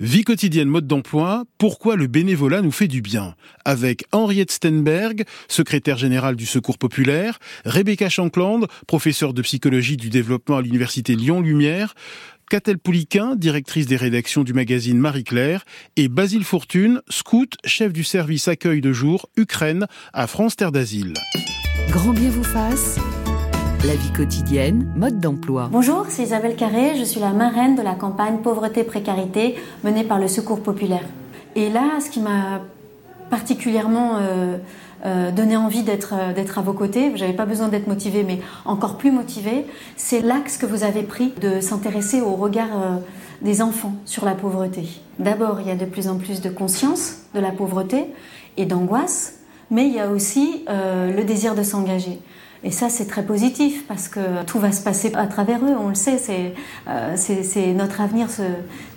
Vie 0.00 0.22
quotidienne, 0.22 0.68
mode 0.68 0.86
d'emploi, 0.86 1.44
pourquoi 1.58 1.96
le 1.96 2.06
bénévolat 2.06 2.62
nous 2.62 2.70
fait 2.70 2.86
du 2.86 3.02
bien? 3.02 3.34
Avec 3.64 4.04
Henriette 4.12 4.52
Stenberg, 4.52 5.24
secrétaire 5.48 5.98
générale 5.98 6.36
du 6.36 6.46
Secours 6.46 6.78
populaire, 6.78 7.40
Rebecca 7.64 8.08
Shankland, 8.08 8.68
professeure 8.86 9.34
de 9.34 9.42
psychologie 9.42 9.96
du 9.96 10.08
développement 10.08 10.58
à 10.58 10.62
l'Université 10.62 11.16
Lyon-Lumière, 11.16 11.96
Catel 12.48 12.78
Pouliquin, 12.78 13.34
directrice 13.34 13.86
des 13.86 13.96
rédactions 13.96 14.44
du 14.44 14.52
magazine 14.52 14.98
Marie-Claire, 14.98 15.64
et 15.96 16.06
Basile 16.06 16.44
Fortune, 16.44 17.02
scout, 17.08 17.56
chef 17.64 17.92
du 17.92 18.04
service 18.04 18.46
accueil 18.46 18.80
de 18.80 18.92
jour 18.92 19.28
Ukraine 19.36 19.88
à 20.12 20.28
France 20.28 20.54
Terre 20.54 20.70
d'Asile. 20.70 21.14
Grand 21.90 22.12
bien 22.12 22.30
vous 22.30 22.44
fasse 22.44 23.00
la 23.86 23.94
vie 23.94 24.12
quotidienne, 24.12 24.92
mode 24.96 25.20
d'emploi. 25.20 25.68
Bonjour, 25.70 26.06
c'est 26.08 26.22
Isabelle 26.22 26.56
Carré, 26.56 26.96
je 26.98 27.04
suis 27.04 27.20
la 27.20 27.30
marraine 27.30 27.76
de 27.76 27.82
la 27.82 27.94
campagne 27.94 28.38
Pauvreté-Précarité 28.38 29.54
menée 29.84 30.02
par 30.02 30.18
le 30.18 30.26
Secours 30.26 30.62
populaire. 30.62 31.04
Et 31.54 31.70
là, 31.70 32.00
ce 32.04 32.10
qui 32.10 32.20
m'a 32.20 32.62
particulièrement 33.30 34.16
euh, 34.18 34.58
euh, 35.06 35.30
donné 35.30 35.56
envie 35.56 35.82
d'être 35.82 36.14
euh, 36.14 36.32
d'être 36.32 36.58
à 36.58 36.62
vos 36.62 36.72
côtés, 36.72 37.08
vous 37.08 37.18
n'avez 37.18 37.34
pas 37.34 37.46
besoin 37.46 37.68
d'être 37.68 37.86
motivé, 37.86 38.24
mais 38.24 38.40
encore 38.64 38.96
plus 38.96 39.12
motivé, 39.12 39.64
c'est 39.96 40.20
l'axe 40.20 40.56
que 40.56 40.66
vous 40.66 40.82
avez 40.82 41.02
pris 41.02 41.32
de 41.40 41.60
s'intéresser 41.60 42.20
au 42.20 42.34
regard 42.34 43.00
des 43.42 43.62
enfants 43.62 43.94
sur 44.04 44.24
la 44.24 44.34
pauvreté. 44.34 44.88
D'abord, 45.20 45.60
il 45.60 45.68
y 45.68 45.70
a 45.70 45.76
de 45.76 45.84
plus 45.84 46.08
en 46.08 46.16
plus 46.16 46.40
de 46.40 46.50
conscience 46.50 47.18
de 47.34 47.40
la 47.40 47.52
pauvreté 47.52 48.06
et 48.56 48.66
d'angoisse, 48.66 49.34
mais 49.70 49.86
il 49.86 49.94
y 49.94 50.00
a 50.00 50.10
aussi 50.10 50.64
le 50.68 51.22
désir 51.22 51.54
de 51.54 51.62
s'engager. 51.62 52.18
Et 52.64 52.70
ça, 52.70 52.88
c'est 52.88 53.06
très 53.06 53.24
positif 53.24 53.86
parce 53.86 54.08
que 54.08 54.44
tout 54.44 54.58
va 54.58 54.72
se 54.72 54.82
passer 54.82 55.12
à 55.14 55.26
travers 55.26 55.64
eux, 55.64 55.76
on 55.80 55.88
le 55.88 55.94
sait, 55.94 56.18
c'est 56.18 56.54
euh, 56.88 57.74
notre 57.74 58.00
avenir, 58.00 58.28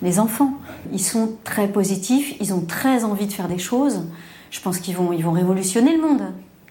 les 0.02 0.20
enfants. 0.20 0.54
Ils 0.92 1.02
sont 1.02 1.34
très 1.44 1.68
positifs, 1.68 2.36
ils 2.40 2.54
ont 2.54 2.62
très 2.62 3.04
envie 3.04 3.28
de 3.28 3.34
faire 3.34 3.48
des 3.48 3.60
choses. 3.60 4.04
Je 4.50 4.60
pense 4.62 4.80
qu'ils 4.80 4.96
vont, 4.96 5.14
ils 5.14 5.24
vont 5.24 5.32
révolutionner 5.32 5.96
le 5.96 6.02
monde. 6.02 6.22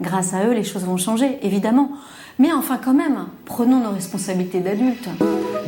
Grâce 0.01 0.35
à 0.35 0.47
eux, 0.47 0.53
les 0.53 0.65
choses 0.65 0.85
vont 0.85 0.97
changer, 0.97 1.39
évidemment. 1.43 1.93
Mais 2.39 2.53
enfin, 2.53 2.79
quand 2.83 2.95
même, 2.95 3.27
prenons 3.45 3.81
nos 3.81 3.91
responsabilités 3.91 4.61
d'adultes. 4.61 5.09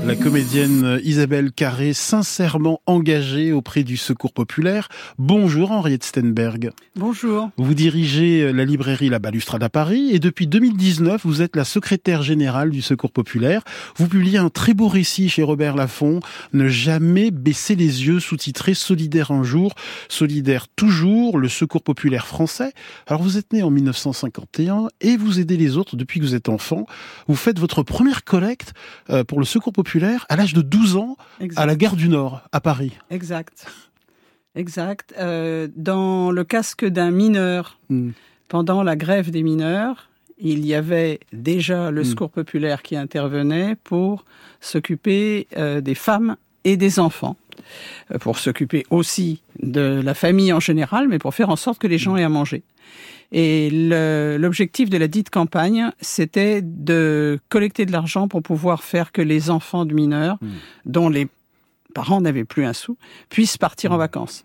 La 0.01 0.17
comédienne 0.17 0.99
Isabelle 1.05 1.53
Carré, 1.53 1.93
sincèrement 1.93 2.81
engagée 2.87 3.53
auprès 3.53 3.85
du 3.85 3.97
Secours 3.97 4.33
populaire. 4.33 4.89
Bonjour 5.17 5.71
Henriette 5.71 6.03
Stenberg. 6.03 6.73
Bonjour. 6.97 7.51
Vous 7.57 7.75
dirigez 7.75 8.53
la 8.53 8.65
librairie 8.65 9.11
La 9.11 9.21
Balustrade 9.21 9.63
à 9.63 9.69
Paris 9.69 10.11
et 10.11 10.19
depuis 10.19 10.49
2019, 10.49 11.21
vous 11.25 11.41
êtes 11.41 11.55
la 11.55 11.65
secrétaire 11.65 12.23
générale 12.23 12.71
du 12.71 12.83
Secours 12.83 13.13
populaire. 13.13 13.63
Vous 13.97 14.09
publiez 14.09 14.39
un 14.39 14.49
très 14.49 14.75
beau 14.75 14.89
récit 14.89 15.29
chez 15.29 15.45
Robert 15.45 15.77
Laffont, 15.77 16.19
Ne 16.53 16.67
jamais 16.67 17.31
baisser 17.31 17.77
les 17.77 18.05
yeux, 18.05 18.19
sous-titré 18.19 18.75
Solidaire 18.75 19.31
un 19.31 19.45
jour, 19.45 19.73
solidaire 20.09 20.67
toujours, 20.75 21.39
le 21.39 21.49
Secours 21.49 21.83
populaire 21.83 22.27
français. 22.27 22.73
Alors 23.07 23.23
vous 23.23 23.39
êtes 23.39 23.53
né 23.53 23.63
en 23.63 23.71
1951 23.71 24.89
et 25.01 25.17
vous 25.17 25.39
aidez 25.39 25.57
les 25.57 25.77
autres 25.77 25.95
depuis 25.95 26.19
que 26.19 26.25
vous 26.25 26.35
êtes 26.35 26.49
enfant. 26.49 26.87
Vous 27.29 27.37
faites 27.37 27.61
votre 27.61 27.85
première 27.85 28.25
collecte 28.25 28.75
euh, 29.09 29.23
pour 29.23 29.39
le 29.39 29.45
Secours 29.45 29.73
populaire 29.73 29.82
à 30.29 30.37
l'âge 30.37 30.55
de 30.55 30.63
12 30.63 30.97
ans 30.97 31.17
à 31.57 31.67
la 31.67 31.77
gare 31.77 31.97
du 31.97 32.09
Nord, 32.09 32.43
à 32.53 32.61
Paris. 32.61 32.93
Exact. 33.11 33.67
Exact. 34.55 35.15
Euh, 35.19 35.69
dans 35.77 36.31
le 36.31 36.45
casque 36.45 36.85
d'un 36.85 37.11
mineur, 37.11 37.79
hmm. 37.89 38.11
pendant 38.49 38.83
la 38.83 38.97
grève 38.97 39.31
des 39.31 39.43
mineurs, 39.43 40.09
il 40.39 40.67
y 40.67 40.75
avait 40.75 41.21
déjà 41.33 41.91
le 41.91 42.03
hmm. 42.03 42.05
secours 42.05 42.31
populaire 42.31 42.83
qui 42.83 42.97
intervenait 42.97 43.77
pour 43.83 44.25
s'occuper 44.61 45.47
euh, 45.57 45.81
des 45.81 45.95
femmes 45.95 46.37
et 46.65 46.77
des 46.77 46.99
enfants, 46.99 47.37
euh, 48.11 48.19
pour 48.19 48.39
s'occuper 48.39 48.85
aussi 48.91 49.43
de 49.63 50.01
la 50.05 50.15
famille 50.15 50.53
en 50.53 50.61
général, 50.61 51.09
mais 51.09 51.19
pour 51.19 51.35
faire 51.35 51.49
en 51.49 51.57
sorte 51.57 51.79
que 51.79 51.87
les 51.87 51.99
gens 51.99 52.17
aient 52.17 52.25
à 52.25 52.29
manger. 52.29 52.63
Et 53.33 53.71
l'objectif 54.39 54.91
de 54.91 54.99
la 54.99 55.09
dite 55.09 55.31
campagne, 55.31 55.91
c'était 56.01 56.61
de 56.63 57.41
collecter 57.49 57.87
de 57.87 57.93
l'argent 57.93 58.29
pour 58.29 58.43
pouvoir 58.43 58.83
faire 58.83 59.11
que 59.11 59.23
les 59.23 59.49
enfants 59.51 59.87
de 59.87 59.95
mineurs, 59.95 60.37
hmm. 60.43 60.51
dont 60.85 61.09
les 61.09 61.29
parents 61.95 62.21
n'avaient 62.21 62.45
plus 62.45 62.65
un 62.65 62.75
sou, 62.75 62.97
puissent 63.31 63.57
partir 63.57 63.93
en 63.93 63.97
hmm. 63.97 64.01
vacances. 64.01 64.45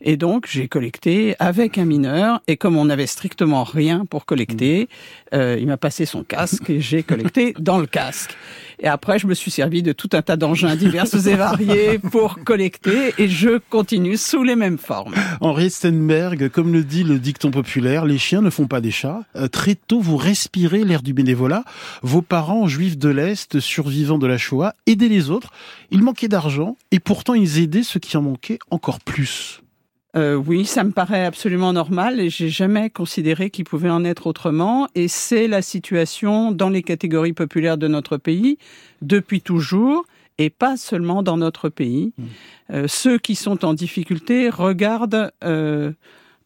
Et 0.00 0.16
donc, 0.16 0.46
j'ai 0.48 0.68
collecté 0.68 1.34
avec 1.40 1.78
un 1.78 1.84
mineur, 1.84 2.40
et 2.46 2.56
comme 2.56 2.76
on 2.76 2.84
n'avait 2.84 3.08
strictement 3.08 3.64
rien 3.64 4.04
pour 4.06 4.24
collecter, 4.24 4.88
hmm. 5.27 5.27
Euh, 5.34 5.56
il 5.60 5.66
m'a 5.66 5.76
passé 5.76 6.06
son 6.06 6.22
casque 6.24 6.70
et 6.70 6.80
j'ai 6.80 7.02
collecté 7.02 7.54
dans 7.58 7.78
le 7.78 7.86
casque. 7.86 8.36
Et 8.80 8.86
après, 8.86 9.18
je 9.18 9.26
me 9.26 9.34
suis 9.34 9.50
servi 9.50 9.82
de 9.82 9.92
tout 9.92 10.10
un 10.12 10.22
tas 10.22 10.36
d'engins 10.36 10.76
divers 10.76 11.06
et 11.26 11.34
variés 11.34 11.98
pour 11.98 12.44
collecter, 12.44 13.12
et 13.18 13.28
je 13.28 13.58
continue 13.58 14.16
sous 14.16 14.44
les 14.44 14.54
mêmes 14.54 14.78
formes. 14.78 15.14
Henri 15.40 15.70
Stenberg, 15.70 16.48
comme 16.48 16.72
le 16.72 16.84
dit 16.84 17.02
le 17.02 17.18
dicton 17.18 17.50
populaire, 17.50 18.04
les 18.04 18.18
chiens 18.18 18.40
ne 18.40 18.50
font 18.50 18.68
pas 18.68 18.80
des 18.80 18.92
chats. 18.92 19.22
Euh, 19.34 19.48
très 19.48 19.74
tôt, 19.74 20.00
vous 20.00 20.16
respirez 20.16 20.84
l'air 20.84 21.02
du 21.02 21.12
bénévolat. 21.12 21.64
Vos 22.02 22.22
parents, 22.22 22.68
juifs 22.68 22.98
de 22.98 23.08
l'Est, 23.08 23.58
survivants 23.58 24.18
de 24.18 24.26
la 24.28 24.38
Shoah, 24.38 24.74
aidaient 24.86 25.08
les 25.08 25.30
autres. 25.30 25.50
Ils 25.90 26.02
manquaient 26.02 26.28
d'argent, 26.28 26.76
et 26.92 27.00
pourtant 27.00 27.34
ils 27.34 27.58
aidaient 27.58 27.82
ceux 27.82 28.00
qui 28.00 28.16
en 28.16 28.22
manquaient 28.22 28.60
encore 28.70 29.00
plus. 29.00 29.60
Euh, 30.16 30.36
oui, 30.36 30.64
ça 30.64 30.84
me 30.84 30.90
paraît 30.90 31.24
absolument 31.24 31.72
normal 31.72 32.18
et 32.18 32.30
j'ai 32.30 32.48
jamais 32.48 32.88
considéré 32.88 33.50
qu'il 33.50 33.64
pouvait 33.64 33.90
en 33.90 34.04
être 34.04 34.26
autrement. 34.26 34.88
Et 34.94 35.06
c'est 35.06 35.48
la 35.48 35.60
situation 35.60 36.50
dans 36.50 36.70
les 36.70 36.82
catégories 36.82 37.34
populaires 37.34 37.76
de 37.76 37.88
notre 37.88 38.16
pays 38.16 38.58
depuis 39.02 39.42
toujours 39.42 40.06
et 40.38 40.50
pas 40.50 40.76
seulement 40.76 41.22
dans 41.22 41.36
notre 41.36 41.68
pays. 41.68 42.12
Mmh. 42.16 42.24
Euh, 42.72 42.84
ceux 42.88 43.18
qui 43.18 43.34
sont 43.34 43.64
en 43.64 43.74
difficulté 43.74 44.48
regardent 44.48 45.30
euh, 45.44 45.92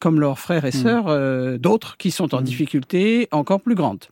comme 0.01 0.19
leurs 0.19 0.41
frères 0.41 0.65
et 0.65 0.71
mmh. 0.71 0.73
sœurs 0.73 1.59
d'autres 1.59 1.97
qui 1.97 2.11
sont 2.11 2.35
en 2.35 2.41
mmh. 2.41 2.45
difficulté 2.45 3.29
encore 3.31 3.61
plus 3.61 3.77
grande. 3.77 4.05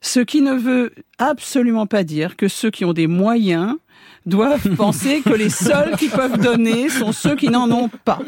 Ce 0.00 0.20
qui 0.20 0.42
ne 0.42 0.54
veut 0.54 0.92
absolument 1.18 1.86
pas 1.86 2.04
dire 2.04 2.36
que 2.36 2.46
ceux 2.46 2.70
qui 2.70 2.84
ont 2.84 2.92
des 2.92 3.08
moyens 3.08 3.74
doivent 4.26 4.74
penser 4.76 5.22
que 5.22 5.32
les 5.32 5.50
seuls 5.50 5.96
qui 5.96 6.08
peuvent 6.08 6.38
donner 6.38 6.88
sont 6.88 7.12
ceux 7.12 7.36
qui 7.36 7.48
n'en 7.48 7.70
ont 7.70 7.88
pas. 7.88 8.18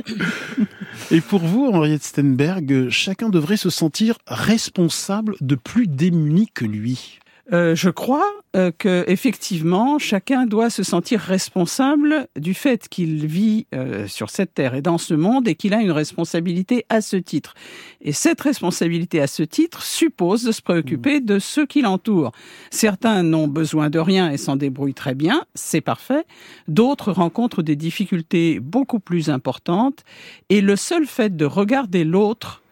Et 1.10 1.20
pour 1.20 1.41
vous, 1.41 1.66
Henriette 1.66 2.04
Stenberg, 2.04 2.88
chacun 2.88 3.28
devrait 3.28 3.56
se 3.56 3.70
sentir 3.70 4.19
responsable 4.26 5.34
de 5.41 5.54
plus 5.54 5.87
démunis 5.87 6.48
que 6.53 6.64
lui. 6.64 7.19
Euh, 7.53 7.75
je 7.75 7.88
crois 7.88 8.31
euh, 8.56 8.70
que 8.76 9.04
effectivement 9.06 9.98
chacun 9.98 10.44
doit 10.44 10.69
se 10.69 10.82
sentir 10.82 11.20
responsable 11.20 12.28
du 12.36 12.53
fait 12.53 12.88
qu'il 12.88 13.26
vit 13.26 13.66
euh, 13.75 14.06
sur 14.06 14.28
cette 14.28 14.53
terre 14.53 14.75
et 14.75 14.82
dans 14.82 14.98
ce 14.98 15.14
monde 15.14 15.48
et 15.48 15.54
qu'il 15.54 15.72
a 15.72 15.81
une 15.81 15.91
responsabilité 15.91 16.84
à 16.91 17.00
ce 17.00 17.16
titre. 17.16 17.54
Et 18.03 18.12
cette 18.12 18.42
responsabilité 18.42 19.20
à 19.20 19.26
ce 19.26 19.42
titre 19.42 19.82
suppose 19.82 20.44
de 20.44 20.53
se 20.53 20.60
préoccuper 20.60 21.20
de 21.20 21.38
ceux 21.38 21.64
qui 21.64 21.81
l'entourent. 21.81 22.32
Certains 22.70 23.22
n'ont 23.22 23.48
besoin 23.48 23.88
de 23.88 23.98
rien 23.98 24.31
et 24.31 24.37
s'en 24.37 24.56
débrouillent 24.56 24.92
très 24.92 25.14
bien, 25.14 25.44
c'est 25.54 25.81
parfait. 25.81 26.25
D'autres 26.69 27.12
rencontrent 27.12 27.62
des 27.62 27.76
difficultés 27.76 28.60
beaucoup 28.60 29.00
plus 29.00 29.31
importantes 29.31 30.04
et 30.50 30.60
le 30.60 30.76
seul 30.76 31.06
fait 31.06 31.34
de 31.34 31.47
regarder 31.47 32.04
l'autre 32.04 32.62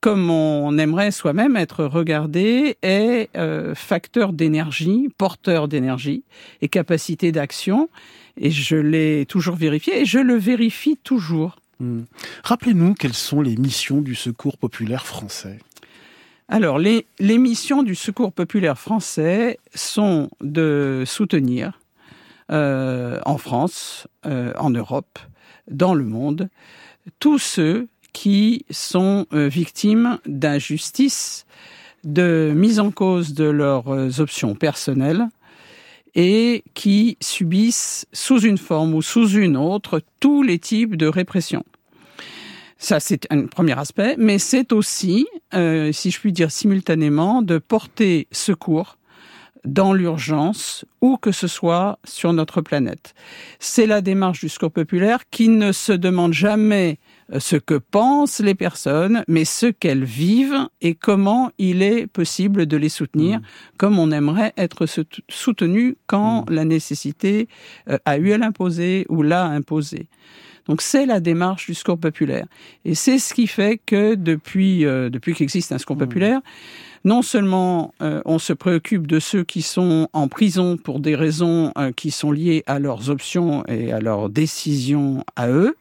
comme 0.00 0.30
on 0.30 0.78
aimerait 0.78 1.10
soi-même 1.10 1.56
être 1.56 1.84
regardé, 1.84 2.76
est 2.82 3.30
euh, 3.36 3.74
facteur 3.74 4.32
d'énergie, 4.32 5.08
porteur 5.18 5.68
d'énergie 5.68 6.22
et 6.62 6.68
capacité 6.68 7.32
d'action. 7.32 7.88
Et 8.36 8.50
je 8.50 8.76
l'ai 8.76 9.26
toujours 9.26 9.56
vérifié 9.56 10.00
et 10.00 10.04
je 10.04 10.18
le 10.18 10.34
vérifie 10.34 10.96
toujours. 10.96 11.56
Hmm. 11.80 12.02
Rappelez-nous 12.44 12.94
quelles 12.94 13.14
sont 13.14 13.40
les 13.40 13.56
missions 13.56 14.00
du 14.00 14.14
Secours 14.14 14.56
populaire 14.58 15.04
français. 15.04 15.58
Alors, 16.48 16.78
les, 16.78 17.04
missions 17.20 17.82
du 17.82 17.94
Secours 17.94 18.32
populaire 18.32 18.78
français 18.78 19.58
sont 19.74 20.30
de 20.40 21.02
soutenir 21.06 21.78
euh, 22.50 23.20
en 23.26 23.36
France, 23.36 24.06
euh, 24.24 24.54
en 24.56 24.70
Europe, 24.70 25.18
dans 25.70 25.92
le 25.92 26.04
monde, 26.04 26.48
tous 27.20 27.38
ceux 27.38 27.88
qui 28.12 28.64
sont 28.70 29.26
euh, 29.32 29.48
victimes 29.48 30.18
d'injustice, 30.26 31.46
de 32.04 32.52
mise 32.54 32.80
en 32.80 32.90
cause 32.90 33.34
de 33.34 33.44
leurs 33.44 33.88
euh, 33.88 34.20
options 34.20 34.54
personnelles 34.54 35.28
et 36.14 36.64
qui 36.74 37.16
subissent 37.20 38.06
sous 38.12 38.40
une 38.40 38.58
forme 38.58 38.94
ou 38.94 39.02
sous 39.02 39.30
une 39.30 39.56
autre 39.56 40.00
tous 40.20 40.42
les 40.42 40.58
types 40.58 40.96
de 40.96 41.06
répression. 41.06 41.64
Ça, 42.78 43.00
c'est 43.00 43.26
un 43.30 43.46
premier 43.46 43.76
aspect, 43.78 44.14
mais 44.18 44.38
c'est 44.38 44.72
aussi, 44.72 45.26
euh, 45.54 45.92
si 45.92 46.10
je 46.10 46.20
puis 46.20 46.32
dire 46.32 46.50
simultanément, 46.50 47.42
de 47.42 47.58
porter 47.58 48.28
secours 48.30 48.98
dans 49.64 49.92
l'urgence, 49.92 50.84
où 51.00 51.16
que 51.16 51.32
ce 51.32 51.48
soit 51.48 51.98
sur 52.04 52.32
notre 52.32 52.60
planète. 52.60 53.14
C'est 53.58 53.86
la 53.86 54.00
démarche 54.00 54.40
du 54.40 54.48
secours 54.48 54.70
populaire 54.70 55.28
qui 55.30 55.48
ne 55.48 55.72
se 55.72 55.92
demande 55.92 56.32
jamais 56.32 56.98
ce 57.38 57.56
que 57.56 57.74
pensent 57.74 58.40
les 58.40 58.54
personnes, 58.54 59.22
mais 59.28 59.44
ce 59.44 59.66
qu'elles 59.66 60.04
vivent 60.04 60.68
et 60.80 60.94
comment 60.94 61.50
il 61.58 61.82
est 61.82 62.06
possible 62.06 62.66
de 62.66 62.76
les 62.76 62.88
soutenir, 62.88 63.38
mmh. 63.38 63.42
comme 63.76 63.98
on 63.98 64.10
aimerait 64.10 64.54
être 64.56 64.86
soutenu 65.28 65.96
quand 66.06 66.42
mmh. 66.42 66.54
la 66.54 66.64
nécessité 66.64 67.48
euh, 67.88 67.98
a 68.04 68.18
eu 68.18 68.32
à 68.32 68.38
l'imposer 68.38 69.04
ou 69.08 69.22
l'a 69.22 69.44
imposé. 69.44 70.08
Donc 70.68 70.82
c'est 70.82 71.06
la 71.06 71.20
démarche 71.20 71.66
du 71.66 71.74
secours 71.74 71.98
populaire. 71.98 72.46
Et 72.84 72.94
c'est 72.94 73.18
ce 73.18 73.32
qui 73.32 73.46
fait 73.46 73.80
que 73.84 74.14
depuis, 74.14 74.84
euh, 74.84 75.08
depuis 75.08 75.34
qu'existe 75.34 75.72
un 75.72 75.78
secours 75.78 75.96
mmh. 75.96 76.00
populaire, 76.00 76.40
non 77.04 77.22
seulement 77.22 77.94
euh, 78.02 78.20
on 78.24 78.38
se 78.38 78.52
préoccupe 78.52 79.06
de 79.06 79.18
ceux 79.18 79.44
qui 79.44 79.62
sont 79.62 80.08
en 80.12 80.28
prison 80.28 80.76
pour 80.76 81.00
des 81.00 81.14
raisons 81.14 81.72
euh, 81.78 81.92
qui 81.92 82.10
sont 82.10 82.32
liées 82.32 82.62
à 82.66 82.78
leurs 82.78 83.08
options 83.10 83.64
et 83.66 83.92
à 83.92 84.00
leurs 84.00 84.28
décisions 84.28 85.24
à 85.36 85.48
eux, 85.48 85.76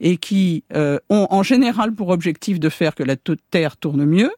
et 0.00 0.16
qui 0.16 0.64
ont 0.74 1.26
en 1.30 1.42
général 1.42 1.92
pour 1.92 2.08
objectif 2.08 2.58
de 2.58 2.68
faire 2.68 2.94
que 2.94 3.02
la 3.02 3.16
terre 3.50 3.76
tourne 3.76 4.04
mieux, 4.04 4.30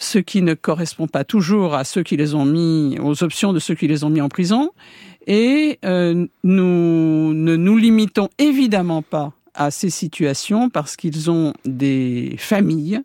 ce 0.00 0.18
qui 0.18 0.42
ne 0.42 0.54
correspond 0.54 1.06
pas 1.06 1.24
toujours 1.24 1.74
à 1.74 1.84
ceux 1.84 2.02
qui 2.02 2.16
les 2.16 2.34
ont 2.34 2.46
mis, 2.46 2.98
aux 3.00 3.22
options 3.22 3.52
de 3.52 3.58
ceux 3.58 3.74
qui 3.74 3.86
les 3.86 4.02
ont 4.02 4.10
mis 4.10 4.22
en 4.22 4.30
prison. 4.30 4.72
Et 5.26 5.78
euh, 5.84 6.26
nous 6.42 7.34
ne 7.34 7.54
nous 7.54 7.76
limitons 7.76 8.30
évidemment 8.38 9.02
pas 9.02 9.32
à 9.54 9.70
ces 9.70 9.90
situations 9.90 10.70
parce 10.70 10.96
qu'ils 10.96 11.30
ont 11.30 11.52
des 11.66 12.34
familles 12.38 13.00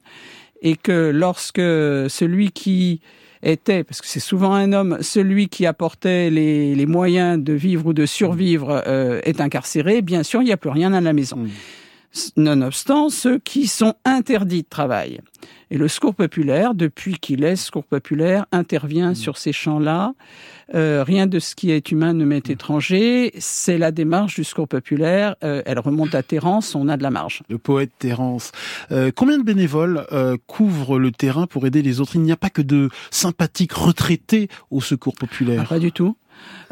et 0.61 0.77
que 0.77 1.11
lorsque 1.13 1.59
celui 1.59 2.51
qui 2.51 3.01
était, 3.45 3.83
parce 3.83 4.01
que 4.01 4.07
c'est 4.07 4.19
souvent 4.19 4.53
un 4.53 4.73
homme, 4.73 4.97
celui 5.01 5.47
qui 5.47 5.65
apportait 5.65 6.29
les, 6.29 6.75
les 6.75 6.85
moyens 6.85 7.41
de 7.41 7.53
vivre 7.53 7.87
ou 7.87 7.93
de 7.93 8.05
survivre 8.05 8.83
euh, 8.87 9.21
est 9.23 9.39
incarcéré, 9.39 10.01
bien 10.01 10.23
sûr, 10.23 10.41
il 10.41 10.45
n'y 10.45 10.51
a 10.51 10.57
plus 10.57 10.69
rien 10.69 10.93
à 10.93 11.01
la 11.01 11.13
maison. 11.13 11.37
Mmh. 11.37 11.49
Nonobstant, 12.37 13.09
ceux 13.09 13.39
qui 13.39 13.67
sont 13.67 13.93
interdits 14.05 14.63
de 14.63 14.69
travail. 14.69 15.19
Et 15.75 15.77
le 15.77 15.89
secours 15.89 16.15
populaire, 16.15 16.73
depuis 16.73 17.15
qu'il 17.15 17.43
est 17.43 17.57
secours 17.57 17.83
populaire, 17.83 18.45
intervient 18.53 19.11
mmh. 19.11 19.15
sur 19.15 19.37
ces 19.37 19.51
champs-là. 19.51 20.13
Euh, 20.73 21.03
rien 21.03 21.27
de 21.27 21.37
ce 21.37 21.53
qui 21.53 21.69
est 21.69 21.91
humain 21.91 22.13
ne 22.13 22.23
m'est 22.23 22.47
mmh. 22.47 22.51
étranger. 22.53 23.33
C'est 23.39 23.77
la 23.77 23.91
démarche 23.91 24.35
du 24.35 24.45
secours 24.45 24.69
populaire. 24.69 25.35
Euh, 25.43 25.61
elle 25.65 25.79
remonte 25.79 26.15
à 26.15 26.23
Terence. 26.23 26.75
On 26.75 26.87
a 26.87 26.95
de 26.95 27.03
la 27.03 27.11
marge. 27.11 27.43
Le 27.49 27.57
poète 27.57 27.91
Terence. 27.99 28.53
Euh, 28.93 29.11
combien 29.13 29.37
de 29.37 29.43
bénévoles 29.43 30.07
couvrent 30.47 30.97
le 30.97 31.11
terrain 31.11 31.45
pour 31.45 31.67
aider 31.67 31.81
les 31.81 31.99
autres? 31.99 32.15
Il 32.15 32.21
n'y 32.21 32.31
a 32.31 32.37
pas 32.37 32.49
que 32.49 32.61
de 32.61 32.89
sympathiques 33.11 33.73
retraités 33.73 34.47
au 34.71 34.79
secours 34.79 35.15
populaire. 35.15 35.63
Ah, 35.65 35.67
pas 35.67 35.79
du 35.79 35.91
tout. 35.91 36.15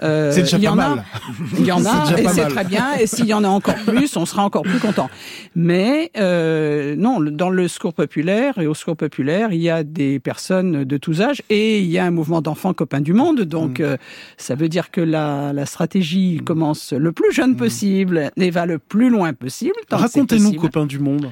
Euh, 0.02 0.32
c'est 0.32 0.42
déjà 0.42 0.58
il 0.58 0.64
y 0.64 0.66
pas 0.66 0.72
en 0.72 0.76
mal. 0.76 1.00
A, 1.00 1.04
il 1.60 1.66
y 1.66 1.72
en 1.72 1.86
a, 1.86 2.18
et 2.18 2.28
c'est 2.28 2.48
très 2.48 2.64
bien. 2.64 2.96
Et 3.00 3.08
s'il 3.08 3.26
y 3.26 3.34
en 3.34 3.44
a 3.44 3.48
encore 3.48 3.76
plus, 3.88 4.16
on 4.18 4.26
sera 4.26 4.44
encore 4.44 4.64
plus 4.64 4.80
content. 4.80 5.10
Mais 5.56 6.12
euh, 6.18 6.96
non, 6.96 7.20
dans 7.20 7.50
le 7.50 7.68
secours 7.68 7.94
populaire 7.94 8.58
et 8.58 8.68
au 8.68 8.74
secours 8.74 8.98
populaire, 8.98 9.52
il 9.52 9.62
y 9.62 9.70
a 9.70 9.84
des 9.84 10.20
personnes 10.20 10.84
de 10.84 10.98
tous 10.98 11.22
âges 11.22 11.42
et 11.50 11.80
il 11.80 11.90
y 11.90 12.00
a 12.00 12.06
un 12.06 12.12
mouvement 12.12 12.42
d'enfants 12.42 12.74
copains 12.74 13.02
du 13.02 13.14
monde. 13.14 13.42
Donc, 13.42 13.80
mm. 13.80 13.84
euh, 13.84 13.98
ça 14.38 14.56
veut 14.56 14.70
dire 14.70 14.92
que 14.92 15.02
la, 15.02 15.54
la 15.54 15.66
stratégie 15.66 16.40
mm. 16.42 16.44
commence 16.44 16.94
le 16.94 17.12
plus 17.12 17.32
jeune 17.32 17.52
mm. 17.52 17.58
possible 17.58 18.32
et 18.38 18.50
va 18.50 18.66
le 18.66 18.80
plus 18.80 19.10
loin 19.10 19.34
possible. 19.34 19.76
Racontez-nous 19.92 20.54
copains 20.54 20.86
du 20.86 21.00
monde. 21.00 21.30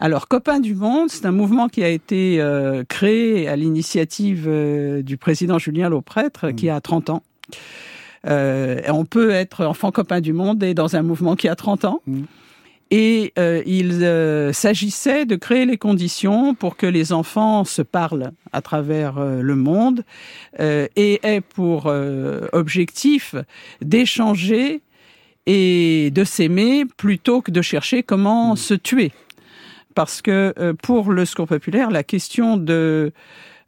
Alors, 0.00 0.28
Copains 0.28 0.60
du 0.60 0.74
Monde, 0.76 1.10
c'est 1.10 1.26
un 1.26 1.32
mouvement 1.32 1.68
qui 1.68 1.82
a 1.82 1.88
été 1.88 2.40
euh, 2.40 2.84
créé 2.88 3.48
à 3.48 3.56
l'initiative 3.56 4.44
euh, 4.46 5.02
du 5.02 5.16
président 5.16 5.58
Julien 5.58 5.88
Lauprêtre, 5.88 6.52
qui 6.52 6.70
a 6.70 6.80
30 6.80 7.10
ans. 7.10 7.22
Euh, 8.26 8.80
on 8.88 9.04
peut 9.04 9.30
être 9.30 9.64
enfant 9.64 9.90
copain 9.90 10.20
du 10.20 10.32
monde 10.32 10.62
et 10.62 10.74
dans 10.74 10.96
un 10.96 11.02
mouvement 11.02 11.36
qui 11.36 11.48
a 11.48 11.54
30 11.54 11.84
ans. 11.84 12.02
Mm. 12.06 12.22
Et 12.90 13.34
euh, 13.38 13.62
il 13.66 14.02
euh, 14.02 14.52
s'agissait 14.54 15.26
de 15.26 15.36
créer 15.36 15.66
les 15.66 15.76
conditions 15.76 16.54
pour 16.54 16.76
que 16.76 16.86
les 16.86 17.12
enfants 17.12 17.64
se 17.64 17.82
parlent 17.82 18.32
à 18.52 18.62
travers 18.62 19.20
le 19.20 19.54
monde 19.54 20.04
et 20.58 21.20
aient 21.22 21.42
pour 21.42 21.92
objectif 22.52 23.34
d'échanger 23.82 24.80
et 25.46 26.10
de 26.10 26.24
s'aimer 26.24 26.84
plutôt 26.96 27.42
que 27.42 27.50
de 27.50 27.62
chercher 27.62 28.02
comment 28.02 28.54
mm. 28.54 28.56
se 28.56 28.74
tuer. 28.74 29.12
Parce 29.94 30.22
que 30.22 30.72
pour 30.82 31.12
le 31.12 31.24
secours 31.24 31.48
populaire, 31.48 31.90
la 31.90 32.04
question 32.04 32.56
de, 32.56 33.12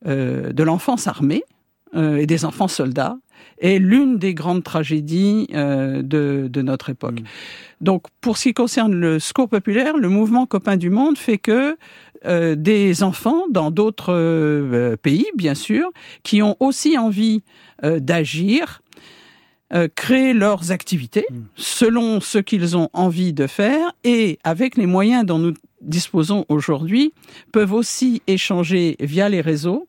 de 0.07 0.63
l'enfance 0.63 1.09
armée 1.09 1.43
et 1.95 2.27
des 2.27 2.45
enfants 2.47 2.69
soldats 2.69 3.19
est 3.59 3.79
l'une 3.79 4.19
des 4.19 4.35
grandes 4.35 4.65
tragédies 4.65 5.49
euh, 5.55 6.03
de, 6.03 6.49
de, 6.51 6.63
notre 6.63 6.91
époque. 6.91 7.21
Mm. 7.21 7.25
Donc, 7.81 8.05
pour 8.21 8.37
ce 8.37 8.45
qui 8.45 8.55
concerne 8.55 8.95
le 8.95 9.19
secours 9.19 9.49
populaire, 9.49 9.97
le 9.97 10.09
mouvement 10.09 10.47
Copains 10.47 10.77
du 10.77 10.91
Monde 10.91 11.19
fait 11.19 11.39
que 11.39 11.77
euh, 12.27 12.55
des 12.55 13.03
enfants 13.03 13.45
dans 13.51 13.71
d'autres 13.71 14.13
euh, 14.13 14.97
pays, 14.97 15.27
bien 15.35 15.55
sûr, 15.55 15.91
qui 16.23 16.43
ont 16.43 16.57
aussi 16.61 16.99
envie 16.99 17.43
d'agir, 17.83 18.83
créent 19.95 20.35
leurs 20.35 20.71
activités 20.71 21.25
mm. 21.31 21.37
selon 21.55 22.21
ce 22.21 22.39
qu'ils 22.39 22.77
ont 22.77 22.91
envie 22.93 23.33
de 23.33 23.47
faire 23.47 23.93
et 24.05 24.39
avec 24.45 24.77
les 24.77 24.85
moyens 24.85 25.25
dont 25.25 25.39
nous 25.39 25.55
disposons 25.81 26.45
aujourd'hui, 26.49 27.13
peuvent 27.53 27.73
aussi 27.73 28.23
échanger 28.27 28.97
via 29.01 29.29
les 29.29 29.41
réseaux 29.41 29.87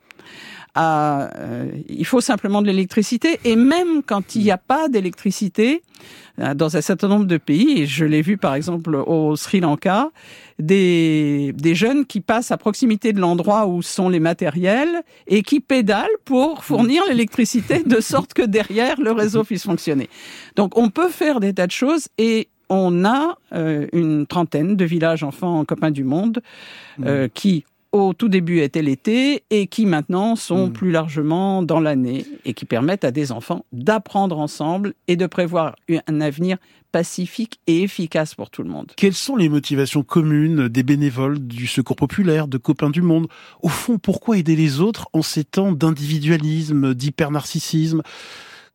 euh, 0.77 1.67
il 1.89 2.05
faut 2.05 2.21
simplement 2.21 2.61
de 2.61 2.67
l'électricité. 2.67 3.39
Et 3.43 3.55
même 3.55 4.03
quand 4.05 4.35
il 4.35 4.43
n'y 4.43 4.51
a 4.51 4.57
pas 4.57 4.87
d'électricité, 4.87 5.81
euh, 6.39 6.53
dans 6.53 6.77
un 6.77 6.81
certain 6.81 7.07
nombre 7.07 7.25
de 7.25 7.37
pays, 7.37 7.81
et 7.81 7.85
je 7.85 8.05
l'ai 8.05 8.21
vu 8.21 8.37
par 8.37 8.55
exemple 8.55 8.95
au 8.95 9.35
Sri 9.35 9.59
Lanka, 9.59 10.09
des, 10.59 11.53
des 11.55 11.75
jeunes 11.75 12.05
qui 12.05 12.21
passent 12.21 12.51
à 12.51 12.57
proximité 12.57 13.13
de 13.13 13.19
l'endroit 13.19 13.67
où 13.67 13.81
sont 13.81 14.09
les 14.09 14.19
matériels 14.19 15.03
et 15.27 15.43
qui 15.43 15.59
pédalent 15.59 16.07
pour 16.23 16.63
fournir 16.63 17.03
l'électricité 17.09 17.83
de 17.83 17.99
sorte 17.99 18.33
que 18.33 18.43
derrière 18.43 18.99
le 19.01 19.11
réseau 19.11 19.43
puisse 19.43 19.63
fonctionner. 19.63 20.09
Donc 20.55 20.77
on 20.77 20.89
peut 20.89 21.09
faire 21.09 21.39
des 21.39 21.53
tas 21.53 21.67
de 21.67 21.71
choses 21.71 22.07
et 22.17 22.47
on 22.71 23.03
a 23.03 23.37
euh, 23.53 23.87
une 23.91 24.25
trentaine 24.25 24.77
de 24.77 24.85
villages 24.85 25.23
enfants 25.23 25.65
copains 25.65 25.91
du 25.91 26.05
monde 26.05 26.41
euh, 27.03 27.27
qui 27.33 27.65
au 27.91 28.13
tout 28.13 28.29
début 28.29 28.59
était 28.59 28.81
l'été 28.81 29.43
et 29.49 29.67
qui 29.67 29.85
maintenant 29.85 30.35
sont 30.35 30.67
hmm. 30.67 30.73
plus 30.73 30.91
largement 30.91 31.61
dans 31.61 31.79
l'année 31.79 32.25
et 32.45 32.53
qui 32.53 32.65
permettent 32.65 33.03
à 33.03 33.11
des 33.11 33.31
enfants 33.31 33.65
d'apprendre 33.71 34.39
ensemble 34.39 34.93
et 35.07 35.15
de 35.15 35.25
prévoir 35.25 35.75
un 36.07 36.21
avenir 36.21 36.57
pacifique 36.91 37.59
et 37.67 37.83
efficace 37.83 38.35
pour 38.35 38.49
tout 38.49 38.63
le 38.63 38.69
monde. 38.69 38.91
Quelles 38.95 39.13
sont 39.13 39.35
les 39.35 39.49
motivations 39.49 40.03
communes 40.03 40.67
des 40.67 40.83
bénévoles 40.83 41.39
du 41.39 41.67
Secours 41.67 41.95
populaire, 41.95 42.47
de 42.47 42.57
Copains 42.57 42.89
du 42.89 43.01
Monde? 43.01 43.27
Au 43.61 43.69
fond, 43.69 43.97
pourquoi 43.97 44.37
aider 44.37 44.55
les 44.55 44.81
autres 44.81 45.07
en 45.13 45.21
ces 45.21 45.43
temps 45.43 45.71
d'individualisme, 45.71 46.93
d'hyper-narcissisme? 46.93 48.01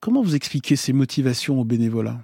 Comment 0.00 0.22
vous 0.22 0.34
expliquez 0.34 0.76
ces 0.76 0.92
motivations 0.92 1.60
au 1.60 1.64
bénévolat 1.64 2.18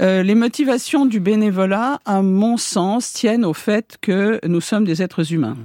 euh, 0.00 0.22
les 0.22 0.34
motivations 0.34 1.04
du 1.06 1.20
bénévolat, 1.20 2.00
à 2.04 2.22
mon 2.22 2.56
sens, 2.56 3.12
tiennent 3.12 3.44
au 3.44 3.52
fait 3.52 3.96
que 4.00 4.40
nous 4.46 4.60
sommes 4.60 4.84
des 4.84 5.02
êtres 5.02 5.32
humains. 5.32 5.56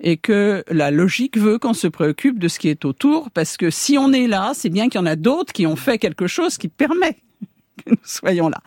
Et 0.00 0.16
que 0.16 0.62
la 0.70 0.90
logique 0.90 1.36
veut 1.36 1.58
qu'on 1.58 1.74
se 1.74 1.88
préoccupe 1.88 2.38
de 2.38 2.46
ce 2.46 2.58
qui 2.58 2.68
est 2.68 2.84
autour, 2.84 3.30
parce 3.30 3.56
que 3.56 3.70
si 3.70 3.98
on 3.98 4.12
est 4.12 4.28
là, 4.28 4.52
c'est 4.54 4.68
bien 4.68 4.88
qu'il 4.88 5.00
y 5.00 5.02
en 5.02 5.06
a 5.06 5.16
d'autres 5.16 5.52
qui 5.52 5.66
ont 5.66 5.76
fait 5.76 5.98
quelque 5.98 6.26
chose 6.26 6.56
qui 6.56 6.68
permet 6.68 7.16
que 7.84 7.90
nous 7.90 7.96
soyons 8.04 8.48
là. 8.48 8.60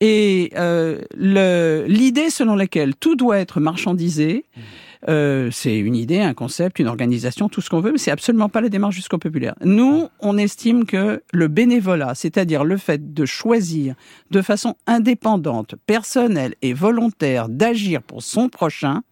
Et 0.00 0.52
euh, 0.56 1.02
l'idée 1.16 2.30
selon 2.30 2.54
laquelle 2.54 2.94
tout 2.94 3.14
doit 3.14 3.38
être 3.38 3.60
marchandisé, 3.60 4.44
euh, 5.06 5.50
c'est 5.52 5.78
une 5.78 5.94
idée, 5.94 6.20
un 6.20 6.34
concept, 6.34 6.78
une 6.78 6.88
organisation, 6.88 7.48
tout 7.48 7.60
ce 7.60 7.70
qu'on 7.70 7.80
veut, 7.80 7.92
mais 7.92 7.98
c'est 7.98 8.10
absolument 8.10 8.48
pas 8.48 8.60
la 8.60 8.68
démarche 8.68 9.00
secours 9.00 9.20
populaire. 9.20 9.54
Nous, 9.64 10.08
on 10.20 10.38
estime 10.38 10.84
que 10.84 11.22
le 11.32 11.48
bénévolat, 11.48 12.14
c'est-à-dire 12.14 12.64
le 12.64 12.76
fait 12.76 13.14
de 13.14 13.24
choisir 13.24 13.94
de 14.30 14.42
façon 14.42 14.74
indépendante, 14.86 15.76
personnelle 15.86 16.54
et 16.62 16.72
volontaire 16.72 17.48
d'agir 17.48 18.02
pour 18.02 18.22
son 18.22 18.48
prochain, 18.48 19.02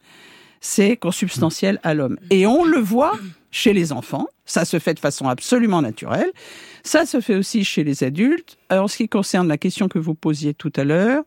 c'est 0.61 0.97
consubstantiel 0.97 1.79
à 1.85 1.95
l'homme. 1.95 2.19
Et 2.31 2.47
on 2.47 2.65
le 2.65 2.79
voit 2.79 3.17
chez 3.53 3.73
les 3.73 3.93
enfants, 3.93 4.27
ça 4.45 4.65
se 4.65 4.79
fait 4.79 4.95
de 4.95 4.99
façon 4.99 5.29
absolument 5.29 5.81
naturelle, 5.81 6.31
ça 6.83 7.07
se 7.07 7.21
fait 7.21 7.37
aussi 7.37 7.65
chez 7.65 7.85
les 7.85 8.05
adultes. 8.05 8.59
Alors, 8.69 8.85
en 8.85 8.89
ce 8.89 8.97
qui 8.97 9.09
concerne 9.09 9.49
la 9.49 9.59
question 9.59 9.89
que 9.89 9.99
vous 9.99 10.15
posiez 10.15 10.55
tout 10.55 10.73
à 10.77 10.85
l'heure, 10.85 11.23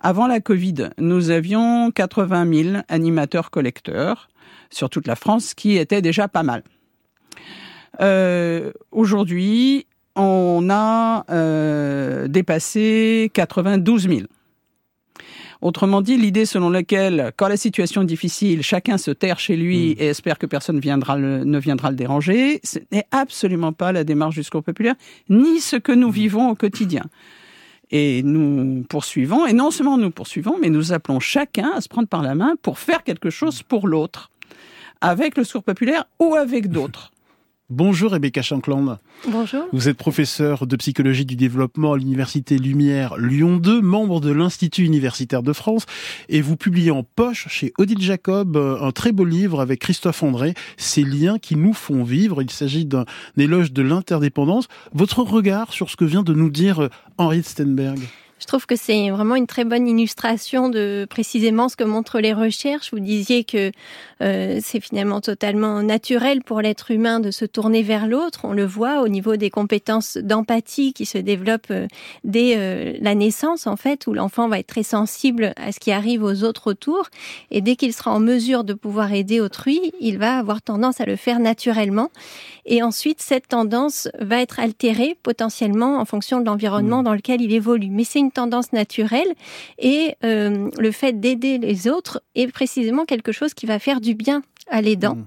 avant 0.00 0.26
la 0.26 0.40
Covid, 0.40 0.90
nous 0.98 1.30
avions 1.30 1.90
80 1.90 2.52
000 2.52 2.76
animateurs 2.88 3.50
collecteurs 3.50 4.28
sur 4.70 4.88
toute 4.88 5.06
la 5.06 5.16
France, 5.16 5.54
qui 5.54 5.76
était 5.76 6.02
déjà 6.02 6.28
pas 6.28 6.42
mal. 6.42 6.62
Euh, 8.00 8.72
Aujourd'hui, 8.92 9.86
on 10.16 10.68
a 10.70 11.24
euh, 11.30 12.28
dépassé 12.28 13.30
92 13.34 14.08
000. 14.08 14.20
Autrement 15.60 16.00
dit, 16.00 16.16
l'idée 16.16 16.46
selon 16.46 16.70
laquelle, 16.70 17.32
quand 17.36 17.48
la 17.48 17.58
situation 17.58 18.02
est 18.02 18.06
difficile, 18.06 18.62
chacun 18.62 18.96
se 18.96 19.10
terre 19.10 19.38
chez 19.38 19.56
lui 19.56 19.90
mm. 19.90 20.02
et 20.02 20.06
espère 20.06 20.38
que 20.38 20.46
personne 20.46 20.80
viendra 20.80 21.18
ne 21.18 21.58
viendra 21.58 21.90
le 21.90 21.96
déranger, 21.96 22.60
ce 22.64 22.78
n'est 22.90 23.04
absolument 23.10 23.72
pas 23.72 23.92
la 23.92 24.04
démarche 24.04 24.36
du 24.36 24.42
secours 24.42 24.64
populaire, 24.64 24.94
ni 25.28 25.60
ce 25.60 25.76
que 25.76 25.92
nous 25.92 26.08
mm. 26.08 26.12
vivons 26.12 26.48
au 26.48 26.54
quotidien. 26.54 27.02
Et 27.90 28.22
nous 28.22 28.84
poursuivons, 28.88 29.46
et 29.46 29.52
non 29.52 29.70
seulement 29.70 29.98
nous 29.98 30.10
poursuivons, 30.10 30.56
mais 30.60 30.70
nous 30.70 30.92
appelons 30.92 31.18
chacun 31.18 31.72
à 31.74 31.80
se 31.80 31.88
prendre 31.88 32.08
par 32.08 32.22
la 32.22 32.34
main 32.34 32.54
pour 32.62 32.78
faire 32.78 33.02
quelque 33.02 33.30
chose 33.30 33.62
pour 33.62 33.88
l'autre, 33.88 34.30
avec 35.00 35.36
le 35.36 35.44
secours 35.44 35.64
populaire 35.64 36.04
ou 36.20 36.34
avec 36.36 36.68
d'autres. 36.68 37.10
Bonjour 37.70 38.10
Rebecca 38.10 38.42
Shankland. 38.42 38.98
Bonjour. 39.28 39.62
Vous 39.72 39.88
êtes 39.88 39.96
professeur 39.96 40.66
de 40.66 40.74
psychologie 40.74 41.24
du 41.24 41.36
développement 41.36 41.92
à 41.92 41.98
l'Université 41.98 42.58
Lumière 42.58 43.16
Lyon 43.16 43.58
2, 43.58 43.80
membre 43.80 44.20
de 44.20 44.32
l'Institut 44.32 44.84
universitaire 44.84 45.44
de 45.44 45.52
France, 45.52 45.86
et 46.28 46.40
vous 46.40 46.56
publiez 46.56 46.90
en 46.90 47.04
poche 47.04 47.46
chez 47.48 47.72
Odile 47.78 48.02
Jacob 48.02 48.56
euh, 48.56 48.80
un 48.80 48.90
très 48.90 49.12
beau 49.12 49.24
livre 49.24 49.60
avec 49.60 49.78
Christophe 49.78 50.24
André, 50.24 50.54
Ces 50.78 51.04
liens 51.04 51.38
qui 51.38 51.54
nous 51.54 51.72
font 51.72 52.02
vivre. 52.02 52.42
Il 52.42 52.50
s'agit 52.50 52.86
d'un 52.86 53.04
éloge 53.38 53.72
de 53.72 53.82
l'interdépendance. 53.82 54.66
Votre 54.92 55.22
regard 55.22 55.72
sur 55.72 55.90
ce 55.90 55.96
que 55.96 56.04
vient 56.04 56.24
de 56.24 56.34
nous 56.34 56.50
dire 56.50 56.80
euh, 56.80 56.88
Henri 57.18 57.44
Stenberg? 57.44 58.00
Je 58.40 58.46
trouve 58.46 58.66
que 58.66 58.74
c'est 58.74 59.10
vraiment 59.10 59.36
une 59.36 59.46
très 59.46 59.64
bonne 59.64 59.86
illustration 59.86 60.70
de 60.70 61.06
précisément 61.08 61.68
ce 61.68 61.76
que 61.76 61.84
montrent 61.84 62.20
les 62.20 62.32
recherches. 62.32 62.90
Vous 62.92 63.00
disiez 63.00 63.44
que 63.44 63.70
euh, 64.22 64.58
c'est 64.62 64.80
finalement 64.80 65.20
totalement 65.20 65.82
naturel 65.82 66.42
pour 66.42 66.60
l'être 66.60 66.90
humain 66.90 67.20
de 67.20 67.30
se 67.30 67.44
tourner 67.44 67.82
vers 67.82 68.06
l'autre. 68.06 68.40
On 68.44 68.52
le 68.52 68.64
voit 68.64 69.02
au 69.02 69.08
niveau 69.08 69.36
des 69.36 69.50
compétences 69.50 70.16
d'empathie 70.16 70.94
qui 70.94 71.04
se 71.04 71.18
développent 71.18 71.70
euh, 71.70 71.86
dès 72.24 72.54
euh, 72.56 72.96
la 73.00 73.14
naissance, 73.14 73.66
en 73.66 73.76
fait, 73.76 74.06
où 74.06 74.14
l'enfant 74.14 74.48
va 74.48 74.58
être 74.58 74.66
très 74.66 74.82
sensible 74.82 75.52
à 75.56 75.70
ce 75.72 75.78
qui 75.78 75.92
arrive 75.92 76.22
aux 76.22 76.42
autres 76.42 76.70
autour. 76.70 77.08
Et 77.50 77.60
dès 77.60 77.76
qu'il 77.76 77.92
sera 77.92 78.10
en 78.10 78.20
mesure 78.20 78.64
de 78.64 78.72
pouvoir 78.72 79.12
aider 79.12 79.40
autrui, 79.40 79.92
il 80.00 80.18
va 80.18 80.38
avoir 80.38 80.62
tendance 80.62 81.00
à 81.00 81.04
le 81.04 81.16
faire 81.16 81.40
naturellement. 81.40 82.10
Et 82.64 82.82
ensuite, 82.82 83.20
cette 83.20 83.48
tendance 83.48 84.08
va 84.18 84.40
être 84.40 84.60
altérée 84.60 85.16
potentiellement 85.22 85.98
en 85.98 86.04
fonction 86.04 86.40
de 86.40 86.46
l'environnement 86.46 87.00
mmh. 87.00 87.04
dans 87.04 87.14
lequel 87.14 87.42
il 87.42 87.52
évolue. 87.52 87.88
Mais 87.90 88.04
c'est 88.04 88.18
une 88.18 88.29
tendance 88.30 88.72
naturelle 88.72 89.34
et 89.78 90.16
euh, 90.24 90.70
le 90.78 90.92
fait 90.92 91.20
d'aider 91.20 91.58
les 91.58 91.88
autres 91.88 92.22
est 92.34 92.48
précisément 92.48 93.04
quelque 93.04 93.32
chose 93.32 93.54
qui 93.54 93.66
va 93.66 93.78
faire 93.78 94.00
du 94.00 94.14
bien 94.14 94.42
à 94.70 94.80
l'aidant. 94.80 95.16
Mmh. 95.16 95.26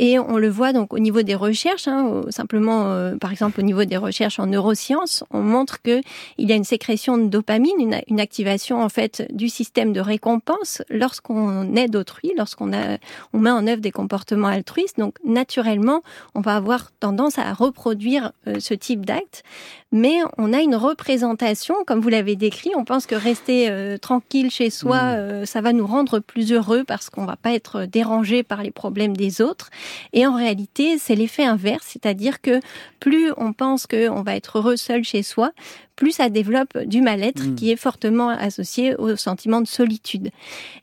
Et 0.00 0.16
on 0.20 0.38
le 0.38 0.48
voit 0.48 0.72
donc 0.72 0.94
au 0.94 1.00
niveau 1.00 1.22
des 1.22 1.34
recherches, 1.34 1.88
hein, 1.88 2.22
simplement 2.30 2.84
euh, 2.86 3.16
par 3.16 3.32
exemple 3.32 3.58
au 3.58 3.64
niveau 3.64 3.84
des 3.84 3.96
recherches 3.96 4.38
en 4.38 4.46
neurosciences, 4.46 5.24
on 5.32 5.40
montre 5.40 5.82
que 5.82 6.00
il 6.38 6.48
y 6.48 6.52
a 6.52 6.54
une 6.54 6.62
sécrétion 6.62 7.18
de 7.18 7.26
dopamine, 7.26 7.80
une, 7.80 8.00
une 8.06 8.20
activation 8.20 8.80
en 8.80 8.88
fait 8.88 9.26
du 9.32 9.48
système 9.48 9.92
de 9.92 10.00
récompense 10.00 10.82
lorsqu'on 10.88 11.74
aide 11.74 11.96
autrui, 11.96 12.30
lorsqu'on 12.38 12.72
a, 12.72 12.98
on 13.32 13.38
met 13.40 13.50
en 13.50 13.66
œuvre 13.66 13.80
des 13.80 13.90
comportements 13.90 14.46
altruistes. 14.46 15.00
Donc 15.00 15.16
naturellement, 15.24 16.02
on 16.36 16.40
va 16.42 16.54
avoir 16.54 16.92
tendance 17.00 17.36
à 17.36 17.52
reproduire 17.52 18.30
euh, 18.46 18.60
ce 18.60 18.74
type 18.74 19.04
d'acte, 19.04 19.42
mais 19.90 20.18
on 20.36 20.52
a 20.52 20.60
une 20.60 20.76
représentation, 20.76 21.74
comme 21.88 21.98
vous 21.98 22.08
l'avez 22.08 22.36
décrit. 22.36 22.70
On 22.76 22.84
pense 22.84 23.06
que 23.06 23.16
rester 23.16 23.68
euh, 23.68 23.98
tranquille 23.98 24.52
chez 24.52 24.70
soi, 24.70 25.16
mmh. 25.16 25.46
ça 25.46 25.60
va 25.60 25.72
nous 25.72 25.88
rendre 25.88 26.20
plus 26.20 26.52
heureux 26.52 26.84
parce 26.86 27.10
qu'on 27.10 27.24
va 27.24 27.34
pas 27.34 27.52
être 27.52 27.84
dérangé 27.84 28.44
par 28.44 28.62
les 28.62 28.70
problèmes 28.78 29.16
des 29.16 29.42
autres. 29.42 29.70
Et 30.12 30.26
en 30.26 30.34
réalité, 30.34 30.96
c'est 30.98 31.16
l'effet 31.16 31.44
inverse, 31.44 31.86
c'est-à-dire 31.88 32.40
que 32.40 32.60
plus 33.00 33.32
on 33.36 33.52
pense 33.52 33.86
qu'on 33.86 34.22
va 34.22 34.36
être 34.36 34.58
heureux 34.58 34.76
seul 34.76 35.02
chez 35.02 35.22
soi, 35.22 35.50
plus 35.98 36.12
ça 36.12 36.28
développe 36.28 36.78
du 36.78 37.00
mal-être 37.02 37.44
mm. 37.44 37.54
qui 37.56 37.72
est 37.72 37.76
fortement 37.76 38.28
associé 38.28 38.94
au 38.94 39.16
sentiment 39.16 39.60
de 39.60 39.66
solitude. 39.66 40.30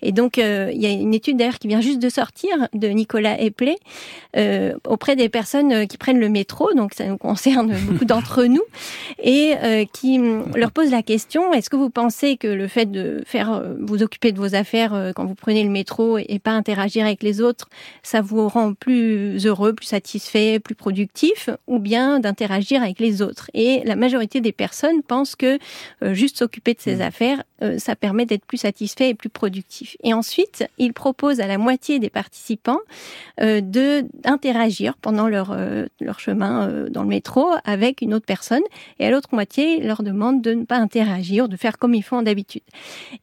Et 0.02 0.12
donc, 0.12 0.38
euh, 0.38 0.70
il 0.74 0.82
y 0.82 0.86
a 0.86 0.90
une 0.90 1.14
étude 1.14 1.38
d'ailleurs 1.38 1.58
qui 1.58 1.70
vient 1.70 1.80
juste 1.80 2.00
de 2.00 2.10
sortir 2.10 2.68
de 2.74 2.90
Nicolas 2.90 3.40
Epley 3.40 3.78
euh, 4.36 4.74
auprès 4.86 5.16
des 5.16 5.30
personnes 5.30 5.72
euh, 5.72 5.86
qui 5.86 5.98
prennent 5.98 6.20
le 6.20 6.28
métro, 6.28 6.74
donc 6.74 6.94
ça 6.94 7.06
nous 7.06 7.18
concerne 7.18 7.74
beaucoup 7.88 8.04
d'entre 8.04 8.44
nous, 8.44 8.64
et 9.24 9.54
euh, 9.64 9.86
qui 9.92 10.20
mm, 10.20 10.52
leur 10.56 10.72
pose 10.72 10.92
la 10.92 11.02
question 11.02 11.54
est-ce 11.54 11.70
que 11.70 11.78
vous 11.78 11.90
pensez 11.90 12.36
que 12.36 12.48
le 12.48 12.68
fait 12.68 12.92
de 12.92 13.24
faire 13.26 13.54
euh, 13.54 13.74
vous 13.80 14.04
occuper 14.04 14.34
de 14.34 14.40
vos 14.40 14.54
affaires 14.54 15.14
quand 15.16 15.26
vous 15.26 15.36
prenez 15.36 15.64
le 15.64 15.70
métro 15.70 16.18
et 16.18 16.40
pas 16.40 16.52
interagir 16.52 17.06
avec 17.06 17.24
les 17.24 17.40
autres, 17.40 17.70
ça 18.04 18.22
vous 18.22 18.50
rend 18.50 18.74
plus 18.74 19.46
heureux, 19.46 19.74
plus 19.74 19.86
satisfait, 19.86 20.60
plus 20.60 20.76
productif, 20.76 21.50
ou 21.68 21.80
bien 21.80 22.20
d'interagir 22.20 22.82
avec 22.82 23.00
les 23.00 23.22
autres? 23.22 23.50
Et 23.54 23.82
la 23.86 23.96
majorité 23.96 24.42
des 24.42 24.52
personnes 24.52 25.02
pense 25.06 25.36
que 25.36 25.60
euh, 26.04 26.14
juste 26.14 26.38
s'occuper 26.38 26.74
de 26.74 26.82
ses 26.82 26.98
mmh. 26.98 27.02
affaires, 27.02 27.44
euh, 27.62 27.78
ça 27.78 27.96
permet 27.96 28.26
d'être 28.26 28.46
plus 28.46 28.58
satisfait 28.58 29.10
et 29.10 29.16
plus 29.16 29.30
productif. 29.30 29.98
Et 30.04 30.14
ensuite, 30.14 30.68
il 30.78 30.94
propose 30.94 31.40
à 31.40 31.48
la 31.48 31.58
moitié 31.58 32.00
des 32.00 32.10
participants 32.10 32.80
euh, 33.42 33.62
de 33.62 34.06
d'interagir 34.14 34.96
pendant 34.98 35.28
leur 35.28 35.56
leur 36.00 36.20
chemin 36.20 36.86
dans 36.90 37.04
le 37.04 37.10
métro 37.10 37.48
avec 37.64 38.02
une 38.02 38.14
autre 38.14 38.26
personne, 38.26 38.62
et 39.00 39.06
à 39.06 39.12
l'autre 39.12 39.30
moitié, 39.32 39.80
il 39.80 39.88
leur 39.88 40.04
demande 40.04 40.42
de 40.42 40.54
ne 40.54 40.66
pas 40.66 40.78
interagir, 40.78 41.48
de 41.48 41.58
faire 41.58 41.78
comme 41.78 41.94
ils 41.94 42.04
font 42.04 42.22
d'habitude. 42.22 42.64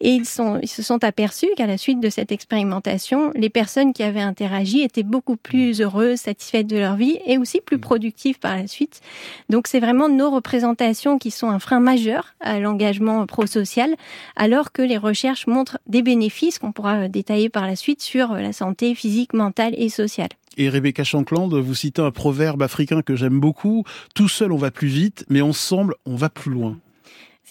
Et 0.00 0.10
ils 0.10 0.26
sont 0.26 0.58
ils 0.62 0.68
se 0.68 0.82
sont 0.82 1.02
aperçus 1.04 1.48
qu'à 1.56 1.66
la 1.66 1.78
suite 1.78 2.00
de 2.00 2.10
cette 2.10 2.32
expérimentation, 2.32 3.32
les 3.34 3.50
personnes 3.50 3.92
qui 3.92 4.02
avaient 4.02 4.20
interagi 4.20 4.80
étaient 4.82 5.02
beaucoup 5.02 5.36
plus 5.36 5.80
heureuses, 5.80 6.20
satisfaites 6.20 6.66
de 6.66 6.78
leur 6.78 6.96
vie 6.96 7.18
et 7.26 7.38
aussi 7.38 7.60
plus 7.60 7.76
mmh. 7.76 7.80
productives 7.80 8.38
par 8.38 8.56
la 8.56 8.66
suite. 8.66 9.00
Donc 9.48 9.66
c'est 9.66 9.80
vraiment 9.80 10.08
nos 10.08 10.30
représentations 10.30 11.18
qui 11.18 11.30
sont 11.30 11.48
un 11.48 11.58
frein 11.58 11.80
majeur 11.80 12.34
à 12.40 12.58
l'engagement 12.58 13.24
pro-social, 13.26 13.94
alors 14.36 14.72
que 14.72 14.82
les 14.82 14.96
recherches 14.96 15.46
montrent 15.46 15.78
des 15.86 16.02
bénéfices 16.02 16.58
qu'on 16.58 16.72
pourra 16.72 17.08
détailler 17.08 17.48
par 17.48 17.66
la 17.66 17.76
suite 17.76 18.02
sur 18.02 18.34
la 18.34 18.52
santé 18.52 18.94
physique, 18.94 19.32
mentale 19.32 19.74
et 19.76 19.88
sociale. 19.88 20.30
Et 20.56 20.68
Rebecca 20.68 21.02
Shankland, 21.02 21.54
vous 21.54 21.74
citez 21.74 22.02
un 22.02 22.10
proverbe 22.10 22.62
africain 22.62 23.02
que 23.02 23.16
j'aime 23.16 23.40
beaucoup, 23.40 23.84
tout 24.14 24.28
seul 24.28 24.52
on 24.52 24.56
va 24.56 24.70
plus 24.70 24.88
vite, 24.88 25.24
mais 25.28 25.40
ensemble 25.40 25.94
on 26.04 26.16
va 26.16 26.28
plus 26.28 26.50
loin. 26.50 26.78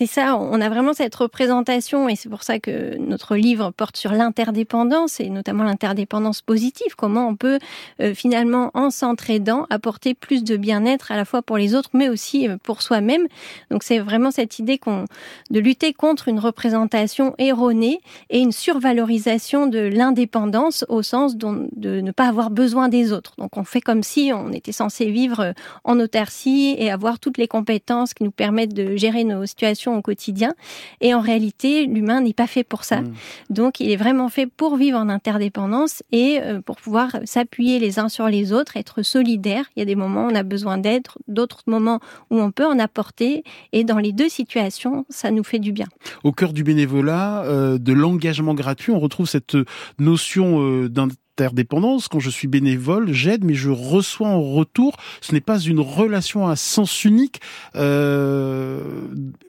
C'est 0.01 0.08
ça, 0.08 0.36
on 0.36 0.60
a 0.62 0.67
vraiment 0.67 0.93
cette 0.93 1.13
représentation 1.13 2.10
et 2.10 2.15
c'est 2.15 2.27
pour 2.27 2.41
ça 2.41 2.58
que 2.58 2.98
notre 2.98 3.36
livre 3.36 3.70
porte 3.70 3.98
sur 3.98 4.13
l'interdépendance 4.13 5.20
et 5.20 5.29
notamment 5.29 5.63
l'interdépendance 5.63 6.41
positive. 6.41 6.96
Comment 6.98 7.27
on 7.27 7.36
peut 7.36 7.60
euh, 8.00 8.15
finalement, 8.15 8.72
en 8.74 8.89
s'entraidant, 8.89 9.67
apporter 9.70 10.15
plus 10.15 10.43
de 10.43 10.58
bien-être 10.58 11.12
à 11.12 11.17
la 11.17 11.24
fois 11.24 11.43
pour 11.43 11.55
les 11.55 11.75
autres 11.75 11.91
mais 11.93 12.10
aussi 12.10 12.50
euh, 12.50 12.58
pour 12.63 12.81
soi-même. 12.81 13.27
Donc 13.70 13.84
c'est 13.84 14.00
vraiment 14.00 14.31
cette 14.31 14.58
idée 14.58 14.79
qu'on 14.79 15.05
de 15.51 15.60
lutter 15.60 15.93
contre 15.93 16.29
une 16.29 16.39
représentation 16.39 17.36
erronée 17.38 18.01
et 18.31 18.39
une 18.39 18.53
survalorisation 18.53 19.67
de 19.67 19.81
l'indépendance 19.81 20.84
au 20.89 21.03
sens 21.03 21.38
de 21.38 22.01
ne 22.01 22.12
pas 22.12 22.27
avoir 22.27 22.50
besoin 22.50 22.89
des 22.89 23.12
autres. 23.13 23.36
Donc 23.38 23.55
on 23.55 23.63
fait 23.63 23.81
comme 23.81 24.01
si 24.01 24.31
on 24.34 24.51
était 24.51 24.72
censé 24.72 25.12
vivre 25.12 25.53
en 25.84 26.00
autarcie 26.00 26.75
et 26.79 26.89
avoir 26.89 27.20
toutes 27.20 27.38
les 27.38 27.48
compétences 27.48 28.15
qui 28.15 28.24
nous 28.24 28.31
permettent 28.31 28.74
de 28.74 28.96
gérer 28.96 29.25
nos 29.25 29.46
situations 29.46 29.91
au 29.96 30.02
quotidien. 30.02 30.54
Et 31.02 31.14
en 31.14 31.22
réalité, 31.22 31.86
l'humain 31.86 32.22
n'est 32.22 32.34
pas 32.34 32.48
fait 32.48 32.64
pour 32.64 32.84
ça. 32.84 33.02
Mmh. 33.02 33.14
Donc, 33.50 33.80
il 33.80 33.92
est 33.92 33.96
vraiment 33.96 34.30
fait 34.30 34.48
pour 34.48 34.76
vivre 34.76 34.98
en 34.98 35.10
interdépendance 35.10 36.04
et 36.12 36.40
euh, 36.42 36.62
pour 36.62 36.78
pouvoir 36.78 37.18
s'appuyer 37.26 37.80
les 37.80 38.00
uns 38.00 38.10
sur 38.10 38.28
les 38.28 38.54
autres, 38.54 38.78
être 38.78 39.02
solidaire. 39.02 39.66
Il 39.76 39.80
y 39.80 39.84
a 39.84 39.86
des 39.86 39.96
moments 39.96 40.26
où 40.26 40.32
on 40.32 40.36
a 40.36 40.44
besoin 40.44 40.78
d'aide, 40.78 41.04
d'autres 41.28 41.64
moments 41.68 42.00
où 42.30 42.40
on 42.40 42.52
peut 42.52 42.66
en 42.66 42.80
apporter. 42.80 43.44
Et 43.72 43.84
dans 43.84 44.00
les 44.00 44.12
deux 44.12 44.30
situations, 44.30 45.06
ça 45.10 45.32
nous 45.32 45.44
fait 45.44 45.60
du 45.60 45.72
bien. 45.72 45.88
Au 46.24 46.32
cœur 46.32 46.54
du 46.54 46.64
bénévolat, 46.64 47.44
euh, 47.46 47.78
de 47.78 47.94
l'engagement 47.94 48.54
gratuit, 48.54 48.92
on 48.92 49.00
retrouve 49.00 49.28
cette 49.28 49.58
notion 50.00 50.62
euh, 50.62 50.90
d'un 50.90 51.08
interdépendance. 51.42 52.08
Quand 52.08 52.20
je 52.20 52.30
suis 52.30 52.48
bénévole, 52.48 53.12
j'aide, 53.12 53.44
mais 53.44 53.56
je 53.56 53.70
reçois 53.70 54.28
en 54.28 54.42
retour. 54.42 54.98
Ce 55.22 55.34
n'est 55.34 55.42
pas 55.42 55.60
une 55.60 55.80
relation 55.80 56.48
à 56.48 56.56
sens 56.56 57.04
unique, 57.04 57.42
euh, 57.76 58.80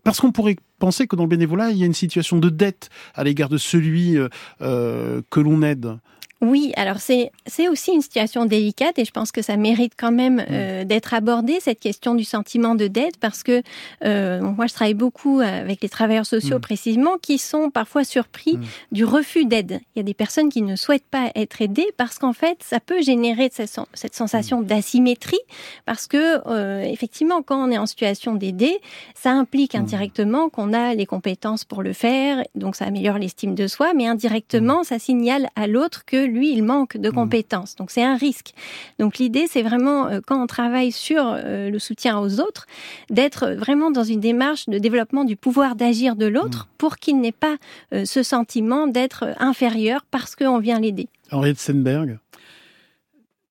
parce 0.03 0.21
qu'on 0.21 0.33
pourrait 0.33 0.57
penser 0.79 1.07
que 1.07 1.17
dans 1.17 1.25
le 1.25 1.29
bénévolat, 1.29 1.71
il 1.71 1.77
y 1.77 1.83
a 1.83 1.87
une 1.87 1.95
situation 1.95 2.39
de 2.39 2.49
dette 2.49 2.89
à 3.15 3.25
l'égard 3.25 3.49
de 3.49 3.59
celui 3.59 4.17
euh, 4.17 4.29
euh 4.63 5.21
que 5.31 5.41
l'on 5.41 5.63
aide. 5.63 5.99
Oui, 6.43 6.73
alors 6.75 6.99
c'est 6.99 7.31
c'est 7.47 7.69
aussi 7.69 7.93
une 7.93 8.03
situation 8.03 8.47
délicate 8.47 8.99
et 8.99 9.05
je 9.05 9.13
pense 9.13 9.31
que 9.31 9.43
ça 9.43 9.57
mérite 9.57 9.93
quand 9.97 10.11
même 10.11 10.37
mm. 10.37 10.47
euh, 10.51 10.85
d'être 10.85 11.15
abordé 11.15 11.59
cette 11.61 11.79
question 11.79 12.17
du 12.17 12.25
sentiment 12.25 12.75
de 12.75 12.89
dette 12.89 13.17
parce 13.21 13.45
que 13.45 13.63
euh, 14.05 14.41
moi 14.41 14.67
je 14.67 14.75
travaille 14.75 14.95
beaucoup 14.95 15.39
avec 15.39 15.81
les 15.83 15.89
travailleurs 15.89 16.27
sociaux 16.27 16.59
mm. 16.59 16.63
précisément 16.63 17.17
qui 17.23 17.39
sont 17.39 17.71
parfois 17.71 18.03
surpris 18.03 18.57
mm. 18.57 18.65
du 18.91 19.05
refus 19.05 19.45
d'aide. 19.45 19.81
Il 19.95 19.99
y 19.99 20.01
a 20.01 20.03
des 20.03 20.15
personnes 20.15 20.49
qui 20.49 20.63
ne 20.63 20.75
souhaitent 20.75 21.07
pas 21.09 21.31
être 21.37 21.63
aidées 21.63 21.87
parce 21.97 22.19
qu'en 22.19 22.33
fait 22.33 22.59
ça 22.61 22.81
peut 22.81 23.03
générer 23.03 23.49
cette, 23.53 23.79
cette 23.95 24.15
sensation 24.17 24.63
d'asymétrie 24.63 25.39
parce 25.87 26.09
que 26.09 26.41
euh, 26.49 26.83
effectivement 26.83 27.43
quand 27.43 27.65
on 27.65 27.71
est 27.71 27.79
en 27.79 27.87
situation 27.87 28.35
d'aider, 28.35 28.81
ça 29.15 29.31
implique 29.31 29.77
indirectement 29.77 30.49
qu'on 30.49 30.73
a 30.73 30.95
les 30.95 31.07
compétences 31.07 31.65
pour 31.65 31.85
le 31.85 31.93
faire, 31.93 32.43
donc 32.57 32.75
ça 32.75 32.87
améliore 32.87 33.19
l'estime 33.19 33.55
de 33.55 33.69
soi, 33.69 33.95
mais 33.95 34.09
indirectement 34.09 34.83
ça 34.83 34.99
signale 34.99 35.49
à 35.55 35.69
l'autre 35.69 36.05
que 36.05 36.32
lui, 36.33 36.53
il 36.53 36.63
manque 36.63 36.97
de 36.97 37.09
mmh. 37.09 37.13
compétences. 37.13 37.77
Donc 37.77 37.91
c'est 37.91 38.03
un 38.03 38.17
risque. 38.17 38.53
Donc 38.99 39.19
l'idée, 39.19 39.47
c'est 39.49 39.63
vraiment, 39.63 40.07
euh, 40.07 40.21
quand 40.27 40.43
on 40.43 40.47
travaille 40.47 40.93
sur 40.93 41.23
euh, 41.25 41.71
le 41.71 41.79
soutien 41.79 42.19
aux 42.19 42.41
autres, 42.41 42.67
d'être 43.11 43.51
vraiment 43.51 43.91
dans 43.91 44.05
une 44.05 44.21
démarche 44.21 44.69
de 44.69 44.79
développement 44.79 45.25
du 45.25 45.37
pouvoir 45.37 45.77
d'agir 45.77 46.17
de 46.17 46.27
l'autre 46.27 46.65
mmh. 46.65 46.77
pour 46.79 46.97
qu'il 46.97 47.21
n'ait 47.21 47.33
pas 47.33 47.57
euh, 47.93 48.05
ce 48.05 48.23
sentiment 48.23 48.87
d'être 48.87 49.35
inférieur 49.39 50.05
parce 50.11 50.35
qu'on 50.35 50.59
vient 50.59 50.81
l'aider. 50.81 51.09
Henriette 51.31 51.61
Senberg 51.61 52.19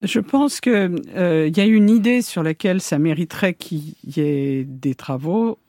je 0.03 0.19
pense 0.19 0.61
qu'il 0.61 0.99
il 1.15 1.55
y 1.55 1.61
a 1.61 1.65
une 1.65 1.87
idée 1.87 2.23
sur 2.23 2.41
laquelle 2.41 2.81
ça 2.81 2.97
mériterait 2.97 3.53
qu'il 3.53 3.93
y 4.03 4.19
ait 4.19 4.63
des 4.63 4.95
travaux. 4.95 5.59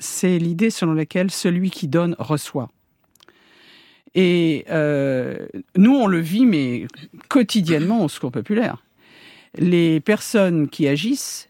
C'est 0.00 0.36
l'idée 0.38 0.70
selon 0.70 0.94
laquelle 0.94 1.30
celui 1.30 1.70
qui 1.70 1.86
donne 1.86 2.16
reçoit. 2.18 2.70
Et 4.14 4.64
euh, 4.70 5.46
nous, 5.76 5.94
on 5.94 6.06
le 6.06 6.18
vit, 6.18 6.46
mais 6.46 6.86
quotidiennement 7.28 8.04
au 8.04 8.08
secours 8.08 8.32
populaire. 8.32 8.84
les 9.58 10.00
personnes 10.00 10.68
qui 10.68 10.88
agissent 10.88 11.48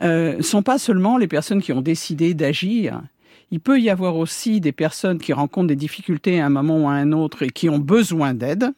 ne 0.00 0.40
sont 0.42 0.62
pas 0.62 0.78
seulement 0.78 1.18
les 1.18 1.26
personnes 1.26 1.60
qui 1.60 1.72
ont 1.72 1.80
décidé 1.80 2.32
d'agir, 2.34 3.02
il 3.50 3.60
peut 3.60 3.80
y 3.80 3.90
avoir 3.90 4.16
aussi 4.16 4.60
des 4.60 4.72
personnes 4.72 5.18
qui 5.18 5.32
rencontrent 5.32 5.68
des 5.68 5.76
difficultés 5.76 6.40
à 6.40 6.46
un 6.46 6.50
moment 6.50 6.84
ou 6.84 6.88
à 6.88 6.92
un 6.92 7.12
autre 7.12 7.42
et 7.42 7.50
qui 7.50 7.68
ont 7.68 7.78
besoin 7.78 8.34
d'aide. 8.34 8.72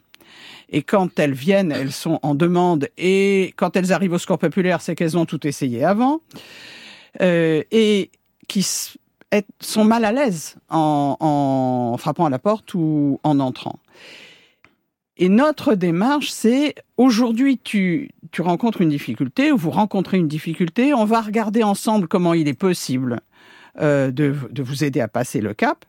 Et 0.70 0.82
quand 0.82 1.18
elles 1.18 1.32
viennent, 1.32 1.72
elles 1.72 1.90
sont 1.90 2.20
en 2.22 2.36
demande. 2.36 2.88
Et 2.96 3.52
quand 3.56 3.74
elles 3.76 3.92
arrivent 3.92 4.12
au 4.12 4.18
score 4.18 4.38
populaire, 4.38 4.80
c'est 4.80 4.94
qu'elles 4.94 5.18
ont 5.18 5.26
tout 5.26 5.44
essayé 5.46 5.82
avant. 5.82 6.20
Euh, 7.20 7.64
et 7.72 8.10
qui 8.46 8.64
sont 9.60 9.84
mal 9.84 10.04
à 10.04 10.12
l'aise 10.12 10.56
en, 10.68 11.96
frappant 11.98 12.26
à 12.26 12.30
la 12.30 12.38
porte 12.38 12.74
ou 12.74 13.20
en 13.22 13.40
entrant. 13.40 13.78
Et 15.16 15.28
notre 15.28 15.74
démarche, 15.74 16.30
c'est 16.30 16.74
aujourd'hui, 16.96 17.58
tu, 17.58 18.10
tu 18.32 18.40
rencontres 18.40 18.80
une 18.80 18.88
difficulté 18.88 19.52
ou 19.52 19.58
vous 19.58 19.70
rencontrez 19.70 20.16
une 20.16 20.28
difficulté, 20.28 20.94
on 20.94 21.04
va 21.04 21.20
regarder 21.20 21.62
ensemble 21.62 22.08
comment 22.08 22.32
il 22.32 22.48
est 22.48 22.54
possible 22.54 23.20
euh, 23.80 24.10
de, 24.10 24.34
vous 24.62 24.84
aider 24.84 25.00
à 25.00 25.08
passer 25.08 25.40
le 25.40 25.54
cap. 25.54 25.84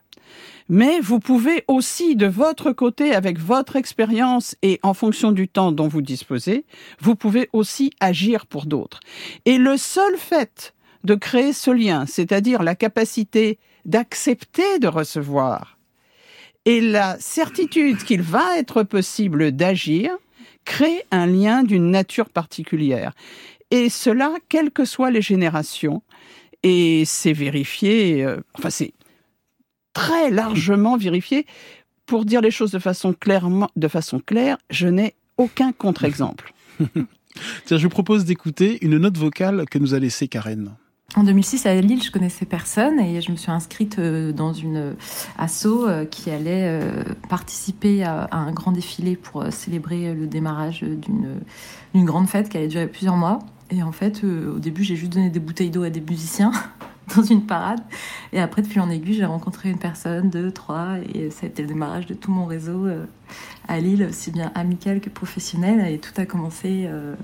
Mais 0.68 1.00
vous 1.00 1.18
pouvez 1.18 1.64
aussi, 1.66 2.14
de 2.14 2.26
votre 2.26 2.72
côté, 2.72 3.12
avec 3.12 3.38
votre 3.38 3.76
expérience 3.76 4.54
et 4.62 4.78
en 4.82 4.94
fonction 4.94 5.32
du 5.32 5.48
temps 5.48 5.72
dont 5.72 5.88
vous 5.88 6.00
disposez, 6.00 6.64
vous 7.00 7.16
pouvez 7.16 7.48
aussi 7.52 7.90
agir 8.00 8.46
pour 8.46 8.66
d'autres. 8.66 9.00
Et 9.46 9.58
le 9.58 9.76
seul 9.76 10.16
fait 10.16 10.74
de 11.04 11.14
créer 11.14 11.52
ce 11.52 11.70
lien, 11.70 12.06
c'est-à-dire 12.06 12.62
la 12.62 12.74
capacité 12.74 13.58
d'accepter 13.84 14.78
de 14.78 14.88
recevoir 14.88 15.78
et 16.64 16.80
la 16.80 17.18
certitude 17.18 17.98
qu'il 17.98 18.22
va 18.22 18.58
être 18.58 18.82
possible 18.82 19.52
d'agir, 19.52 20.12
crée 20.64 21.02
un 21.10 21.26
lien 21.26 21.64
d'une 21.64 21.90
nature 21.90 22.28
particulière. 22.28 23.12
Et 23.70 23.88
cela, 23.88 24.34
quelles 24.48 24.70
que 24.70 24.84
soient 24.84 25.10
les 25.10 25.22
générations, 25.22 26.02
et 26.62 27.04
c'est 27.04 27.32
vérifié, 27.32 28.24
euh, 28.24 28.40
enfin 28.54 28.70
c'est 28.70 28.92
très 29.92 30.30
largement 30.30 30.96
vérifié. 30.96 31.46
Pour 32.06 32.24
dire 32.24 32.40
les 32.40 32.50
choses 32.50 32.72
de 32.72 32.78
façon, 32.78 33.14
de 33.76 33.88
façon 33.88 34.20
claire, 34.20 34.58
je 34.70 34.88
n'ai 34.88 35.14
aucun 35.38 35.72
contre-exemple. 35.72 36.52
Tiens, 37.64 37.78
je 37.78 37.82
vous 37.82 37.88
propose 37.88 38.24
d'écouter 38.24 38.84
une 38.84 38.98
note 38.98 39.16
vocale 39.16 39.64
que 39.70 39.78
nous 39.78 39.94
a 39.94 39.98
laissée 39.98 40.28
Karen. 40.28 40.76
En 41.14 41.24
2006, 41.24 41.66
à 41.66 41.74
Lille, 41.74 42.02
je 42.02 42.10
connaissais 42.10 42.46
personne 42.46 42.98
et 42.98 43.20
je 43.20 43.30
me 43.32 43.36
suis 43.36 43.50
inscrite 43.50 43.98
euh, 43.98 44.32
dans 44.32 44.54
une 44.54 44.76
euh, 44.76 44.92
asso 45.36 45.68
qui 46.10 46.30
allait 46.30 46.80
participer 47.28 48.02
à 48.04 48.28
un 48.32 48.52
grand 48.52 48.72
défilé 48.72 49.16
pour 49.16 49.44
célébrer 49.50 50.14
le 50.14 50.26
démarrage 50.26 50.82
d'une 50.82 52.04
grande 52.04 52.28
fête 52.28 52.48
qui 52.48 52.56
allait 52.56 52.68
durer 52.68 52.86
plusieurs 52.86 53.16
mois. 53.16 53.40
Et 53.72 53.82
en 53.82 53.92
fait, 53.92 54.22
euh, 54.22 54.54
au 54.54 54.58
début, 54.58 54.84
j'ai 54.84 54.96
juste 54.96 55.14
donné 55.14 55.30
des 55.30 55.40
bouteilles 55.40 55.70
d'eau 55.70 55.82
à 55.82 55.88
des 55.88 56.02
musiciens 56.02 56.52
dans 57.16 57.22
une 57.22 57.46
parade. 57.46 57.80
Et 58.34 58.38
après, 58.38 58.60
depuis 58.60 58.80
en 58.80 58.90
aiguille, 58.90 59.14
j'ai 59.14 59.24
rencontré 59.24 59.70
une 59.70 59.78
personne, 59.78 60.28
deux, 60.28 60.52
trois. 60.52 60.98
Et 61.14 61.30
ça 61.30 61.46
a 61.46 61.48
été 61.48 61.62
le 61.62 61.68
démarrage 61.68 62.04
de 62.04 62.12
tout 62.12 62.30
mon 62.30 62.44
réseau 62.44 62.86
euh, 62.86 63.06
à 63.68 63.80
Lille, 63.80 64.06
aussi 64.10 64.30
bien 64.30 64.52
amical 64.54 65.00
que 65.00 65.08
professionnel. 65.08 65.90
Et 65.90 65.98
tout 65.98 66.12
a 66.18 66.26
commencé 66.26 66.84
euh, 66.84 67.14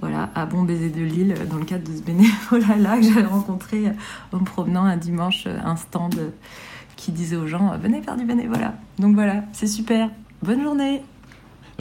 voilà, 0.00 0.30
à 0.34 0.44
Bon 0.44 0.64
Baiser 0.64 0.90
de 0.90 1.02
Lille, 1.02 1.36
dans 1.48 1.58
le 1.58 1.64
cadre 1.64 1.88
de 1.88 1.96
ce 1.96 2.02
bénévolat-là 2.02 2.96
que 2.98 3.04
j'avais 3.04 3.22
rencontré 3.22 3.84
en 4.32 4.40
me 4.40 4.44
promenant 4.44 4.84
un 4.84 4.96
dimanche, 4.96 5.46
un 5.46 5.76
stand 5.76 6.16
qui 6.96 7.12
disait 7.12 7.36
aux 7.36 7.46
gens 7.46 7.78
Venez 7.78 8.02
faire 8.02 8.16
du 8.16 8.24
bénévolat. 8.24 8.74
Donc 8.98 9.14
voilà, 9.14 9.44
c'est 9.52 9.68
super. 9.68 10.10
Bonne 10.42 10.64
journée 10.64 11.02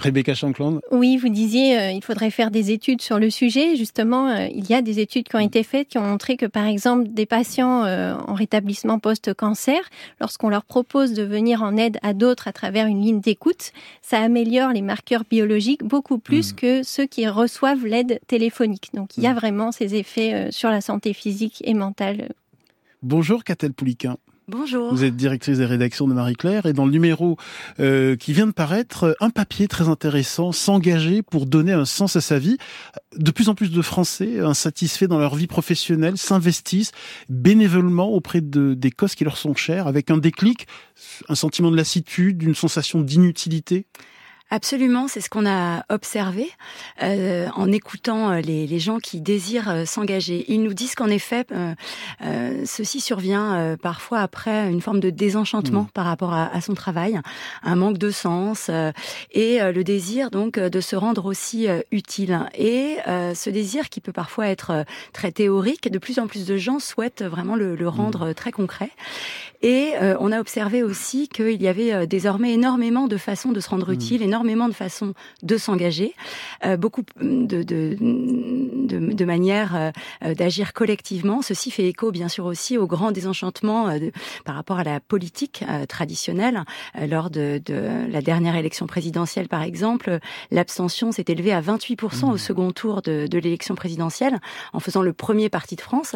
Rebecca 0.01 0.33
Shankland 0.33 0.81
Oui, 0.91 1.17
vous 1.17 1.29
disiez 1.29 1.77
euh, 1.79 1.91
il 1.91 2.03
faudrait 2.03 2.31
faire 2.31 2.49
des 2.49 2.71
études 2.71 3.01
sur 3.01 3.19
le 3.19 3.29
sujet. 3.29 3.75
Justement, 3.75 4.29
euh, 4.29 4.47
il 4.47 4.67
y 4.67 4.73
a 4.73 4.81
des 4.81 4.99
études 4.99 5.27
qui 5.27 5.35
ont 5.35 5.39
été 5.39 5.61
faites 5.61 5.89
qui 5.89 5.99
ont 5.99 6.03
montré 6.03 6.37
que, 6.37 6.47
par 6.47 6.65
exemple, 6.65 7.09
des 7.09 7.27
patients 7.27 7.85
euh, 7.85 8.15
en 8.27 8.33
rétablissement 8.33 8.97
post-cancer, 8.97 9.79
lorsqu'on 10.19 10.49
leur 10.49 10.65
propose 10.65 11.13
de 11.13 11.21
venir 11.21 11.61
en 11.61 11.77
aide 11.77 11.99
à 12.01 12.13
d'autres 12.13 12.47
à 12.47 12.53
travers 12.53 12.87
une 12.87 13.01
ligne 13.01 13.21
d'écoute, 13.21 13.73
ça 14.01 14.19
améliore 14.19 14.71
les 14.71 14.81
marqueurs 14.81 15.23
biologiques 15.29 15.83
beaucoup 15.83 16.17
plus 16.17 16.53
mmh. 16.53 16.55
que 16.55 16.83
ceux 16.83 17.05
qui 17.05 17.27
reçoivent 17.27 17.85
l'aide 17.85 18.19
téléphonique. 18.25 18.89
Donc, 18.95 19.17
il 19.17 19.23
y 19.23 19.27
a 19.27 19.33
mmh. 19.33 19.35
vraiment 19.35 19.71
ces 19.71 19.93
effets 19.95 20.51
sur 20.51 20.69
la 20.69 20.81
santé 20.81 21.13
physique 21.13 21.61
et 21.63 21.75
mentale. 21.75 22.29
Bonjour, 23.03 23.43
Catel 23.43 23.73
Pouliquin. 23.73 24.17
Bonjour. 24.51 24.93
Vous 24.93 25.05
êtes 25.05 25.15
directrice 25.15 25.59
des 25.59 25.65
rédactions 25.65 26.09
de 26.09 26.13
Marie-Claire 26.13 26.65
et 26.65 26.73
dans 26.73 26.83
le 26.83 26.91
numéro 26.91 27.37
euh, 27.79 28.17
qui 28.17 28.33
vient 28.33 28.47
de 28.47 28.51
paraître, 28.51 29.15
un 29.21 29.29
papier 29.29 29.69
très 29.69 29.87
intéressant, 29.87 30.51
s'engager 30.51 31.21
pour 31.21 31.45
donner 31.45 31.71
un 31.71 31.85
sens 31.85 32.17
à 32.17 32.21
sa 32.21 32.37
vie. 32.37 32.57
De 33.15 33.31
plus 33.31 33.47
en 33.47 33.55
plus 33.55 33.71
de 33.71 33.81
Français 33.81 34.41
insatisfaits 34.41 35.05
dans 35.05 35.19
leur 35.19 35.35
vie 35.35 35.47
professionnelle 35.47 36.17
s'investissent 36.17 36.91
bénévolement 37.29 38.09
auprès 38.09 38.41
de, 38.41 38.73
des 38.73 38.91
causes 38.91 39.15
qui 39.15 39.23
leur 39.23 39.37
sont 39.37 39.55
chères 39.55 39.87
avec 39.87 40.11
un 40.11 40.17
déclic, 40.17 40.67
un 41.29 41.35
sentiment 41.35 41.71
de 41.71 41.77
lassitude, 41.77 42.43
une 42.43 42.55
sensation 42.55 42.99
d'inutilité. 42.99 43.85
Absolument, 44.53 45.07
c'est 45.07 45.21
ce 45.21 45.29
qu'on 45.29 45.45
a 45.45 45.85
observé 45.89 46.51
euh, 47.01 47.47
en 47.55 47.71
écoutant 47.71 48.31
euh, 48.31 48.41
les, 48.41 48.67
les, 48.67 48.79
gens 48.79 48.99
qui 48.99 49.21
désirent 49.21 49.69
euh, 49.69 49.85
s'engager. 49.85 50.43
Ils 50.49 50.61
nous 50.61 50.73
disent 50.73 50.93
qu'en 50.93 51.07
effet, 51.07 51.45
euh, 51.53 52.65
ceci 52.65 52.99
survient 52.99 53.77
parfois 53.81 54.19
après 54.19 54.69
une 54.69 54.81
forme 54.81 54.99
de 54.99 55.09
désenchantement 55.09 55.83
mmh. 55.83 55.91
par 55.93 56.03
rapport 56.03 56.33
à, 56.33 56.53
à, 56.53 56.59
son 56.59 56.73
travail, 56.73 57.21
un 57.63 57.75
manque 57.75 57.97
de 57.97 58.11
sens 58.11 58.69
et 59.31 59.59
le 59.59 59.83
désir 59.83 60.31
donc 60.31 60.59
de 60.59 60.81
se 60.81 60.97
rendre 60.97 61.25
aussi 61.25 61.67
utile. 61.91 62.39
Et 62.57 62.97
ce 63.07 63.49
désir 63.49 63.89
qui 63.89 64.01
peut 64.01 64.11
parfois 64.11 64.47
être 64.47 64.85
très 65.13 65.31
théorique, 65.31 65.89
de 65.89 65.97
plus 65.97 66.19
en 66.19 66.27
plus 66.27 66.45
de 66.45 66.57
gens 66.57 66.79
souhaitent 66.79 67.23
vraiment 67.23 67.55
le, 67.55 67.75
le 67.75 67.87
rendre 67.87 68.29
mmh. 68.29 68.33
très 68.33 68.51
concret. 68.51 68.91
Et 69.61 69.93
on 70.19 70.31
a 70.31 70.39
observé 70.39 70.83
aussi 70.83 71.27
qu'il 71.27 71.61
y 71.61 71.67
avait 71.67 72.05
désormais 72.07 72.53
énormément 72.53 73.07
de 73.07 73.17
façons 73.17 73.51
de 73.51 73.59
se 73.59 73.69
rendre 73.69 73.89
mmh. 73.89 73.93
utile, 73.93 74.21
énormément 74.23 74.40
énormément 74.41 74.67
de 74.67 74.73
façons 74.73 75.13
de 75.43 75.57
s'engager, 75.57 76.15
euh, 76.65 76.75
beaucoup 76.75 77.03
de, 77.21 77.61
de, 77.61 77.95
de, 77.99 79.13
de 79.13 79.25
manières 79.25 79.75
euh, 79.75 79.91
euh, 80.25 80.33
d'agir 80.33 80.73
collectivement. 80.73 81.43
Ceci 81.43 81.69
fait 81.69 81.87
écho, 81.87 82.11
bien 82.11 82.27
sûr, 82.27 82.45
aussi 82.45 82.75
au 82.75 82.87
grand 82.87 83.11
désenchantement 83.11 83.89
par 84.45 84.55
rapport 84.55 84.79
à 84.79 84.83
la 84.83 84.99
politique 84.99 85.63
traditionnelle. 85.87 86.63
lors 87.07 87.29
de, 87.29 87.61
la 88.09 88.21
dernière 88.21 88.55
élection 88.55 88.87
présidentielle, 88.87 89.47
par 89.47 89.61
exemple, 89.61 90.19
l'abstention 90.49 91.11
s'est 91.11 91.25
élevée 91.27 91.53
à 91.53 91.61
28% 91.61 92.23
au 92.25 92.33
mmh. 92.33 92.37
second 92.37 92.71
tour 92.71 93.01
de, 93.01 93.27
l'élection 93.31 93.75
présidentielle, 93.75 94.39
en 94.73 94.79
faisant 94.79 95.03
le 95.03 95.13
premier 95.13 95.49
parti 95.49 95.75
de 95.75 95.81
France. 95.81 96.15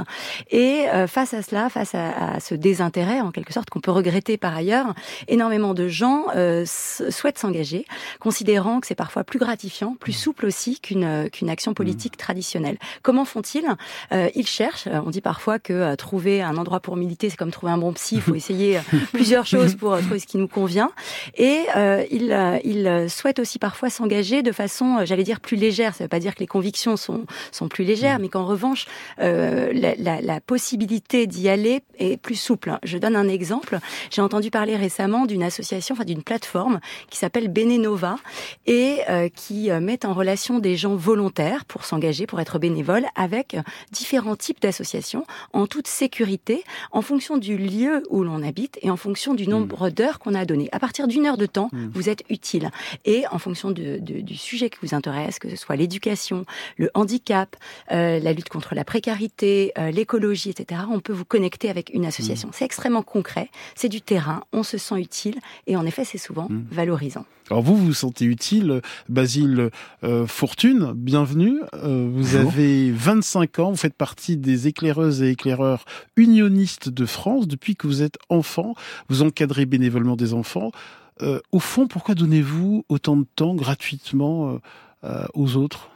Et 0.50 0.86
face 1.08 1.34
à 1.34 1.42
cela, 1.42 1.70
face 1.70 1.94
à, 1.94 2.40
ce 2.40 2.56
désintérêt, 2.56 3.22
en 3.22 3.32
quelque 3.32 3.54
sorte, 3.54 3.70
qu'on 3.70 3.82
peut 3.82 3.92
regretter 3.92 4.38
par 4.38 4.56
ailleurs, 4.56 4.94
énormément 5.28 5.74
de 5.74 5.88
gens 5.88 6.26
souhaitent 6.66 7.36
s'engager, 7.38 7.86
considérant 8.20 8.80
que 8.80 8.88
c'est 8.88 8.96
parfois 8.96 9.24
plus 9.24 9.40
gratifiant, 9.40 9.96
plus 10.00 10.14
mmh. 10.14 10.16
souple 10.16 10.46
aussi 10.46 10.80
qu'une 10.80 11.04
euh, 11.04 11.30
qu'une 11.30 11.50
action 11.50 11.72
mmh. 11.72 11.76
politique 11.76 12.18
traditionnelle. 12.18 12.78
Comment 13.02 13.26
font-ils? 13.26 13.66
Euh, 14.12 14.30
Ils 14.36 14.48
cherchent. 14.48 14.88
Euh, 14.88 15.02
on 15.06 15.10
dit 15.10 15.22
parfois 15.22 15.60
que 15.60 15.96
trouver 15.96 16.42
un 16.42 16.58
endroit 16.58 16.80
pour 16.80 16.96
militer, 16.96 17.30
c'est 17.30 17.38
comme 17.38 17.52
trouver 17.52 17.72
un 17.72 17.78
bon 17.78 17.94
psy. 17.94 18.16
Il 18.16 18.22
faut 18.22 18.36
essayer 18.36 18.80
plusieurs 19.14 19.46
choses 19.46 19.76
pour 19.76 19.98
trouver 19.98 20.20
ce 20.20 20.28
qui 20.28 20.38
nous 20.38 20.48
convient. 20.48 20.92
Et 21.36 21.66
ils, 22.12 22.62
ils 22.64 23.10
souhaitent 23.10 23.40
aussi 23.40 23.60
parfois 23.60 23.90
s'engager 23.90 24.44
de 24.44 24.52
façon, 24.52 25.06
j'allais 25.06 25.24
dire, 25.24 25.40
plus 25.40 25.58
légère. 25.58 25.94
Ça 25.94 26.04
ne 26.04 26.06
veut 26.06 26.10
pas 26.10 26.20
dire 26.20 26.36
que 26.36 26.40
les 26.40 26.48
convictions 26.48 26.98
sont, 26.98 27.26
sont 27.52 27.68
plus 27.68 27.84
légères, 27.84 28.20
mmh. 28.20 28.22
mais 28.22 28.30
qu'en 28.30 28.46
revanche, 28.46 28.86
la, 29.18 29.72
la, 29.72 30.22
la 30.22 30.42
possibilité 30.42 31.28
d'y 31.28 31.50
aller 31.50 31.82
est 31.98 32.18
plus 32.18 32.36
souple. 32.36 32.78
Je 32.84 32.98
donne 32.98 33.16
un 33.16 33.28
exemple. 33.28 33.80
J'ai 34.12 34.22
entendu 34.22 34.52
parler 34.52 34.76
récemment 34.76 35.26
d'une 35.26 35.44
association, 35.44 35.94
enfin 35.94 36.06
d'une 36.06 36.24
plateforme 36.24 36.80
qui 37.10 37.18
s'appelle 37.18 37.48
Et 38.66 39.00
euh, 39.10 39.30
qui 39.30 39.72
euh, 39.72 39.80
met 39.80 40.06
en 40.06 40.14
relation 40.14 40.60
des 40.60 40.76
gens 40.76 40.96
volontaires 40.96 41.66
pour 41.66 41.86
s'engager, 41.86 42.28
pour 42.28 42.40
être 42.40 42.60
bénévoles, 42.60 43.06
avec 43.16 43.58
différents 43.92 44.36
types 44.36 44.62
d'associations 44.62 45.26
en 45.54 45.68
toute 45.68 45.88
sécurité, 45.88 46.64
en 46.92 47.02
fonction 47.02 47.38
du 47.38 47.58
lieu 47.58 48.04
où 48.10 48.24
l'on 48.24 48.44
habite 48.44 48.78
et 48.82 48.90
en 48.90 48.98
fonction 48.98 49.34
du 49.34 49.48
nombre 49.48 49.88
mmh. 49.88 49.92
d'heures 49.92 50.20
qu'on 50.20 50.34
a 50.34 50.46
donné. 50.46 50.70
À 50.72 50.80
partir 50.80 51.08
d'une 51.08 51.26
heure 51.26 51.38
de 51.38 51.46
temps, 51.46 51.70
mmh. 51.72 51.88
vous 51.94 52.10
êtes 52.10 52.24
utile. 52.30 52.72
Et 53.06 53.26
en 53.32 53.40
fonction 53.40 53.72
de, 53.72 53.98
du 54.00 54.36
sujet 54.36 54.70
qui 54.70 54.78
vous 54.82 54.96
intéresse, 54.96 55.40
que 55.40 55.50
ce 55.50 55.56
soit 55.56 55.76
l'éducation, 55.76 56.46
le 56.78 56.90
handicap, 56.94 57.56
euh, 57.92 58.20
la 58.20 58.34
lutte 58.34 58.50
contre 58.50 58.76
la 58.76 58.84
précarité, 58.84 59.74
l'écologie, 59.92 60.50
etc., 60.50 60.82
on 60.92 61.00
peut 61.00 61.14
vous 61.14 61.26
connecter 61.26 61.70
avec 61.70 61.92
une 61.94 62.06
association. 62.06 62.50
Mmh. 62.50 62.54
C'est 62.54 62.66
extrêmement 62.66 63.04
concret, 63.04 63.50
c'est 63.76 63.90
du 63.90 64.02
terrain, 64.02 64.44
on 64.54 64.64
se 64.64 64.78
sent 64.78 65.00
utile 65.00 65.40
et 65.68 65.76
en 65.76 65.86
effet, 65.86 66.06
c'est 66.06 66.18
souvent 66.18 66.48
valorisant. 66.72 67.26
Alors 67.52 67.62
vous, 67.62 67.76
vous 67.76 67.86
vous 67.86 67.94
sentez 67.94 68.26
utile, 68.26 68.82
Basile 69.08 69.70
euh, 70.04 70.26
Fortune, 70.26 70.94
bienvenue. 70.96 71.60
Euh, 71.76 72.10
vous 72.12 72.36
avez 72.36 72.92
25 72.92 73.60
ans, 73.60 73.70
vous 73.70 73.78
faites 73.78 73.94
partie 73.94 74.36
des 74.36 74.68
éclaireuses 74.68 75.22
et 75.22 75.30
éclaireurs 75.30 75.86
unionistes 76.16 76.90
de 76.90 77.06
France 77.06 77.48
depuis 77.48 77.76
que 77.76 77.86
vous 77.86 78.02
êtes 78.02 78.18
enfant. 78.30 78.74
Vous 79.10 79.22
encadrez 79.22 79.68
bénévolement 79.68 80.16
des 80.16 80.34
enfants. 80.34 80.72
Euh, 81.22 81.40
au 81.52 81.60
fond, 81.60 81.88
pourquoi 81.88 82.16
donnez-vous 82.16 82.84
autant 82.90 83.16
de 83.16 83.28
temps 83.36 83.54
gratuitement 83.54 84.60
aux 85.36 85.56
autres? 85.56 85.92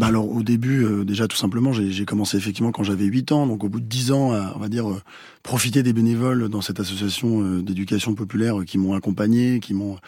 Bah 0.00 0.08
alors 0.08 0.28
au 0.28 0.42
début, 0.42 0.84
euh, 0.84 1.04
déjà 1.04 1.28
tout 1.28 1.36
simplement, 1.36 1.72
j'ai 1.72 2.04
commencé 2.04 2.36
effectivement 2.36 2.72
quand 2.72 2.82
j'avais 2.82 3.04
8 3.04 3.30
ans, 3.30 3.46
donc 3.46 3.62
au 3.62 3.68
bout 3.68 3.78
de 3.78 3.86
10 3.86 4.10
ans, 4.10 4.32
à, 4.32 4.52
on 4.56 4.58
va 4.58 4.68
dire, 4.68 4.90
euh, 4.90 5.00
profiter 5.44 5.84
des 5.84 5.92
bénévoles 5.92 6.48
dans 6.48 6.60
cette 6.62 6.80
association 6.80 7.42
euh, 7.42 7.62
d'éducation 7.62 8.16
populaire 8.16 8.64
qui 8.66 8.76
m'ont 8.76 8.94
accompagné, 8.94 9.60
qui 9.60 9.72
m'ont 9.72 9.98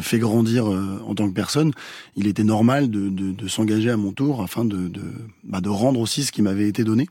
fait 0.00 0.18
grandir 0.18 0.66
en 0.66 1.14
tant 1.14 1.28
que 1.28 1.34
personne, 1.34 1.70
il 2.16 2.26
était 2.26 2.42
normal 2.42 2.90
de, 2.90 3.48
s'engager 3.48 3.90
à 3.90 3.96
mon 3.96 4.10
tour 4.10 4.42
afin 4.42 4.64
bah, 5.44 5.60
de 5.60 5.68
rendre 5.68 6.00
aussi 6.00 6.24
ce 6.24 6.32
qui 6.32 6.42
m'avait 6.42 6.68
été 6.68 6.82
donné. 6.82 7.06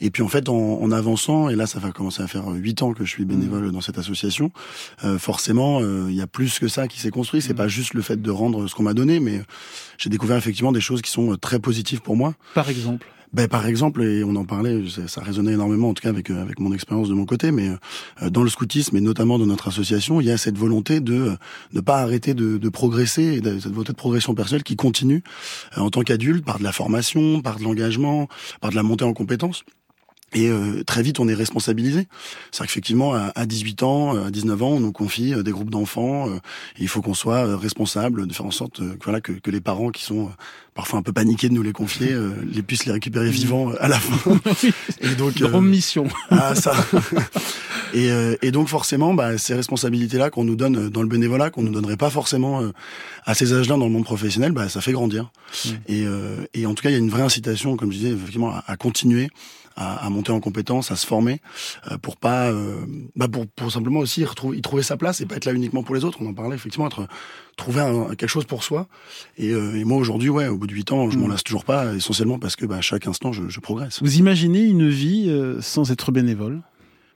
Et 0.00 0.10
puis 0.10 0.22
en 0.22 0.28
fait, 0.28 0.48
en, 0.48 0.54
en, 0.54 0.90
avançant, 0.92 1.48
et 1.48 1.56
là 1.56 1.66
ça 1.66 1.78
va 1.78 1.92
commencer 1.92 2.22
à 2.22 2.26
faire 2.26 2.48
huit 2.48 2.82
ans 2.82 2.92
que 2.92 3.04
je 3.04 3.10
suis 3.10 3.24
bénévole 3.24 3.68
mmh. 3.68 3.72
dans 3.72 3.80
cette 3.80 3.98
association, 3.98 4.50
euh, 5.04 5.18
forcément, 5.18 5.80
euh, 5.80 6.06
il 6.08 6.16
y 6.16 6.22
a 6.22 6.26
plus 6.26 6.58
que 6.58 6.68
ça 6.68 6.88
qui 6.88 6.98
s'est 7.00 7.10
construit. 7.10 7.42
C'est 7.42 7.52
mmh. 7.52 7.56
pas 7.56 7.68
juste 7.68 7.94
le 7.94 8.02
fait 8.02 8.20
de 8.20 8.30
rendre 8.30 8.66
ce 8.66 8.74
qu'on 8.74 8.82
m'a 8.82 8.94
donné, 8.94 9.20
mais 9.20 9.42
j'ai 9.98 10.10
découvert 10.10 10.36
effectivement 10.36 10.72
des 10.72 10.80
choses 10.80 11.02
qui 11.02 11.10
sont 11.10 11.32
euh, 11.32 11.36
très 11.36 11.58
positives 11.58 12.00
pour 12.00 12.16
moi. 12.16 12.34
Par 12.54 12.68
exemple? 12.68 13.06
Ben, 13.32 13.46
par 13.46 13.64
exemple, 13.66 14.02
et 14.02 14.24
on 14.24 14.34
en 14.34 14.44
parlait, 14.44 14.82
ça, 15.06 15.20
résonnait 15.20 15.52
énormément 15.52 15.90
en 15.90 15.94
tout 15.94 16.02
cas 16.02 16.08
avec 16.08 16.30
avec 16.30 16.58
mon 16.58 16.72
expérience 16.72 17.08
de 17.08 17.14
mon 17.14 17.26
côté, 17.26 17.52
mais 17.52 17.68
dans 18.28 18.42
le 18.42 18.50
scoutisme 18.50 18.96
et 18.96 19.00
notamment 19.00 19.38
dans 19.38 19.46
notre 19.46 19.68
association, 19.68 20.20
il 20.20 20.26
y 20.26 20.32
a 20.32 20.36
cette 20.36 20.58
volonté 20.58 20.98
de 20.98 21.36
ne 21.72 21.80
pas 21.80 21.98
arrêter 21.98 22.34
de, 22.34 22.58
de 22.58 22.68
progresser 22.68 23.22
et 23.22 23.60
cette 23.60 23.70
volonté 23.70 23.92
de 23.92 23.96
progression 23.96 24.34
personnelle 24.34 24.64
qui 24.64 24.74
continue 24.74 25.22
en 25.76 25.90
tant 25.90 26.02
qu'adulte 26.02 26.44
par 26.44 26.58
de 26.58 26.64
la 26.64 26.72
formation, 26.72 27.40
par 27.40 27.60
de 27.60 27.62
l'engagement, 27.62 28.26
par 28.60 28.72
de 28.72 28.74
la 28.74 28.82
montée 28.82 29.04
en 29.04 29.12
compétences. 29.12 29.62
Et 30.32 30.48
euh, 30.48 30.84
très 30.84 31.02
vite, 31.02 31.18
on 31.18 31.28
est 31.28 31.34
responsabilisé. 31.34 32.06
C'est-à-dire 32.50 32.68
qu'effectivement, 32.68 33.14
à, 33.14 33.46
18 33.46 33.82
ans, 33.82 34.16
à 34.16 34.30
19 34.30 34.62
ans, 34.62 34.70
on 34.70 34.80
nous 34.80 34.92
confie 34.92 35.34
euh, 35.34 35.42
des 35.42 35.50
groupes 35.50 35.70
d'enfants. 35.70 36.28
Euh, 36.28 36.36
et 36.78 36.82
il 36.82 36.88
faut 36.88 37.02
qu'on 37.02 37.14
soit 37.14 37.56
responsable 37.56 38.26
de 38.26 38.32
faire 38.32 38.46
en 38.46 38.52
sorte 38.52 38.78
que, 38.78 39.04
voilà, 39.04 39.20
que, 39.20 39.32
que, 39.32 39.50
les 39.50 39.60
parents 39.60 39.90
qui 39.90 40.04
sont 40.04 40.30
parfois 40.74 41.00
un 41.00 41.02
peu 41.02 41.12
paniqués 41.12 41.48
de 41.48 41.54
nous 41.54 41.62
les 41.62 41.72
confier, 41.72 42.14
les 42.50 42.62
puissent 42.62 42.86
les 42.86 42.92
récupérer 42.92 43.28
vivants 43.28 43.72
à 43.80 43.88
la 43.88 43.98
fin. 43.98 44.38
et 45.00 45.14
donc, 45.16 45.36
Grande 45.36 45.66
mission. 45.66 46.06
ah, 46.30 46.54
ça. 46.54 46.72
et, 47.92 48.08
et, 48.40 48.50
donc 48.52 48.68
forcément, 48.68 49.12
bah, 49.12 49.36
ces 49.36 49.54
responsabilités-là 49.54 50.30
qu'on 50.30 50.44
nous 50.44 50.54
donne 50.54 50.88
dans 50.88 51.02
le 51.02 51.08
bénévolat, 51.08 51.50
qu'on 51.50 51.62
nous 51.62 51.72
donnerait 51.72 51.96
pas 51.96 52.08
forcément 52.08 52.62
à 53.24 53.34
ces 53.34 53.52
âges-là 53.52 53.76
dans 53.76 53.86
le 53.86 53.92
monde 53.92 54.04
professionnel, 54.04 54.52
bah, 54.52 54.68
ça 54.68 54.80
fait 54.80 54.92
grandir. 54.92 55.32
Et, 55.88 56.04
et 56.54 56.66
en 56.66 56.74
tout 56.74 56.82
cas, 56.82 56.90
il 56.90 56.92
y 56.92 56.96
a 56.96 57.00
une 57.00 57.10
vraie 57.10 57.22
incitation, 57.22 57.76
comme 57.76 57.90
je 57.90 57.98
disais, 57.98 58.10
effectivement, 58.10 58.50
à, 58.50 58.64
à 58.68 58.76
continuer 58.76 59.28
à, 59.76 60.04
à, 60.04 60.10
monter 60.10 60.32
en 60.32 60.40
compétences, 60.40 60.90
à 60.90 60.96
se 60.96 61.06
former, 61.06 61.40
euh, 61.90 61.98
pour 61.98 62.16
pas, 62.16 62.50
euh, 62.50 62.84
bah 63.16 63.28
pour, 63.28 63.46
pour, 63.46 63.70
simplement 63.70 64.00
aussi 64.00 64.24
retrouver, 64.24 64.58
y 64.58 64.60
trouver 64.62 64.82
sa 64.82 64.96
place 64.96 65.20
et 65.20 65.26
pas 65.26 65.36
être 65.36 65.44
là 65.44 65.52
uniquement 65.52 65.82
pour 65.82 65.94
les 65.94 66.04
autres. 66.04 66.18
On 66.20 66.26
en 66.26 66.34
parlait 66.34 66.56
effectivement, 66.56 66.86
être 66.86 67.06
trouver 67.56 67.80
un, 67.80 68.14
quelque 68.14 68.28
chose 68.28 68.44
pour 68.44 68.64
soi. 68.64 68.88
Et, 69.36 69.50
euh, 69.50 69.78
et 69.78 69.84
moi 69.84 69.98
aujourd'hui, 69.98 70.28
ouais, 70.28 70.48
au 70.48 70.58
bout 70.58 70.66
de 70.66 70.74
huit 70.74 70.92
ans, 70.92 71.10
je 71.10 71.18
m'en 71.18 71.26
mm. 71.26 71.30
lasse 71.30 71.44
toujours 71.44 71.64
pas, 71.64 71.94
essentiellement 71.94 72.38
parce 72.38 72.56
que 72.56 72.66
bah, 72.66 72.76
à 72.76 72.80
chaque 72.80 73.06
instant, 73.06 73.32
je, 73.32 73.48
je 73.48 73.60
progresse. 73.60 74.00
Vous 74.02 74.18
imaginez 74.18 74.64
une 74.64 74.88
vie 74.88 75.30
sans 75.60 75.90
être 75.90 76.12
bénévole? 76.12 76.62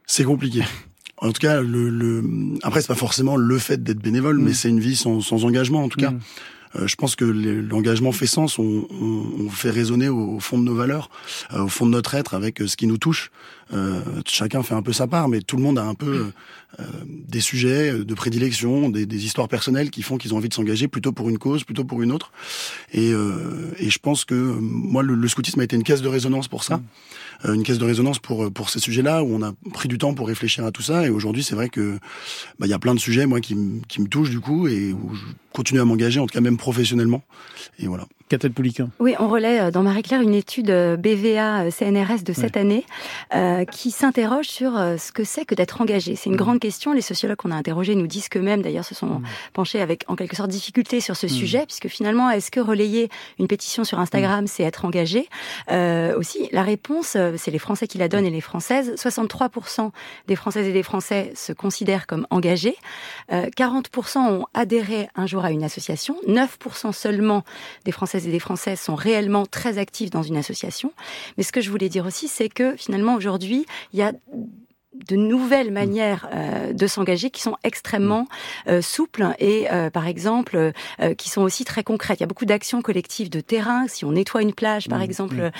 C'est 0.07 0.25
compliqué. 0.25 0.63
En 1.19 1.33
tout 1.33 1.41
cas, 1.41 1.61
le, 1.61 1.89
le... 1.89 2.23
après 2.63 2.81
c'est 2.81 2.89
pas 2.89 2.95
forcément 2.95 3.37
le 3.37 3.59
fait 3.59 3.83
d'être 3.83 4.01
bénévole, 4.01 4.39
mm. 4.39 4.43
mais 4.43 4.53
c'est 4.53 4.69
une 4.69 4.81
vie 4.81 4.97
sans, 4.97 5.21
sans 5.21 5.45
engagement 5.45 5.83
en 5.83 5.89
tout 5.89 6.01
cas. 6.01 6.11
Mm. 6.11 6.21
Euh, 6.77 6.87
je 6.87 6.97
pense 6.97 7.17
que 7.17 7.25
l'engagement 7.25 8.13
fait 8.13 8.27
sens. 8.27 8.59
On, 8.59 8.87
on, 8.91 9.49
fait 9.51 9.71
résonner 9.71 10.09
au, 10.09 10.41
fond 10.41 10.59
de 10.59 10.65
nos 10.65 10.75
valeurs, 10.75 11.11
euh, 11.53 11.65
au 11.65 11.69
fond 11.69 11.87
de 11.87 11.91
notre 11.91 12.15
être, 12.15 12.35
avec 12.35 12.61
euh, 12.61 12.67
ce 12.67 12.77
qui 12.77 12.87
nous 12.87 12.99
touche. 12.99 13.31
chacun 14.27 14.63
fait 14.63 14.75
un 14.75 14.83
peu 14.83 14.93
sa 14.93 15.07
part, 15.07 15.29
mais 15.29 15.41
tout 15.41 15.57
le 15.57 15.63
monde 15.63 15.79
a 15.79 15.85
un 15.85 15.95
peu 15.95 16.31
des 17.07 17.41
sujets 17.41 17.93
de 17.93 18.15
prédilection, 18.15 18.89
des, 18.89 19.07
des, 19.07 19.25
histoires 19.25 19.49
personnelles 19.49 19.91
qui 19.91 20.03
font 20.03 20.19
qu'ils 20.19 20.35
ont 20.35 20.37
envie 20.37 20.49
de 20.49 20.55
s'engager 20.55 20.87
plutôt 20.89 21.13
pour 21.13 21.29
une 21.29 21.39
cause, 21.39 21.65
plutôt 21.65 21.85
pour 21.85 22.03
une 22.03 22.13
autre. 22.13 22.31
Et, 22.93 23.11
et 23.11 23.91
je 23.91 23.99
pense 23.99 24.25
que 24.25 24.35
moi, 24.35 25.03
le, 25.03 25.15
le, 25.15 25.29
scoutisme 25.29 25.61
a 25.61 25.65
été 25.65 25.77
une 25.77 25.83
caisse 25.83 26.03
de 26.03 26.09
résonance 26.09 26.47
pour 26.47 26.63
ça. 26.63 26.81
Une 27.45 27.63
caisse 27.63 27.79
de 27.79 27.85
résonance 27.85 28.19
pour 28.19 28.53
pour 28.53 28.71
ces 28.71 28.79
sujets-là 28.79 29.23
où 29.23 29.35
on 29.35 29.43
a 29.43 29.53
pris 29.73 29.89
du 29.89 29.99
temps 29.99 30.15
pour 30.15 30.29
réfléchir 30.29 30.65
à 30.65 30.71
tout 30.71 30.83
ça 30.83 31.07
et 31.07 31.11
aujourd'hui 31.11 31.43
c'est 31.43 31.55
vrai 31.55 31.69
que 31.69 31.99
bah, 32.59 32.67
il 32.67 32.71
y 32.71 32.75
a 32.75 32.79
plein 32.79 32.95
de 32.95 33.01
sujets 33.01 33.27
moi 33.27 33.41
qui, 33.41 33.57
qui 33.89 34.01
me 34.01 34.07
touchent 34.07 34.31
du 34.31 34.41
coup 34.41 34.69
et 34.69 34.93
où 34.93 35.15
je 35.15 35.25
continue 35.53 35.81
à 35.81 35.85
m'engager 35.85 36.21
en 36.21 36.27
tout 36.27 36.35
cas 36.35 36.41
même 36.41 36.57
professionnellement. 36.57 37.23
Et 37.79 37.87
voilà. 37.87 38.07
Oui, 39.01 39.15
on 39.19 39.29
relaie 39.29 39.61
euh, 39.61 39.71
dans 39.71 39.83
Marie-Claire 39.83 40.23
une 40.23 40.35
étude 40.35 40.71
euh, 40.71 40.97
BVA 40.97 41.65
euh, 41.65 41.71
CNRS 41.71 42.23
de 42.25 42.33
cette 42.33 42.57
année 42.57 42.87
qui 43.71 43.91
s'interroge 43.91 44.47
sur 44.47 44.73
ce 44.73 45.11
que 45.13 45.25
c'est 45.25 45.45
que 45.45 45.55
d'être 45.55 45.81
engagé. 45.81 46.15
C'est 46.15 46.31
une 46.31 46.35
mmh. 46.35 46.39
grande 46.39 46.61
question. 46.61 46.93
Les 46.93 47.01
sociologues 47.01 47.37
qu'on 47.37 47.51
a 47.51 47.57
interrogés 47.57 47.95
nous 47.95 48.07
disent 48.07 48.29
qu'eux-mêmes, 48.29 48.63
d'ailleurs, 48.63 48.85
se 48.85 48.95
sont 48.95 49.07
mmh. 49.07 49.25
penchés 49.53 49.81
avec 49.81 50.05
en 50.07 50.17
quelque 50.17 50.37
sorte 50.37 50.51
difficulté 50.51 51.01
sur 51.01 51.17
ce 51.17 51.27
mmh. 51.27 51.31
sujet, 51.31 51.67
puisque 51.67 51.89
finalement, 51.89 52.31
est-ce 52.31 52.51
que 52.51 52.61
relayer 52.61 53.11
une 53.39 53.49
pétition 53.49 53.85
sur 53.85 53.99
Instagram, 53.99 54.47
c'est 54.47 54.63
être 54.63 54.85
engagé? 54.85 55.29
Aussi, 56.17 56.49
la 56.53 56.63
réponse, 56.63 57.17
c'est 57.37 57.51
les 57.51 57.59
Français 57.59 57.87
qui 57.87 57.99
la 57.99 58.09
donnent 58.09 58.27
et 58.27 58.31
les 58.31 58.41
Françaises. 58.41 58.95
63% 58.97 59.91
des 60.29 60.37
Françaises 60.37 60.67
et 60.67 60.73
des 60.73 60.83
Français 60.83 61.33
se 61.35 61.53
considèrent 61.53 62.07
comme 62.07 62.27
engagés. 62.31 62.77
40% 63.31 64.19
ont 64.19 64.47
adhéré 64.55 65.09
un 65.17 65.27
jour 65.27 65.45
à 65.45 65.51
une 65.51 65.65
association. 65.65 66.17
9% 66.29 66.93
seulement 66.93 67.45
des 67.85 67.93
Et 68.15 68.31
des 68.31 68.39
Françaises 68.39 68.81
sont 68.81 68.95
réellement 68.95 69.45
très 69.45 69.79
actifs 69.79 70.11
dans 70.11 70.23
une 70.23 70.37
association. 70.37 70.93
Mais 71.37 71.43
ce 71.43 71.51
que 71.51 71.61
je 71.61 71.71
voulais 71.71 71.89
dire 71.89 72.07
aussi, 72.07 72.29
c'est 72.29 72.49
que 72.49 72.77
finalement 72.77 73.15
aujourd'hui, 73.15 73.67
il 73.93 73.99
y 73.99 74.03
a 74.03 74.13
de 75.09 75.17
nouvelles 75.17 75.71
mm. 75.71 75.75
manières 75.75 76.29
euh, 76.33 76.73
de 76.73 76.87
s'engager 76.87 77.31
qui 77.31 77.43
sont 77.43 77.57
extrêmement 77.65 78.23
mm. 78.67 78.71
euh, 78.71 78.83
souples 78.83 79.29
et 79.39 79.67
euh, 79.71 79.91
par 79.91 80.07
exemple 80.07 80.73
qui 81.19 81.29
sont 81.29 81.43
aussi 81.43 81.65
très 81.65 81.83
concrètes. 81.83 82.21
Il 82.21 82.23
y 82.23 82.25
a 82.25 82.29
beaucoup 82.29 82.45
d'actions 82.45 82.83
collectives 82.83 83.31
de 83.31 83.41
terrain. 83.41 83.87
Si 83.89 84.05
on 84.05 84.13
nettoie 84.13 84.43
une 84.43 84.53
plage, 84.53 84.89
par 84.89 85.01
mm. 85.01 85.03
exemple, 85.03 85.51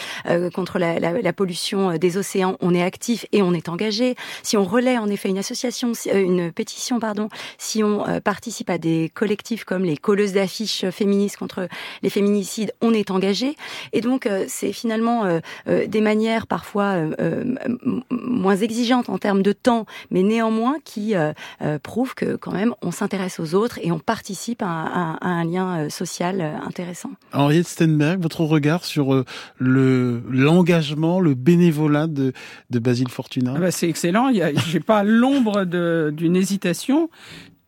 contre 0.55 0.79
la, 0.79 0.99
la, 0.99 1.21
la, 1.21 1.33
pollution 1.33 1.97
des 1.97 2.17
océans, 2.17 2.57
on 2.61 2.75
est 2.75 2.83
actif 2.83 3.27
et 3.33 3.43
on 3.43 3.53
est 3.53 3.69
engagé. 3.69 4.15
Si 4.43 4.57
on 4.57 4.65
relaie 4.65 4.99
en 4.99 5.09
effet 5.09 5.29
une 5.29 5.39
association, 5.39 5.93
une 6.13 6.53
pétition, 6.53 7.01
pardon, 7.01 7.29
si 7.59 7.83
on 7.83 8.05
participe 8.23 8.71
à 8.71 8.79
des 8.79 9.11
collectifs 9.13 9.65
comme 9.65 9.85
les 9.85 9.97
colleuses 9.97 10.33
d'affiches 10.33 10.89
féministes 10.91 11.37
contre 11.37 11.69
les 12.03 12.11
féminicides, 12.11 12.73
on 12.81 12.93
est 12.93 13.11
engagé. 13.11 13.57
Et 13.93 14.01
donc 14.01 14.29
c'est 14.49 14.73
finalement 14.73 15.41
des 15.67 16.01
manières 16.01 16.47
parfois 16.47 16.97
moins 18.11 18.57
exigeantes 18.57 19.09
en 19.09 19.19
termes 19.25 19.43
de 19.43 19.53
temps, 19.53 19.87
mais 20.11 20.23
néanmoins 20.23 20.77
qui 20.85 21.15
euh, 21.15 21.33
euh, 21.63 21.79
prouve 21.79 22.15
que 22.15 22.37
quand 22.37 22.53
même 22.53 22.75
on 22.83 22.91
s'intéresse 22.91 23.41
aux 23.41 23.55
autres 23.55 23.79
et 23.83 23.91
on 23.91 23.99
participe 23.99 24.61
à, 24.63 25.17
un 25.23 25.45
lien 25.47 25.79
euh, 25.79 25.89
social 25.89 26.43
intéressant. 26.63 27.09
Henriette 27.33 27.67
Stenberg, 27.67 28.21
votre 28.21 28.43
regard 28.43 28.85
sur 28.85 29.25
le 29.57 30.23
l'engagement, 30.31 31.21
le 31.21 31.33
bénévolat 31.33 32.07
de, 32.07 32.35
de 32.69 32.79
Basile 32.79 33.09
Fortuna? 33.09 33.55
Ah 33.57 33.61
bah 33.61 33.71
C'est 33.71 33.89
excellent, 33.89 34.31
j'ai 34.69 34.81
pas 34.81 35.05
l'ombre 35.05 35.65
d'une 35.65 36.37
hésitation. 36.37 37.09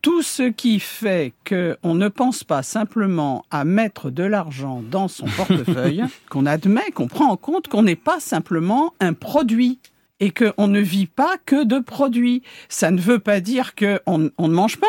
Tout 0.03 0.21
ce 0.21 0.43
qui 0.43 0.79
fait 0.79 1.33
qu'on 1.49 1.95
ne 1.95 2.07
pense 2.07 2.43
pas 2.43 2.61
simplement 2.61 3.45
à 3.49 3.65
mettre 3.65 4.11
de 4.11 4.23
l'argent 4.23 4.83
dans 4.91 5.07
son 5.07 5.25
portefeuille, 5.37 6.03
qu'on 6.29 6.45
admet, 6.45 6.91
qu'on 6.93 7.07
prend 7.07 7.31
en 7.31 7.35
compte 7.35 7.67
qu'on 7.67 7.81
n'est 7.81 7.95
pas 7.95 8.19
simplement 8.19 8.93
un 8.99 9.13
produit 9.13 9.79
et 10.19 10.31
qu'on 10.31 10.67
ne 10.67 10.79
vit 10.79 11.05
pas 11.05 11.37
que 11.45 11.63
de 11.63 11.79
produits. 11.79 12.43
Ça 12.69 12.91
ne 12.91 12.99
veut 12.99 13.19
pas 13.19 13.39
dire 13.39 13.75
qu'on 13.75 14.31
on 14.37 14.47
ne 14.47 14.53
mange 14.53 14.77
pas, 14.77 14.87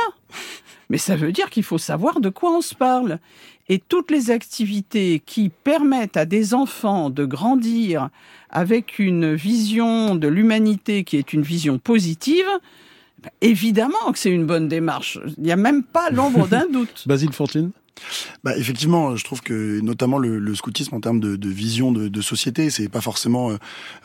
mais 0.90 0.98
ça 0.98 1.16
veut 1.16 1.32
dire 1.32 1.50
qu'il 1.50 1.62
faut 1.62 1.78
savoir 1.78 2.20
de 2.20 2.28
quoi 2.28 2.56
on 2.56 2.60
se 2.60 2.74
parle. 2.74 3.18
Et 3.68 3.78
toutes 3.78 4.10
les 4.10 4.30
activités 4.30 5.22
qui 5.24 5.50
permettent 5.50 6.16
à 6.16 6.24
des 6.24 6.54
enfants 6.54 7.10
de 7.10 7.26
grandir 7.26 8.08
avec 8.48 8.98
une 8.98 9.34
vision 9.34 10.14
de 10.14 10.26
l'humanité 10.26 11.04
qui 11.04 11.18
est 11.18 11.34
une 11.34 11.42
vision 11.42 11.78
positive, 11.78 12.46
évidemment 13.42 14.12
que 14.12 14.18
c'est 14.18 14.30
une 14.30 14.46
bonne 14.46 14.68
démarche. 14.68 15.18
Il 15.36 15.44
n'y 15.44 15.52
a 15.52 15.56
même 15.56 15.82
pas 15.82 16.08
l'ombre 16.08 16.48
d'un 16.48 16.66
doute. 16.72 17.04
Basile 17.06 17.32
Fortune 17.32 17.72
bah, 18.44 18.56
effectivement, 18.56 19.16
je 19.16 19.24
trouve 19.24 19.40
que 19.42 19.80
notamment 19.80 20.18
le, 20.18 20.38
le 20.38 20.54
scoutisme 20.54 20.94
en 20.94 21.00
termes 21.00 21.20
de, 21.20 21.36
de 21.36 21.48
vision 21.48 21.92
de, 21.92 22.08
de 22.08 22.20
société, 22.20 22.70
c'est 22.70 22.88
pas 22.88 23.00
forcément 23.00 23.50
euh, 23.50 23.56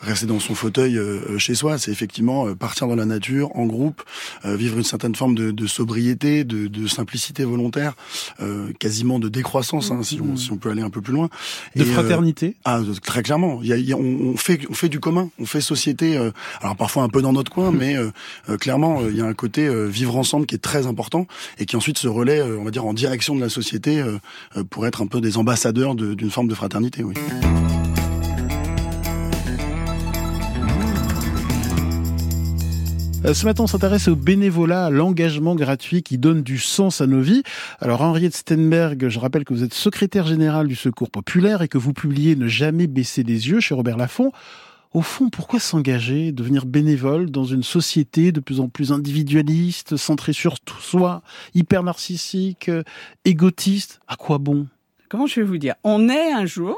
rester 0.01 0.25
dans 0.25 0.39
son 0.39 0.56
fauteuil 0.56 0.97
euh, 0.97 1.38
chez 1.38 1.56
soi, 1.56 1.77
c'est 1.77 1.91
effectivement 1.91 2.47
euh, 2.47 2.56
partir 2.56 2.88
dans 2.88 2.95
la 2.95 3.06
nature, 3.06 3.56
en 3.56 3.65
groupe, 3.65 4.03
vivre 4.45 4.77
une 4.77 4.84
certaine 4.84 5.15
forme 5.15 5.36
de, 5.36 5.51
de 5.51 5.67
sobriété, 5.67 6.43
de, 6.43 6.67
de, 6.67 6.88
simplicité 6.88 7.43
volontaire, 7.43 7.93
quasiment 8.79 9.19
de 9.19 9.29
décroissance, 9.29 9.91
hein, 9.91 10.01
si, 10.03 10.19
on, 10.21 10.36
si 10.36 10.51
on 10.51 10.58
peut 10.58 10.69
aller 10.69 10.82
un 10.82 10.89
peu 10.89 11.01
plus 11.01 11.13
loin. 11.13 11.29
De 11.75 11.84
fraternité 11.84 12.56
Ah, 12.65 12.82
très 13.03 13.23
clairement. 13.23 13.60
Il 13.62 13.67
y 13.69 13.93
a, 13.93 13.97
on, 13.97 14.36
fait, 14.38 14.60
on 14.69 14.73
fait 14.73 14.89
du 14.89 14.99
commun, 14.99 15.29
on 15.39 15.45
fait 15.45 15.62
société. 15.62 16.17
alors 16.62 16.75
parfois 16.75 17.03
un 17.03 17.10
peu 17.10 17.21
dans 17.21 17.34
notre 17.34 17.51
coin, 17.51 17.71
mais 17.71 17.95
clairement, 18.60 19.01
il 19.08 19.15
y 19.15 19.21
a 19.21 19.25
un 19.25 19.34
côté 19.34 19.69
vivre 19.88 20.17
ensemble 20.17 20.45
qui 20.45 20.56
est 20.56 20.63
très 20.63 20.86
important 20.86 21.27
et 21.58 21.65
qui 21.65 21.75
ensuite 21.75 21.97
se 21.97 22.08
relaie, 22.08 22.41
on 22.41 22.63
va 22.63 22.71
dire, 22.71 22.86
en 22.86 22.93
direction 22.93 23.36
de 23.36 23.41
la 23.41 23.49
société 23.49 23.83
euh, 23.91 24.19
euh, 24.58 24.63
pour 24.63 24.88
être 24.88 25.02
un 25.02 25.08
peu 25.08 25.22
des 25.22 25.38
ambassadeurs 25.38 25.96
d'une 25.96 26.30
forme 26.30 26.48
de 26.48 26.56
fraternité. 26.56 27.04
Euh, 33.26 33.34
ce 33.34 33.46
matin, 33.46 33.63
on 33.63 33.67
s'intéresse 33.67 34.10
au 34.10 34.15
bénévolat, 34.15 34.89
l'engagement 34.89 35.56
gratuit 35.56 36.04
qui 36.04 36.17
donne 36.17 36.43
du 36.43 36.58
sens 36.58 37.00
à 37.00 37.08
nos 37.08 37.22
vies. 37.22 37.43
Alors, 37.80 38.02
Henriette 38.02 38.36
Stenberg, 38.36 39.08
je 39.08 39.19
rappelle 39.19 39.46
que 39.46 39.54
vous 39.54 39.63
êtes 39.63 39.74
secrétaire 39.74 40.28
général 40.28 40.67
du 40.67 40.76
Secours 40.76 41.10
populaire 41.10 41.62
et 41.62 41.67
que 41.67 41.78
vous 41.78 41.93
publiez 41.93 42.36
Ne 42.36 42.48
jamais 42.48 42.88
baisser 42.88 43.24
les 43.24 43.48
yeux 43.48 43.62
chez 43.62 43.74
Robert 43.74 43.98
Laffont. 43.98 44.32
Au 44.93 45.01
fond, 45.01 45.29
pourquoi 45.29 45.60
s'engager, 45.60 46.32
devenir 46.32 46.67
bénévole 46.67 47.32
dans 47.32 47.45
une 47.45 47.63
société 47.63 48.32
de 48.32 48.39
plus 48.39 48.60
en 48.60 48.69
plus 48.69 48.91
individualiste, 48.91 49.97
centrée 49.97 50.34
sur 50.34 50.58
soi, 50.79 51.23
hyper 51.56 51.82
narcissique, 51.82 52.69
euh, 52.69 52.84
égotiste? 53.25 53.99
À 54.08 54.15
quoi 54.15 54.38
bon? 54.38 54.67
Comment 55.10 55.25
je 55.25 55.41
vais 55.41 55.47
vous 55.47 55.58
dire? 55.58 55.73
On 55.84 56.10
est 56.10 56.32
un 56.32 56.45
jour, 56.45 56.77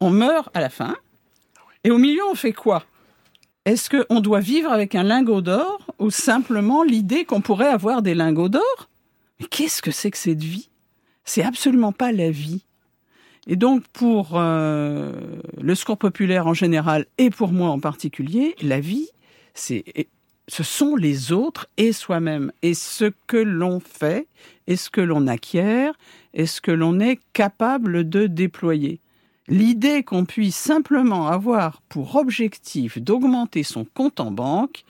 on 0.00 0.10
meurt 0.10 0.50
à 0.52 0.60
la 0.60 0.68
fin, 0.68 0.94
et 1.84 1.90
au 1.90 1.98
milieu, 1.98 2.20
on 2.30 2.34
fait 2.34 2.52
quoi? 2.52 2.84
Est-ce 3.64 3.88
qu'on 3.88 4.20
doit 4.20 4.40
vivre 4.40 4.70
avec 4.70 4.94
un 4.94 5.02
lingot 5.02 5.40
d'or 5.40 5.86
ou 5.98 6.10
simplement 6.10 6.82
l'idée 6.82 7.24
qu'on 7.24 7.40
pourrait 7.40 7.68
avoir 7.68 8.02
des 8.02 8.14
lingots 8.14 8.48
d'or? 8.48 8.88
Mais 9.40 9.46
qu'est-ce 9.46 9.80
que 9.80 9.90
c'est 9.90 10.10
que 10.10 10.18
cette 10.18 10.42
vie? 10.42 10.68
C'est 11.24 11.42
absolument 11.42 11.92
pas 11.92 12.12
la 12.12 12.30
vie. 12.30 12.62
Et 13.46 13.56
donc 13.56 13.86
pour 13.88 14.32
euh, 14.34 15.12
le 15.60 15.74
score 15.74 15.98
populaire 15.98 16.46
en 16.46 16.54
général 16.54 17.06
et 17.18 17.30
pour 17.30 17.52
moi 17.52 17.70
en 17.70 17.78
particulier, 17.78 18.56
la 18.60 18.80
vie, 18.80 19.08
c'est 19.54 19.84
ce 20.48 20.62
sont 20.62 20.94
les 20.94 21.32
autres 21.32 21.66
et 21.76 21.92
soi-même 21.92 22.52
et 22.62 22.74
ce 22.74 23.12
que 23.26 23.36
l'on 23.36 23.80
fait 23.80 24.28
et 24.66 24.76
ce 24.76 24.90
que 24.90 25.00
l'on 25.00 25.26
acquiert 25.26 25.94
et 26.34 26.46
ce 26.46 26.60
que 26.60 26.70
l'on 26.70 27.00
est 27.00 27.20
capable 27.32 28.08
de 28.08 28.26
déployer. 28.26 29.00
L'idée 29.48 30.02
qu'on 30.02 30.24
puisse 30.24 30.56
simplement 30.56 31.28
avoir 31.28 31.80
pour 31.88 32.16
objectif 32.16 32.98
d'augmenter 32.98 33.62
son 33.62 33.84
compte 33.84 34.20
en 34.20 34.30
banque, 34.30 34.84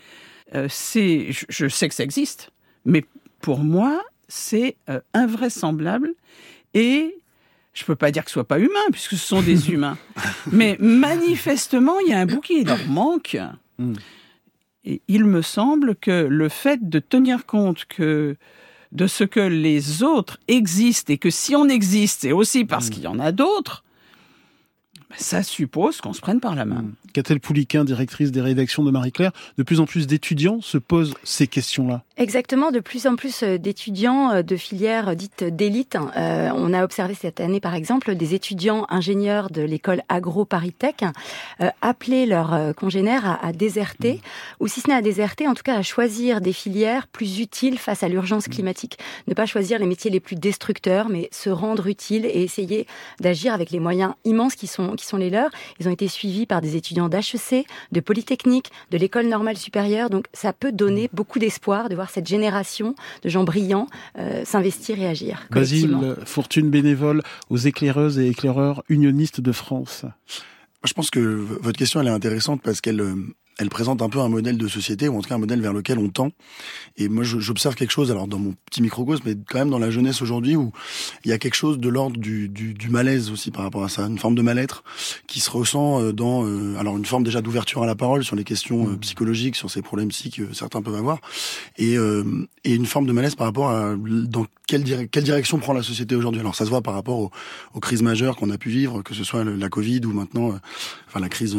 euh, 0.55 0.67
c'est, 0.71 1.29
je, 1.31 1.69
sais 1.69 1.89
que 1.89 1.95
ça 1.95 2.05
existe, 2.05 2.51
mais 2.85 3.05
pour 3.41 3.59
moi, 3.59 4.03
c'est 4.29 4.77
euh, 4.89 5.01
invraisemblable 5.13 6.15
et 6.75 7.19
je 7.77 7.85
peux 7.85 7.95
pas 7.95 8.11
dire 8.11 8.25
que 8.25 8.31
ce 8.31 8.35
soit 8.35 8.49
pas 8.49 8.59
humain, 8.59 8.87
puisque 8.91 9.13
ce 9.13 9.27
sont 9.27 9.43
des 9.43 9.71
humains. 9.73 9.99
Mais 10.51 10.77
manifestement, 10.81 12.01
il 12.01 12.11
y 12.11 12.13
a 12.15 12.19
un 12.19 12.27
bouquet 12.27 12.65
leur 12.65 12.85
manque. 12.89 13.37
Hmm. 13.79 13.95
Et 14.85 15.03
il 15.09 15.25
me 15.25 15.43
semble 15.43 15.95
que 15.97 16.27
le 16.29 16.49
fait 16.49 16.89
de 16.89 16.99
tenir 16.99 17.45
compte 17.45 17.85
que 17.85 18.37
de 18.93 19.07
ce 19.07 19.25
que 19.25 19.41
les 19.41 20.03
autres 20.03 20.39
existent 20.49 21.13
et 21.13 21.19
que 21.19 21.29
si 21.29 21.55
on 21.55 21.69
existe, 21.69 22.23
c'est 22.23 22.33
aussi 22.33 22.65
parce 22.65 22.89
hmm. 22.89 22.91
qu'il 22.91 23.03
y 23.03 23.09
en 23.09 23.19
a 23.19 23.33
d'autres, 23.33 23.85
ça 25.17 25.43
suppose 25.43 26.01
qu'on 26.01 26.13
se 26.13 26.21
prenne 26.21 26.41
par 26.41 26.55
la 26.55 26.65
main. 26.65 26.83
Hmm. 26.83 26.95
Catel 27.13 27.41
Pouliquin, 27.41 27.85
directrice 27.85 28.31
des 28.31 28.43
rédactions 28.43 28.83
de 28.83 28.91
Marie-Claire, 28.91 29.33
de 29.57 29.63
plus 29.63 29.81
en 29.81 29.87
plus 29.87 30.07
d'étudiants 30.07 30.61
se 30.61 30.77
posent 30.77 31.15
ces 31.25 31.47
questions-là. 31.47 32.03
Exactement, 32.19 32.71
de 32.71 32.81
plus 32.81 33.07
en 33.07 33.17
plus 33.17 33.43
euh, 33.43 33.57
d'étudiants 33.57 34.33
euh, 34.33 34.43
de 34.43 34.57
filières 34.57 35.17
dites 35.17 35.45
d'élite. 35.45 35.97
Euh, 36.17 36.51
on 36.55 36.75
a 36.75 36.85
observé 36.85 37.15
cette 37.15 37.41
année, 37.41 37.61
par 37.61 37.75
exemple, 37.75 38.15
des 38.15 38.35
étudiants 38.35 38.87
ingénieurs 38.91 39.51
de 39.51 39.63
l'école 39.63 40.03
agro-paris-tech 40.09 40.97
appeler 41.81 42.27
leurs 42.27 42.75
congénères 42.75 43.39
à, 43.43 43.53
déserter, 43.53 44.15
hmm. 44.15 44.65
ou 44.65 44.69
si 44.69 44.81
ce 44.81 44.89
n'est 44.89 44.95
à 44.95 45.03
déserter, 45.03 45.47
en 45.49 45.55
tout 45.55 45.63
cas 45.63 45.77
à 45.77 45.83
choisir 45.83 46.41
des 46.41 46.53
filières 46.53 47.07
plus 47.07 47.41
utiles 47.41 47.79
face 47.79 48.03
à 48.03 48.09
l'urgence 48.09 48.49
hmm. 48.49 48.53
climatique. 48.53 48.99
Ne 49.29 49.35
pas 49.35 49.47
choisir 49.47 49.79
les 49.79 49.87
métiers 49.87 50.11
les 50.11 50.21
plus 50.21 50.37
destructeurs, 50.37 51.09
mais 51.09 51.29
se 51.33 51.51
rendre 51.51 51.87
utile 51.87 52.27
et 52.27 52.43
essayer 52.43 52.87
d'agir 53.21 53.55
avec 53.55 53.71
les 53.71 53.81
moyens 53.81 54.13
immenses 54.25 54.55
qui 54.55 54.67
sont 54.67 54.96
qui 54.97 55.07
sont 55.07 55.17
les 55.17 55.31
leurs. 55.31 55.51
Ils 55.81 55.89
ont 55.89 55.93
été 55.93 56.09
suivis 56.09 56.47
par 56.47 56.61
des 56.61 56.77
étudiants 56.77 57.09
d'HEC, 57.09 57.67
de 57.93 58.01
Polytechnique, 58.01 58.71
de 58.91 58.99
l'école 58.99 59.27
normale 59.27 59.57
supérieure. 59.57 60.11
Donc 60.11 60.27
ça 60.33 60.53
peut 60.53 60.73
donner 60.73 61.09
beaucoup 61.13 61.39
d'espoir 61.39 61.89
de 61.89 61.95
voir 61.95 62.11
cette 62.11 62.27
génération 62.27 62.95
de 63.23 63.29
gens 63.29 63.45
brillants 63.45 63.89
euh, 64.19 64.45
s'investir 64.45 64.99
et 64.99 65.07
agir. 65.07 65.47
Basile, 65.51 66.17
fortune 66.25 66.71
bénévole 66.71 67.23
aux 67.51 67.57
éclaireuses 67.57 68.19
et 68.19 68.29
éclaireurs 68.29 68.83
unionistes 68.89 69.41
de 69.41 69.53
France. 69.53 70.05
Je 70.85 70.93
pense 70.93 71.11
que 71.11 71.21
votre 71.21 71.79
question 71.79 72.01
elle 72.01 72.07
est 72.07 72.11
intéressante 72.11 72.63
parce 72.63 72.81
qu'elle 72.81 73.01
euh, 73.01 73.15
elle 73.59 73.71
présente 73.71 74.03
un 74.03 74.09
peu 74.09 74.21
un 74.21 74.29
modèle 74.29 74.59
de 74.59 74.69
société, 74.69 75.09
ou 75.09 75.17
en 75.17 75.23
tout 75.23 75.29
cas 75.29 75.37
un 75.37 75.39
modèle 75.39 75.61
vers 75.61 75.73
lequel 75.73 75.99
on 75.99 76.09
tend. 76.09 76.31
Et 76.99 77.09
moi, 77.09 77.25
j'observe 77.25 77.75
quelque 77.75 77.91
chose, 77.91 78.11
alors 78.11 78.29
dans 78.29 78.39
mon 78.39 78.55
petit 78.67 78.83
microcosme, 78.83 79.23
mais 79.25 79.35
quand 79.49 79.59
même 79.59 79.71
dans 79.71 79.79
la 79.79 79.91
jeunesse 79.91 80.21
aujourd'hui, 80.21 80.57
où 80.57 80.73
il 81.25 81.31
y 81.31 81.33
a 81.33 81.39
quelque 81.39 81.55
chose 81.55 81.79
de 81.79 81.89
l'ordre 81.89 82.19
du, 82.19 82.49
du, 82.49 82.75
du, 82.75 82.91
malaise 82.91 83.31
aussi 83.31 83.51
par 83.51 83.63
rapport 83.63 83.83
à 83.83 83.89
ça, 83.89 84.03
une 84.03 84.19
forme 84.19 84.35
de 84.35 84.43
mal-être 84.43 84.85
qui 85.27 85.41
se 85.41 85.51
ressent 85.51 86.03
euh, 86.03 86.13
dans, 86.13 86.45
euh, 86.45 86.77
alors 86.79 86.97
une 86.97 87.07
forme 87.07 87.25
déjà 87.25 87.41
d'ouverture 87.41 87.83
à 87.83 87.87
la 87.87 87.95
parole 87.95 88.25
sur 88.25 88.37
les 88.37 88.45
questions 88.45 88.89
euh, 88.89 88.91
mmh. 88.93 88.99
psychologiques, 88.99 89.57
sur 89.57 89.71
ces 89.71 89.81
problèmes 89.81 90.09
psy 90.09 90.31
que 90.31 90.53
certains 90.53 90.83
peuvent 90.83 90.95
avoir, 90.95 91.21
et, 91.79 91.97
et 92.65 92.75
une 92.75 92.87
forme 92.87 93.07
de 93.07 93.13
malaise 93.13 93.35
par 93.35 93.47
rapport 93.47 93.71
à 93.71 93.95
dans 93.97 94.47
quelle, 94.67 95.09
quelle 95.09 95.25
direction 95.25 95.59
prend 95.59 95.73
la 95.73 95.83
société 95.83 96.15
aujourd'hui. 96.15 96.41
Alors 96.41 96.55
ça 96.55 96.65
se 96.65 96.71
voit 96.71 96.83
par 96.83 96.95
rapport 96.95 97.19
aux, 97.19 97.31
aux 97.75 97.81
crises 97.81 98.03
majeures 98.03 98.37
qu'on 98.37 98.51
a 98.51 98.59
pu 98.59 98.69
vivre, 98.69 99.03
que 99.03 99.15
ce 99.15 99.25
soit 99.25 99.45
la 99.45 99.69
Covid 99.69 100.01
ou 100.05 100.13
maintenant, 100.13 100.59
la 101.21 101.29
crise 101.29 101.57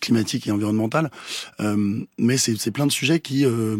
climatique 0.00 0.46
et 0.46 0.50
environnementale 0.50 1.10
euh, 1.60 2.04
mais 2.18 2.36
c'est 2.36 2.70
plein 2.70 2.86
de 2.86 2.92
sujets 2.92 3.20
qui 3.20 3.44
euh, 3.44 3.76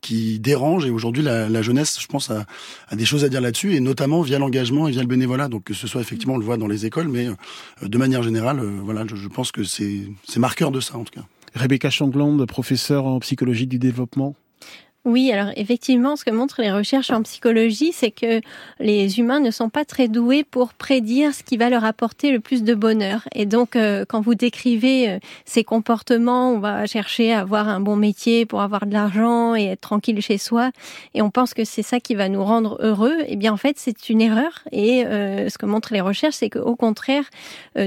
qui 0.00 0.38
dérangent 0.38 0.86
et 0.86 0.90
aujourd'hui 0.90 1.22
la, 1.22 1.60
jeunesse, 1.60 2.00
je 2.00 2.06
pense, 2.06 2.30
a, 2.30 2.46
des 2.90 3.04
choses 3.04 3.22
à 3.22 3.28
dire 3.28 3.42
là-dessus 3.42 3.74
et 3.74 3.80
notamment 3.80 4.22
via 4.22 4.38
l'engagement 4.38 4.88
et 4.88 4.92
via 4.92 5.02
le 5.02 5.06
bénévolat. 5.06 5.48
Donc 5.48 5.64
que 5.64 5.74
ce 5.74 5.86
soit 5.86 6.00
effectivement, 6.00 6.34
on 6.34 6.38
le 6.38 6.44
voit 6.44 6.56
dans 6.56 6.68
les 6.68 6.86
écoles, 6.86 7.08
mais 7.08 7.26
euh, 7.26 7.34
de 7.82 7.98
manière 7.98 8.22
générale, 8.22 8.62
voilà, 8.82 9.04
je, 9.06 9.28
pense 9.28 9.52
que 9.52 9.62
c'est 9.62 10.08
marqueur 10.38 10.70
de 10.70 10.80
ça 10.80 10.96
en 10.96 11.04
tout 11.04 11.12
cas. 11.12 11.26
Rebecca 11.54 11.90
Changland, 11.90 12.46
professeure 12.46 13.04
en 13.04 13.20
psychologie 13.20 13.66
du 13.66 13.78
développement. 13.78 14.34
Oui, 15.06 15.32
alors 15.32 15.50
effectivement, 15.56 16.14
ce 16.14 16.26
que 16.26 16.30
montrent 16.30 16.60
les 16.60 16.70
recherches 16.70 17.10
en 17.10 17.22
psychologie, 17.22 17.90
c'est 17.90 18.10
que 18.10 18.42
les 18.80 19.18
humains 19.18 19.40
ne 19.40 19.50
sont 19.50 19.70
pas 19.70 19.86
très 19.86 20.08
doués 20.08 20.44
pour 20.44 20.74
prédire 20.74 21.32
ce 21.32 21.42
qui 21.42 21.56
va 21.56 21.70
leur 21.70 21.86
apporter 21.86 22.30
le 22.30 22.38
plus 22.38 22.62
de 22.64 22.74
bonheur. 22.74 23.26
Et 23.34 23.46
donc, 23.46 23.76
euh, 23.76 24.04
quand 24.06 24.20
vous 24.20 24.34
décrivez 24.34 25.08
euh, 25.08 25.18
ces 25.46 25.64
comportements, 25.64 26.52
on 26.52 26.58
va 26.58 26.84
chercher 26.84 27.32
à 27.32 27.40
avoir 27.40 27.66
un 27.66 27.80
bon 27.80 27.96
métier 27.96 28.44
pour 28.44 28.60
avoir 28.60 28.84
de 28.84 28.92
l'argent 28.92 29.54
et 29.54 29.68
être 29.68 29.80
tranquille 29.80 30.20
chez 30.20 30.36
soi, 30.36 30.70
et 31.14 31.22
on 31.22 31.30
pense 31.30 31.54
que 31.54 31.64
c'est 31.64 31.80
ça 31.80 31.98
qui 31.98 32.14
va 32.14 32.28
nous 32.28 32.44
rendre 32.44 32.76
heureux. 32.82 33.16
Eh 33.26 33.36
bien, 33.36 33.54
en 33.54 33.56
fait, 33.56 33.78
c'est 33.78 34.10
une 34.10 34.20
erreur. 34.20 34.64
Et 34.70 35.06
euh, 35.06 35.48
ce 35.48 35.56
que 35.56 35.64
montrent 35.64 35.94
les 35.94 36.02
recherches, 36.02 36.34
c'est 36.34 36.50
qu'au 36.50 36.76
contraire, 36.76 37.24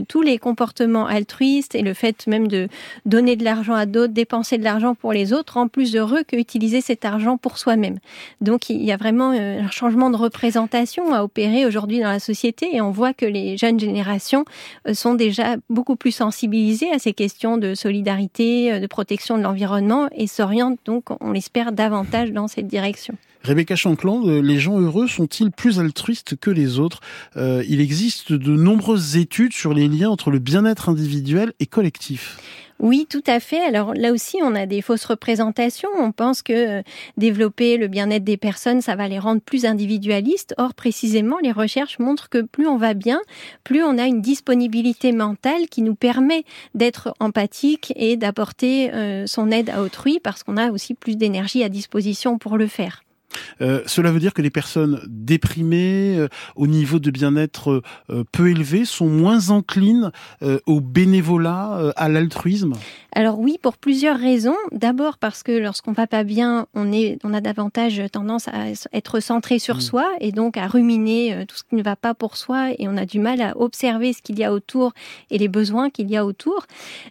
tous 0.08 0.24
les 0.24 0.40
comportements 0.40 1.06
altruistes 1.06 1.76
et 1.76 1.84
le 1.84 1.94
fait 1.94 2.26
même 2.26 2.48
de 2.48 2.70
donner 3.06 3.36
de 3.36 3.44
l'argent 3.44 3.76
à 3.76 3.86
d'autres, 3.86 4.14
dépenser 4.14 4.58
de 4.58 4.64
l'argent 4.64 4.96
pour 4.96 5.14
les 5.14 5.32
autres, 5.32 5.54
rend 5.54 5.68
plus 5.68 5.96
heureux 5.96 6.24
que 6.24 6.36
utiliser 6.36 6.82
argent 7.06 7.38
pour 7.38 7.58
soi-même. 7.58 8.00
Donc 8.42 8.70
il 8.70 8.84
y 8.84 8.92
a 8.92 8.98
vraiment 8.98 9.32
euh, 9.32 9.62
un 9.62 9.70
changement 9.70 10.10
de 10.10 10.18
représentation 10.18 11.14
à 11.14 11.24
opérer 11.24 11.66
aujourd'hui 11.66 12.00
dans 12.00 12.10
la 12.10 12.20
société 12.20 12.76
et 12.76 12.82
on 12.82 12.92
voit 12.92 13.14
que 13.14 13.26
les 13.26 13.58
jeunes 13.58 13.80
générations 13.80 14.46
euh, 14.88 14.94
sont 14.94 15.14
déjà 15.14 15.56
beaucoup 15.70 15.96
plus 15.96 16.12
sensibilisées 16.12 16.92
à 16.92 17.00
ces 17.00 17.14
questions 17.14 17.58
de 17.58 17.76
solidarité, 17.76 18.74
euh, 18.74 18.80
de 18.80 18.88
protection 18.88 19.38
de 19.38 19.44
l'environnement 19.44 20.08
et 20.16 20.28
s'orientent 20.28 20.80
donc, 20.86 21.06
on 21.22 21.32
l'espère, 21.32 21.72
davantage 21.72 22.32
dans 22.32 22.48
cette 22.48 22.68
direction. 22.68 23.16
Rebecca 23.44 23.76
Chancland, 23.76 24.26
les 24.26 24.58
gens 24.58 24.80
heureux 24.80 25.08
sont-ils 25.08 25.52
plus 25.52 25.80
altruistes 25.80 26.38
que 26.38 26.50
les 26.50 26.80
autres? 26.80 27.02
Il 27.36 27.82
existe 27.82 28.32
de 28.32 28.56
nombreuses 28.56 29.18
études 29.18 29.52
sur 29.52 29.74
les 29.74 29.90
liens 29.90 30.10
entre 30.10 30.32
le 30.32 30.40
bien-être 30.40 30.88
individuel 30.88 31.52
et 31.60 31.66
collectif. 31.66 32.38
Oui, 32.80 33.08
tout 33.10 33.24
à 33.28 33.40
fait. 33.40 33.62
Alors 33.62 33.94
là 33.94 34.12
aussi, 34.12 34.38
on 34.42 34.56
a 34.56 34.66
des 34.66 34.82
fausses 34.82 35.06
représentations. 35.06 35.90
On 35.98 36.12
pense 36.12 36.42
que 36.42 36.80
euh, 36.80 36.82
développer 37.18 37.78
le 37.78 37.88
bien-être 37.88 38.24
des 38.24 38.38
personnes, 38.38 38.82
ça 38.82 38.96
va 38.96 39.08
les 39.08 39.20
rendre 39.20 39.42
plus 39.42 39.66
individualistes. 39.66 40.54
Or, 40.58 40.74
précisément, 40.74 41.38
les 41.42 41.52
recherches 41.52 42.00
montrent 42.00 42.30
que 42.30 42.42
plus 42.42 42.68
on 42.68 42.78
va 42.78 42.94
bien, 42.94 43.22
plus 43.64 43.84
on 43.84 43.98
a 43.98 44.06
une 44.06 44.22
disponibilité 44.22 45.12
mentale 45.12 45.68
qui 45.70 45.82
nous 45.82 45.96
permet 45.96 46.44
d'être 46.76 47.14
empathique 47.20 47.94
et 47.96 48.18
d'apporter 48.18 48.94
euh, 48.94 49.28
son 49.28 49.52
aide 49.52 49.70
à 49.70 49.82
autrui 49.82 50.20
parce 50.20 50.44
qu'on 50.44 50.58
a 50.58 50.72
aussi 50.72 50.94
plus 50.94 51.16
d'énergie 51.16 51.64
à 51.64 51.70
disposition 51.70 52.38
pour 52.38 52.58
le 52.58 52.68
faire. 52.68 53.04
Euh, 53.62 53.82
cela 53.86 54.12
veut 54.12 54.20
dire 54.20 54.34
que 54.34 54.42
les 54.42 54.50
personnes 54.50 55.02
déprimées, 55.08 56.18
euh, 56.18 56.28
au 56.56 56.68
niveau 56.68 57.00
de 57.00 57.12
bien-être 57.12 57.84
euh, 58.10 58.24
peu 58.32 58.50
élevé, 58.50 58.86
sont 58.86 59.08
moins 59.08 59.50
enclines 59.50 60.12
au 60.66 60.82
bénévolat, 60.82 61.94
à 61.96 62.10
l'altruisme? 62.10 62.74
Alors 63.14 63.40
oui, 63.40 63.58
pour 63.62 63.78
plusieurs 63.78 64.18
raisons. 64.18 64.56
D'abord 64.72 65.18
parce 65.18 65.44
que 65.44 65.52
lorsqu'on 65.52 65.92
va 65.92 66.08
pas 66.08 66.24
bien, 66.24 66.68
on, 66.74 66.92
est, 66.92 67.18
on 67.24 67.34
a 67.34 67.42
davantage 67.42 68.02
tendance 68.12 68.48
à 68.48 68.68
être 68.92 69.20
centré 69.20 69.60
sur 69.60 69.78
mmh. 69.78 69.82
soi 69.82 70.12
et 70.20 70.32
donc 70.32 70.58
à 70.58 70.68
ruminer 70.68 71.46
tout 71.48 71.56
ce 71.56 71.64
qui 71.64 71.76
ne 71.76 71.84
va 71.84 71.96
pas 71.96 72.14
pour 72.14 72.38
soi 72.38 72.72
et 72.78 72.88
on 72.88 72.98
a 72.98 73.06
du 73.06 73.20
mal 73.20 73.42
à 73.42 73.58
observer 73.58 74.14
ce 74.14 74.22
qu'il 74.22 74.40
y 74.40 74.44
a 74.44 74.54
autour 74.54 74.94
et 75.30 75.38
les 75.38 75.48
besoins 75.48 75.90
qu'il 75.90 76.10
y 76.10 76.18
a 76.18 76.26
autour. 76.26 76.66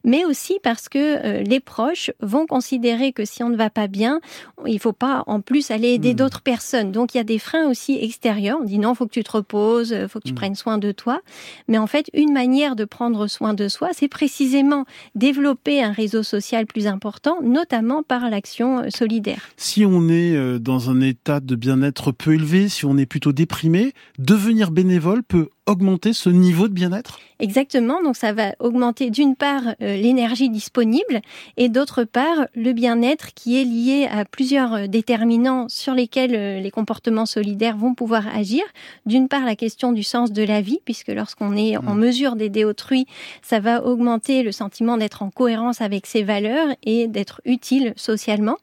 Mais 0.05 0.25
aussi 0.25 0.59
parce 0.63 0.89
que 0.89 1.43
les 1.43 1.61
proches 1.61 2.11
vont 2.21 2.47
considérer 2.47 3.13
que 3.13 3.25
si 3.25 3.43
on 3.43 3.49
ne 3.49 3.57
va 3.57 3.71
pas 3.71 3.87
bien, 3.87 4.21
il 4.67 4.79
faut 4.79 4.93
pas 4.93 5.25
en 5.27 5.41
plus 5.41 5.71
aller 5.71 5.91
aider 5.91 6.12
Mmh. 6.13 6.17
d'autres 6.17 6.41
personnes. 6.41 6.93
Donc 6.93 7.15
il 7.15 7.19
y 7.19 7.21
a 7.21 7.25
des 7.25 7.39
freins 7.39 7.69
aussi 7.69 7.99
extérieurs. 8.01 8.59
On 8.61 8.65
dit 8.65 8.79
non, 8.79 8.95
faut 8.95 9.07
que 9.07 9.13
tu 9.13 9.25
te 9.25 9.33
reposes, 9.33 9.95
faut 10.09 10.21
que 10.21 10.29
tu 10.29 10.35
prennes 10.35 10.55
soin 10.55 10.79
de 10.79 10.93
toi. 10.93 11.21
Mais 11.69 11.79
en 11.79 11.87
fait, 11.87 12.07
une 12.15 12.33
manière 12.33 12.77
de 12.77 12.85
prendre 12.85 13.27
soin 13.27 13.55
de 13.55 13.69
soi, 13.69 13.91
c'est 13.93 14.09
précisément 14.09 14.85
développer 15.15 15.83
un 15.83 15.93
réseau 15.93 16.23
social 16.23 16.67
plus 16.67 16.87
important, 16.87 17.39
notamment 17.43 18.03
par 18.03 18.29
l'action 18.31 18.91
solidaire. 18.91 19.51
Si 19.57 19.85
on 19.85 20.09
est 20.09 20.59
dans 20.59 20.91
un 20.91 21.01
état 21.01 21.41
de 21.41 21.57
bien-être 21.57 22.13
peu 22.13 22.35
élevé, 22.35 22.69
si 22.69 22.85
on 22.85 22.97
est 22.97 23.07
plutôt 23.07 23.33
déprimé, 23.33 23.93
devenir 24.19 24.71
bénévole 24.71 25.23
peut 25.23 25.49
augmenter 25.67 26.13
ce 26.13 26.29
niveau 26.29 26.69
de 26.69 26.73
bien-être? 26.73 27.19
Exactement, 27.39 28.01
donc 28.03 28.17
ça 28.17 28.33
va 28.33 28.55
augmenter 28.61 29.11
d'une 29.11 29.35
part 29.35 29.63
euh, 29.81 29.97
l'énergie 29.97 30.49
disponible 30.49 31.21
et 31.57 31.69
d'autre 31.69 32.05
part 32.05 32.47
le 32.55 32.73
bien-être 32.73 33.35
qui 33.35 33.61
est 33.61 33.65
lié 33.65 34.09
à 34.09 34.25
plusieurs 34.25 34.75
euh, 34.75 34.87
déterminants 34.87 35.67
sur 35.69 35.95
lesquels 35.95 36.37
euh, 36.37 36.61
les 36.61 36.71
comportements 36.71 37.27
solidaires 37.27 37.77
vont 37.77 37.95
pouvoir 37.95 38.29
agir. 38.33 38.63
D'une 39.07 39.27
part 39.27 39.45
la 39.45 39.57
question 39.57 39.91
du 39.91 40.05
sens 40.05 40.33
de 40.33 40.43
la 40.43 40.61
vie, 40.61 40.79
puisque 40.85 41.09
lorsqu'on 41.09 41.57
est 41.57 41.77
en 41.77 41.95
mmh. 41.95 41.99
mesure 41.99 42.37
d'aider 42.37 42.65
autrui, 42.65 43.07
ça 43.43 43.59
va 43.59 43.85
augmenter 43.85 44.45
le 44.45 44.53
sentiment 44.53 44.97
d'être 44.97 45.23
en 45.23 45.31
cohérence 45.31 45.81
avec 45.81 46.07
ses 46.07 46.23
valeurs 46.23 46.69
et 46.85 47.09
d'être 47.09 47.41
utile 47.45 47.93
socialement. 47.97 48.59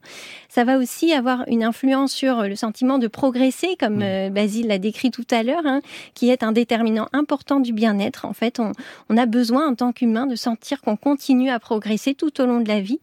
Ça 0.50 0.64
va 0.64 0.78
aussi 0.78 1.14
avoir 1.14 1.44
une 1.48 1.64
influence 1.64 2.12
sur 2.12 2.44
le 2.44 2.56
sentiment 2.56 2.98
de 2.98 3.08
progresser, 3.08 3.76
comme 3.80 3.98
mmh. 3.98 4.30
Basile 4.30 4.68
l'a 4.68 4.80
décrit 4.80 5.12
tout 5.12 5.28
à 5.32 5.44
l'heure, 5.44 5.66
hein, 5.66 5.82
qui 6.14 6.30
est 6.30 6.44
un 6.44 6.52
déterminant 6.52 7.08
important 7.14 7.60
du 7.60 7.74
bien-être. 7.74 8.26
En 8.26 8.34
fait, 8.34 8.60
on 8.60 8.70
on, 9.10 9.18
a 9.18 9.26
besoin 9.26 9.68
en 9.70 9.76
tant 9.76 9.92
qu'humain 9.92 10.28
de 10.28 10.36
sentir 10.36 10.82
qu'on 10.82 10.96
continue 10.96 11.50
à 11.50 11.60
progresser 11.60 12.14
tout 12.14 12.42
au 12.42 12.46
long 12.46 12.62
de 12.62 12.68
la 12.68 12.82
vie. 12.82 13.00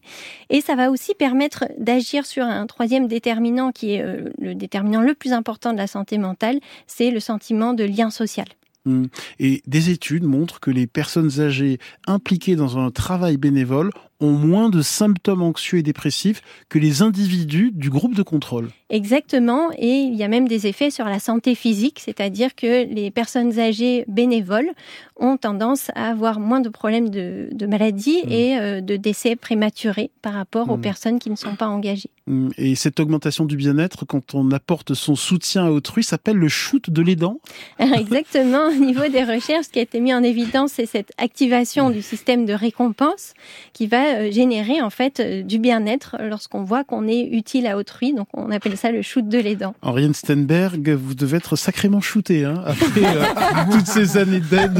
Et 0.49 0.61
ça 0.61 0.75
va 0.75 0.91
aussi 0.91 1.13
permettre 1.13 1.65
d'agir 1.77 2.25
sur 2.25 2.43
un 2.43 2.65
troisième 2.67 3.07
déterminant 3.07 3.71
qui 3.71 3.93
est 3.93 4.01
euh, 4.01 4.29
le 4.39 4.55
déterminant 4.55 5.01
le 5.01 5.13
plus 5.13 5.33
important 5.33 5.73
de 5.73 5.77
la 5.77 5.87
santé 5.87 6.17
mentale, 6.17 6.59
c'est 6.87 7.11
le 7.11 7.19
sentiment 7.19 7.73
de 7.73 7.83
lien 7.83 8.09
social. 8.09 8.47
Mmh. 8.85 9.05
Et 9.39 9.61
des 9.67 9.89
études 9.89 10.23
montrent 10.23 10.59
que 10.59 10.71
les 10.71 10.87
personnes 10.87 11.41
âgées 11.41 11.77
impliquées 12.07 12.55
dans 12.55 12.77
un 12.77 12.89
travail 12.89 13.37
bénévole 13.37 13.91
ont 14.19 14.31
moins 14.31 14.69
de 14.69 14.81
symptômes 14.81 15.41
anxieux 15.41 15.79
et 15.79 15.83
dépressifs 15.83 16.41
que 16.69 16.79
les 16.79 17.01
individus 17.01 17.71
du 17.73 17.89
groupe 17.89 18.15
de 18.15 18.23
contrôle. 18.23 18.69
Exactement, 18.89 19.69
et 19.77 19.95
il 19.99 20.15
y 20.15 20.23
a 20.23 20.29
même 20.29 20.47
des 20.47 20.65
effets 20.65 20.91
sur 20.91 21.05
la 21.05 21.19
santé 21.19 21.55
physique, 21.55 21.99
c'est-à-dire 21.99 22.55
que 22.55 22.85
les 22.85 23.11
personnes 23.11 23.59
âgées 23.59 24.05
bénévoles 24.07 24.71
ont 25.17 25.35
tendance 25.35 25.91
à 25.95 26.09
avoir 26.09 26.39
moins 26.39 26.61
de 26.61 26.69
problèmes 26.69 27.09
de, 27.09 27.49
maladies 27.67 28.21
mmh. 28.25 28.31
et 28.31 28.59
euh, 28.59 28.81
de 28.81 28.95
décès 28.95 29.35
prématurés 29.35 30.09
par 30.21 30.33
rapport 30.33 30.69
aux 30.69 30.77
mmh. 30.77 30.81
personnes 30.81 31.19
qui 31.19 31.29
ne 31.29 31.35
sont 31.35 31.55
pas 31.55 31.67
engagées. 31.67 32.11
Mmh. 32.27 32.49
Et 32.57 32.75
cette 32.75 32.99
augmentation 32.99 33.43
du 33.43 33.57
bien-être, 33.57 34.05
quand 34.05 34.35
on 34.35 34.51
apporte 34.51 34.93
son 34.93 35.15
soutien 35.15 35.65
à 35.65 35.69
autrui, 35.69 36.03
s'appelle 36.03 36.37
le 36.37 36.47
shoot 36.47 36.89
de 36.89 37.01
l'aidant 37.01 37.39
Exactement, 37.79 38.67
au 38.67 38.85
niveau 38.85 39.07
des 39.09 39.23
recherches, 39.23 39.65
ce 39.65 39.69
qui 39.69 39.79
a 39.79 39.81
été 39.81 39.99
mis 39.99 40.13
en 40.13 40.23
évidence, 40.23 40.73
c'est 40.73 40.85
cette 40.85 41.11
activation 41.17 41.89
du 41.89 42.01
système 42.01 42.45
de 42.45 42.53
récompense 42.53 43.33
qui 43.73 43.87
va 43.87 44.06
euh, 44.15 44.31
générer 44.31 44.81
en 44.81 44.89
fait 44.89 45.19
euh, 45.19 45.41
du 45.41 45.59
bien-être 45.59 46.17
lorsqu'on 46.21 46.63
voit 46.63 46.83
qu'on 46.83 47.07
est 47.07 47.21
utile 47.21 47.67
à 47.67 47.77
autrui. 47.77 48.13
Donc 48.13 48.27
on 48.33 48.51
appelle 48.51 48.77
ça 48.77 48.91
le 48.91 49.01
shoot 49.01 49.27
de 49.27 49.37
l'aidant. 49.37 49.75
Henriette 49.81 50.15
Stenberg, 50.15 50.89
vous 50.89 51.15
devez 51.15 51.37
être 51.37 51.55
sacrément 51.55 52.01
shooté 52.01 52.45
hein, 52.45 52.63
après 52.65 53.03
euh, 53.03 53.23
toutes 53.71 53.87
ces 53.87 54.17
années 54.17 54.39
d'aide 54.39 54.79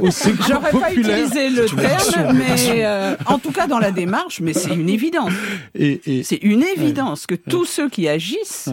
au 0.00 0.10
secours 0.10 0.46
J'aurais 0.48 0.70
pas 0.70 0.92
utilisé 0.92 1.50
le 1.50 1.66
terme, 1.66 2.36
mais 2.36 3.16
en 3.26 3.38
tout 3.38 3.52
cas 3.52 3.66
dans 3.66 3.78
la 3.78 3.90
démarche, 3.90 4.40
mais 4.40 4.52
c'est 4.52 4.74
une 4.74 4.88
évidence. 4.88 5.32
Et, 5.74 6.22
c'est 6.22 6.42
une 6.42 6.62
évidence 6.62 7.26
que 7.26 7.34
tous 7.34 7.64
ceux 7.64 7.88
qui 7.88 8.08
agissent 8.08 8.70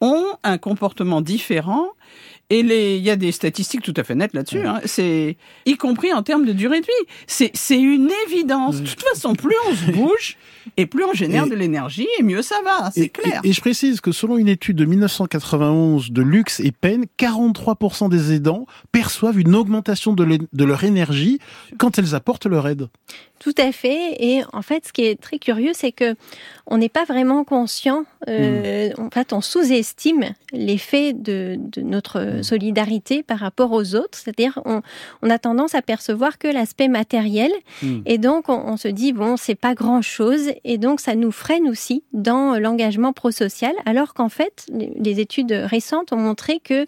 ont 0.00 0.26
un 0.44 0.58
comportement 0.58 1.20
différent 1.20 1.88
et 2.50 2.96
il 2.96 3.02
y 3.02 3.10
a 3.10 3.16
des 3.16 3.30
statistiques 3.30 3.82
tout 3.82 3.94
à 3.96 4.02
fait 4.02 4.16
nettes 4.16 4.34
là-dessus. 4.34 4.66
Hein. 4.66 4.80
C'est 4.84 5.36
y 5.66 5.76
compris 5.76 6.12
en 6.12 6.22
termes 6.22 6.44
de 6.44 6.52
durée 6.52 6.80
de 6.80 6.86
vie. 6.86 7.08
C'est 7.26 7.52
c'est 7.54 7.80
une 7.80 8.10
évidence. 8.26 8.80
De 8.80 8.86
toute 8.88 9.02
façon, 9.02 9.34
plus 9.34 9.54
on 9.68 9.74
se 9.74 9.92
bouge 9.92 10.36
et 10.76 10.86
plus 10.86 11.04
on 11.04 11.12
génère 11.12 11.46
de 11.46 11.54
l'énergie, 11.54 12.08
et 12.18 12.22
mieux 12.22 12.42
ça 12.42 12.56
va. 12.64 12.90
C'est 12.90 13.08
clair. 13.08 13.40
Et, 13.44 13.52
je 13.52 13.60
précise 13.60 14.00
que 14.00 14.12
selon 14.12 14.38
une 14.38 14.48
étude 14.48 14.76
de 14.76 14.84
1991 14.84 16.10
de 16.10 16.22
Lux 16.22 16.60
et 16.60 16.72
Penn, 16.72 17.04
43% 17.18 18.08
des 18.08 18.32
aidants 18.32 18.66
perçoivent 18.92 19.38
une 19.38 19.54
augmentation 19.54 20.12
de, 20.12 20.38
de 20.52 20.64
leur 20.64 20.84
énergie 20.84 21.38
quand 21.78 21.98
elles 21.98 22.14
apportent 22.14 22.46
leur 22.46 22.68
aide. 22.68 22.88
Tout 23.40 23.54
à 23.56 23.72
fait. 23.72 24.16
Et 24.18 24.42
en 24.52 24.60
fait, 24.60 24.86
ce 24.86 24.92
qui 24.92 25.02
est 25.02 25.18
très 25.18 25.38
curieux, 25.38 25.72
c'est 25.72 25.92
que 25.92 26.14
on 26.66 26.76
n'est 26.76 26.90
pas 26.90 27.04
vraiment 27.04 27.42
conscient. 27.42 28.04
Euh, 28.28 28.90
hmm. 28.90 29.00
En 29.00 29.10
fait, 29.10 29.32
on 29.32 29.40
sous-estime 29.40 30.34
l'effet 30.52 31.14
de, 31.14 31.56
de, 31.58 31.80
notre 31.80 32.20
hmm. 32.20 32.42
solidarité 32.42 33.22
par 33.22 33.38
rapport 33.38 33.72
aux 33.72 33.94
autres. 33.94 34.18
C'est-à-dire, 34.18 34.60
on, 34.66 34.82
on, 35.22 35.30
a 35.30 35.38
tendance 35.38 35.74
à 35.74 35.80
percevoir 35.80 36.36
que 36.38 36.48
l'aspect 36.48 36.88
matériel. 36.88 37.50
Hmm. 37.82 38.00
Et 38.04 38.18
donc, 38.18 38.50
on, 38.50 38.76
se 38.76 38.88
dit 38.88 39.14
bon, 39.14 39.38
c'est 39.38 39.54
pas 39.54 39.74
grand-chose. 39.74 40.50
Et 40.64 40.78
donc, 40.78 41.00
ça 41.00 41.14
nous 41.14 41.32
freine 41.32 41.68
aussi 41.68 42.04
dans 42.12 42.58
l'engagement 42.58 43.12
prosocial. 43.12 43.72
Alors 43.86 44.14
qu'en 44.14 44.28
fait, 44.28 44.66
les 44.72 45.20
études 45.20 45.52
récentes 45.52 46.12
ont 46.12 46.18
montré 46.18 46.60
que 46.60 46.84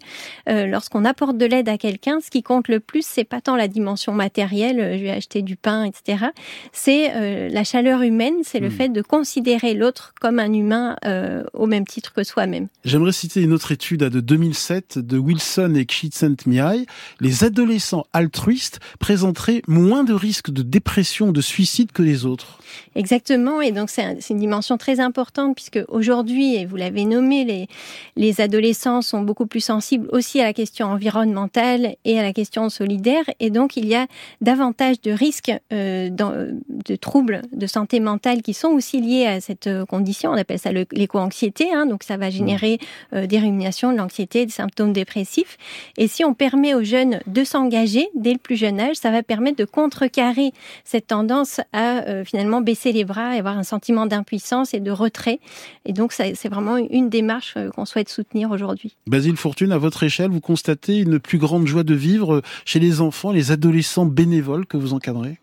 euh, 0.49 0.65
lorsqu'on 0.65 1.05
apporte 1.05 1.37
de 1.37 1.45
l'aide 1.45 1.69
à 1.69 1.77
quelqu'un, 1.77 2.19
ce 2.21 2.29
qui 2.29 2.43
compte 2.43 2.67
le 2.67 2.79
plus, 2.79 3.05
c'est 3.05 3.23
pas 3.23 3.41
tant 3.41 3.55
la 3.55 3.67
dimension 3.67 4.13
matérielle. 4.13 4.79
Euh, 4.79 4.97
je 4.97 5.03
vais 5.03 5.11
acheter 5.11 5.41
du 5.41 5.55
pain, 5.55 5.83
etc 5.83 6.23
c'est 6.71 7.11
euh, 7.15 7.49
la 7.49 7.63
chaleur 7.63 8.01
humaine, 8.01 8.35
c'est 8.43 8.59
le 8.59 8.69
hmm. 8.69 8.71
fait 8.71 8.89
de 8.89 9.01
considérer 9.01 9.73
l'autre 9.73 10.13
comme 10.19 10.39
un 10.39 10.51
humain 10.51 10.95
euh, 11.05 11.43
au 11.53 11.65
même 11.65 11.85
titre 11.85 12.13
que 12.13 12.23
soi-même. 12.23 12.67
J'aimerais 12.85 13.11
citer 13.11 13.41
une 13.41 13.53
autre 13.53 13.71
étude 13.71 14.01
de 14.01 14.19
2007 14.19 14.99
de 14.99 15.17
Wilson 15.17 15.73
et 15.75 15.85
Csikszentmihalyi. 15.85 16.85
Les 17.19 17.43
adolescents 17.43 18.05
altruistes 18.13 18.79
présenteraient 18.99 19.61
moins 19.67 20.03
de 20.03 20.13
risques 20.13 20.51
de 20.51 20.61
dépression, 20.61 21.31
de 21.31 21.41
suicide 21.41 21.91
que 21.91 22.01
les 22.01 22.25
autres. 22.25 22.59
Exactement, 22.95 23.52
et 23.61 23.71
donc 23.71 23.89
c'est 23.89 24.17
une 24.29 24.37
dimension 24.37 24.77
très 24.77 24.99
importante 24.99 25.55
puisque 25.55 25.79
aujourd'hui, 25.87 26.55
et 26.55 26.65
vous 26.65 26.75
l'avez 26.75 27.05
nommé, 27.05 27.43
les, 27.45 27.67
les 28.15 28.41
adolescents 28.41 29.01
sont 29.01 29.21
beaucoup 29.21 29.45
plus 29.45 29.61
sensibles 29.61 30.07
aussi 30.11 30.39
à 30.39 30.45
la 30.45 30.53
question 30.53 30.87
environnementale 30.87 31.95
et 32.05 32.19
à 32.19 32.23
la 32.23 32.33
question 32.33 32.69
solidaire, 32.69 33.23
et 33.39 33.49
donc 33.49 33.77
il 33.77 33.85
y 33.85 33.95
a 33.95 34.07
davantage 34.41 35.01
de 35.01 35.11
risques 35.11 35.51
euh, 35.71 36.09
dans, 36.09 36.33
de 36.69 36.95
troubles 36.95 37.41
de 37.51 37.67
santé 37.67 37.99
mentale 37.99 38.41
qui 38.41 38.53
sont 38.53 38.69
aussi 38.69 39.01
liés 39.01 39.25
à 39.25 39.41
cette 39.41 39.67
euh, 39.67 39.85
condition. 39.85 40.31
On 40.31 40.37
appelle 40.37 40.59
ça 40.59 40.71
l'éco-anxiété, 40.71 41.73
hein, 41.73 41.85
donc 41.85 42.03
ça 42.03 42.17
va 42.17 42.29
générer 42.29 42.79
mmh. 42.79 43.15
euh, 43.15 43.27
des 43.27 43.39
ruminations, 43.39 43.91
de 43.91 43.97
l'anxiété, 43.97 44.45
des 44.45 44.51
symptômes 44.51 44.93
dépressifs. 44.93 45.57
Et 45.97 46.07
si 46.07 46.23
on 46.23 46.33
permet 46.33 46.73
aux 46.73 46.83
jeunes 46.83 47.19
de 47.27 47.43
s'engager 47.43 48.09
dès 48.15 48.33
le 48.33 48.39
plus 48.39 48.55
jeune 48.55 48.79
âge, 48.79 48.95
ça 48.95 49.11
va 49.11 49.23
permettre 49.23 49.57
de 49.57 49.65
contrecarrer 49.65 50.51
cette 50.83 51.07
tendance 51.07 51.61
à 51.71 52.07
euh, 52.07 52.23
finalement 52.25 52.61
baisser 52.61 52.91
les 52.91 53.05
bras 53.05 53.35
et 53.35 53.41
avoir 53.43 53.57
un 53.57 53.63
sentiment 53.63 54.05
d'impuissance 54.05 54.73
et 54.73 54.79
de 54.79 54.91
retrait. 54.91 55.39
Et 55.85 55.91
donc 55.91 56.13
c'est 56.13 56.49
vraiment 56.49 56.77
une 56.77 57.09
démarche 57.09 57.57
qu'on 57.75 57.85
souhaite 57.85 58.09
soutenir 58.09 58.51
aujourd'hui. 58.51 58.95
Basile 59.05 59.35
Fortune, 59.35 59.71
à 59.73 59.77
votre 59.77 60.03
échelle, 60.03 60.31
vous 60.31 60.39
constatez 60.39 60.99
une 60.99 61.19
plus 61.19 61.39
grande 61.39 61.67
joie 61.67 61.83
de 61.83 61.93
vivre 61.93 62.41
chez 62.63 62.79
les 62.79 63.01
enfants, 63.01 63.31
les 63.31 63.51
adolescents 63.51 64.05
bénévoles 64.05 64.65
que 64.65 64.77
vous 64.77 64.93
encadrez? 64.93 65.39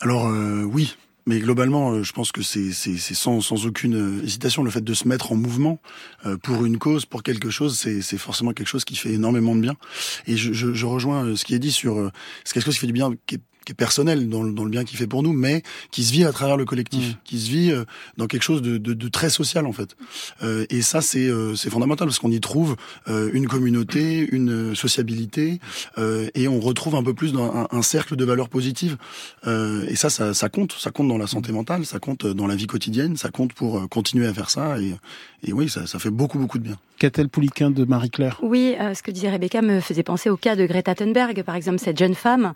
Alors 0.00 0.28
euh, 0.28 0.62
oui, 0.64 0.96
mais 1.26 1.38
globalement, 1.40 1.92
euh, 1.92 2.02
je 2.02 2.12
pense 2.12 2.30
que 2.30 2.42
c'est 2.42 2.72
sans, 2.72 3.40
sans 3.40 3.66
aucune 3.66 3.96
euh, 3.96 4.22
hésitation 4.22 4.62
le 4.62 4.70
fait 4.70 4.84
de 4.84 4.94
se 4.94 5.08
mettre 5.08 5.32
en 5.32 5.36
mouvement 5.36 5.80
pour 6.42 6.66
une 6.66 6.78
cause, 6.78 7.06
pour 7.06 7.22
quelque 7.22 7.48
chose, 7.48 7.78
c'est 7.78 8.18
forcément 8.18 8.52
quelque 8.52 8.68
chose 8.68 8.84
qui 8.84 8.96
fait 8.96 9.12
énormément 9.12 9.56
de 9.56 9.60
bien. 9.60 9.76
Et 10.26 10.36
je, 10.36 10.52
je, 10.52 10.74
je 10.74 10.86
rejoins 10.86 11.34
ce 11.36 11.44
qui 11.44 11.54
est 11.54 11.58
dit 11.58 11.72
sur 11.72 12.10
c'est 12.44 12.52
quelque 12.52 12.66
chose 12.66 12.74
qui 12.74 12.80
fait 12.80 12.86
du 12.86 12.92
bien, 12.92 13.12
qui 13.26 13.36
est 13.36 13.40
qui 13.68 13.72
est 13.72 13.74
personnel 13.74 14.30
dans 14.30 14.42
le, 14.42 14.52
dans 14.52 14.64
le 14.64 14.70
bien 14.70 14.84
qu'il 14.84 14.96
fait 14.96 15.06
pour 15.06 15.22
nous, 15.22 15.34
mais 15.34 15.62
qui 15.90 16.02
se 16.02 16.10
vit 16.10 16.24
à 16.24 16.32
travers 16.32 16.56
le 16.56 16.64
collectif, 16.64 17.10
mmh. 17.10 17.16
qui 17.24 17.38
se 17.38 17.50
vit 17.50 17.70
euh, 17.70 17.84
dans 18.16 18.26
quelque 18.26 18.42
chose 18.42 18.62
de, 18.62 18.78
de, 18.78 18.94
de 18.94 19.08
très 19.08 19.28
social 19.28 19.66
en 19.66 19.72
fait. 19.72 19.94
Euh, 20.42 20.64
et 20.70 20.80
ça 20.80 21.02
c'est 21.02 21.28
euh, 21.28 21.54
c'est 21.54 21.68
fondamental 21.68 22.08
parce 22.08 22.18
qu'on 22.18 22.30
y 22.30 22.40
trouve 22.40 22.76
euh, 23.08 23.28
une 23.34 23.46
communauté, 23.46 24.26
une 24.32 24.74
sociabilité, 24.74 25.60
et 26.34 26.48
on 26.48 26.60
retrouve 26.60 26.94
un 26.94 27.02
peu 27.02 27.12
plus 27.12 27.32
dans 27.34 27.44
un, 27.54 27.68
un 27.70 27.82
cercle 27.82 28.16
de 28.16 28.24
valeurs 28.24 28.48
positives. 28.48 28.96
et 29.46 29.96
ça, 29.96 30.08
ça, 30.08 30.32
ça 30.32 30.48
compte, 30.48 30.72
ça 30.72 30.90
compte 30.90 31.08
dans 31.08 31.18
la 31.18 31.26
santé 31.26 31.52
mentale, 31.52 31.84
ça 31.84 31.98
compte 31.98 32.24
dans 32.26 32.46
la 32.46 32.56
vie 32.56 32.66
quotidienne, 32.66 33.16
ça 33.18 33.28
compte 33.28 33.52
pour 33.52 33.86
continuer 33.90 34.26
à 34.26 34.32
faire 34.32 34.48
ça. 34.48 34.78
Et, 34.80 34.94
et 35.46 35.52
oui, 35.52 35.68
ça, 35.68 35.86
ça 35.86 35.98
fait 35.98 36.10
beaucoup 36.10 36.38
beaucoup 36.38 36.58
de 36.58 36.64
bien. 36.64 36.78
Qu'a-t-elle 36.98 37.28
Pouliquin 37.28 37.70
de 37.70 37.84
Marie-Claire? 37.84 38.40
Oui, 38.42 38.74
ce 38.94 39.02
que 39.02 39.12
disait 39.12 39.30
Rebecca 39.30 39.62
me 39.62 39.80
faisait 39.80 40.02
penser 40.02 40.30
au 40.30 40.36
cas 40.36 40.56
de 40.56 40.66
Greta 40.66 40.94
Thunberg, 40.94 41.42
par 41.44 41.54
exemple, 41.54 41.78
cette 41.78 41.98
jeune 41.98 42.16
femme 42.16 42.54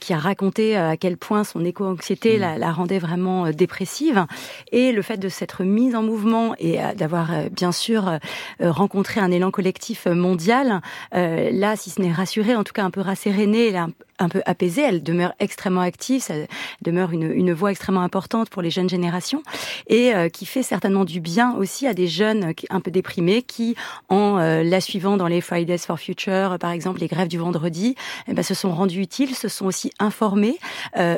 qui 0.00 0.12
a 0.12 0.18
raconté 0.18 0.49
euh, 0.58 0.90
à 0.90 0.96
quel 0.96 1.16
point 1.16 1.44
son 1.44 1.64
éco-anxiété 1.64 2.38
mm. 2.38 2.58
la, 2.58 2.72
rendait 2.72 2.98
vraiment 2.98 3.46
euh, 3.46 3.52
dépressive. 3.52 4.26
Et 4.72 4.92
le 4.92 5.02
fait 5.02 5.16
de 5.16 5.28
s'être 5.28 5.64
mise 5.64 5.94
en 5.94 6.02
mouvement 6.02 6.54
et 6.58 6.82
euh, 6.82 6.94
d'avoir 6.94 7.30
bien 7.50 7.72
sûr 7.72 8.18
rencontré 8.60 9.20
un 9.20 9.30
élan 9.30 9.50
collectif 9.50 10.06
mondial, 10.06 10.80
là, 11.12 11.76
si 11.76 11.90
ce 11.90 12.00
n'est 12.00 12.12
rassuré, 12.12 12.54
en 12.54 12.64
tout 12.64 12.72
cas 12.72 12.84
un 12.84 12.90
peu 12.90 13.00
rasséréné, 13.00 13.72
un 14.20 14.28
peu 14.28 14.42
apaisée. 14.46 14.82
Elle 14.82 15.02
demeure 15.02 15.32
extrêmement 15.40 15.80
active, 15.80 16.22
ça 16.22 16.34
demeure 16.82 17.10
une, 17.12 17.30
une 17.32 17.52
voix 17.52 17.72
extrêmement 17.72 18.02
importante 18.02 18.50
pour 18.50 18.62
les 18.62 18.70
jeunes 18.70 18.88
générations 18.88 19.42
et 19.88 20.12
qui 20.32 20.46
fait 20.46 20.62
certainement 20.62 21.04
du 21.04 21.20
bien 21.20 21.54
aussi 21.56 21.86
à 21.86 21.94
des 21.94 22.06
jeunes 22.06 22.52
un 22.70 22.80
peu 22.80 22.90
déprimés 22.90 23.42
qui, 23.42 23.74
en 24.08 24.36
la 24.36 24.80
suivant 24.80 25.16
dans 25.16 25.26
les 25.26 25.40
Fridays 25.40 25.78
for 25.78 25.98
Future, 25.98 26.58
par 26.60 26.70
exemple 26.70 27.00
les 27.00 27.08
grèves 27.08 27.28
du 27.28 27.38
vendredi, 27.38 27.94
eh 28.28 28.34
ben, 28.34 28.42
se 28.42 28.54
sont 28.54 28.72
rendus 28.72 29.00
utiles, 29.00 29.34
se 29.34 29.48
sont 29.48 29.66
aussi 29.66 29.90
informés, 29.98 30.58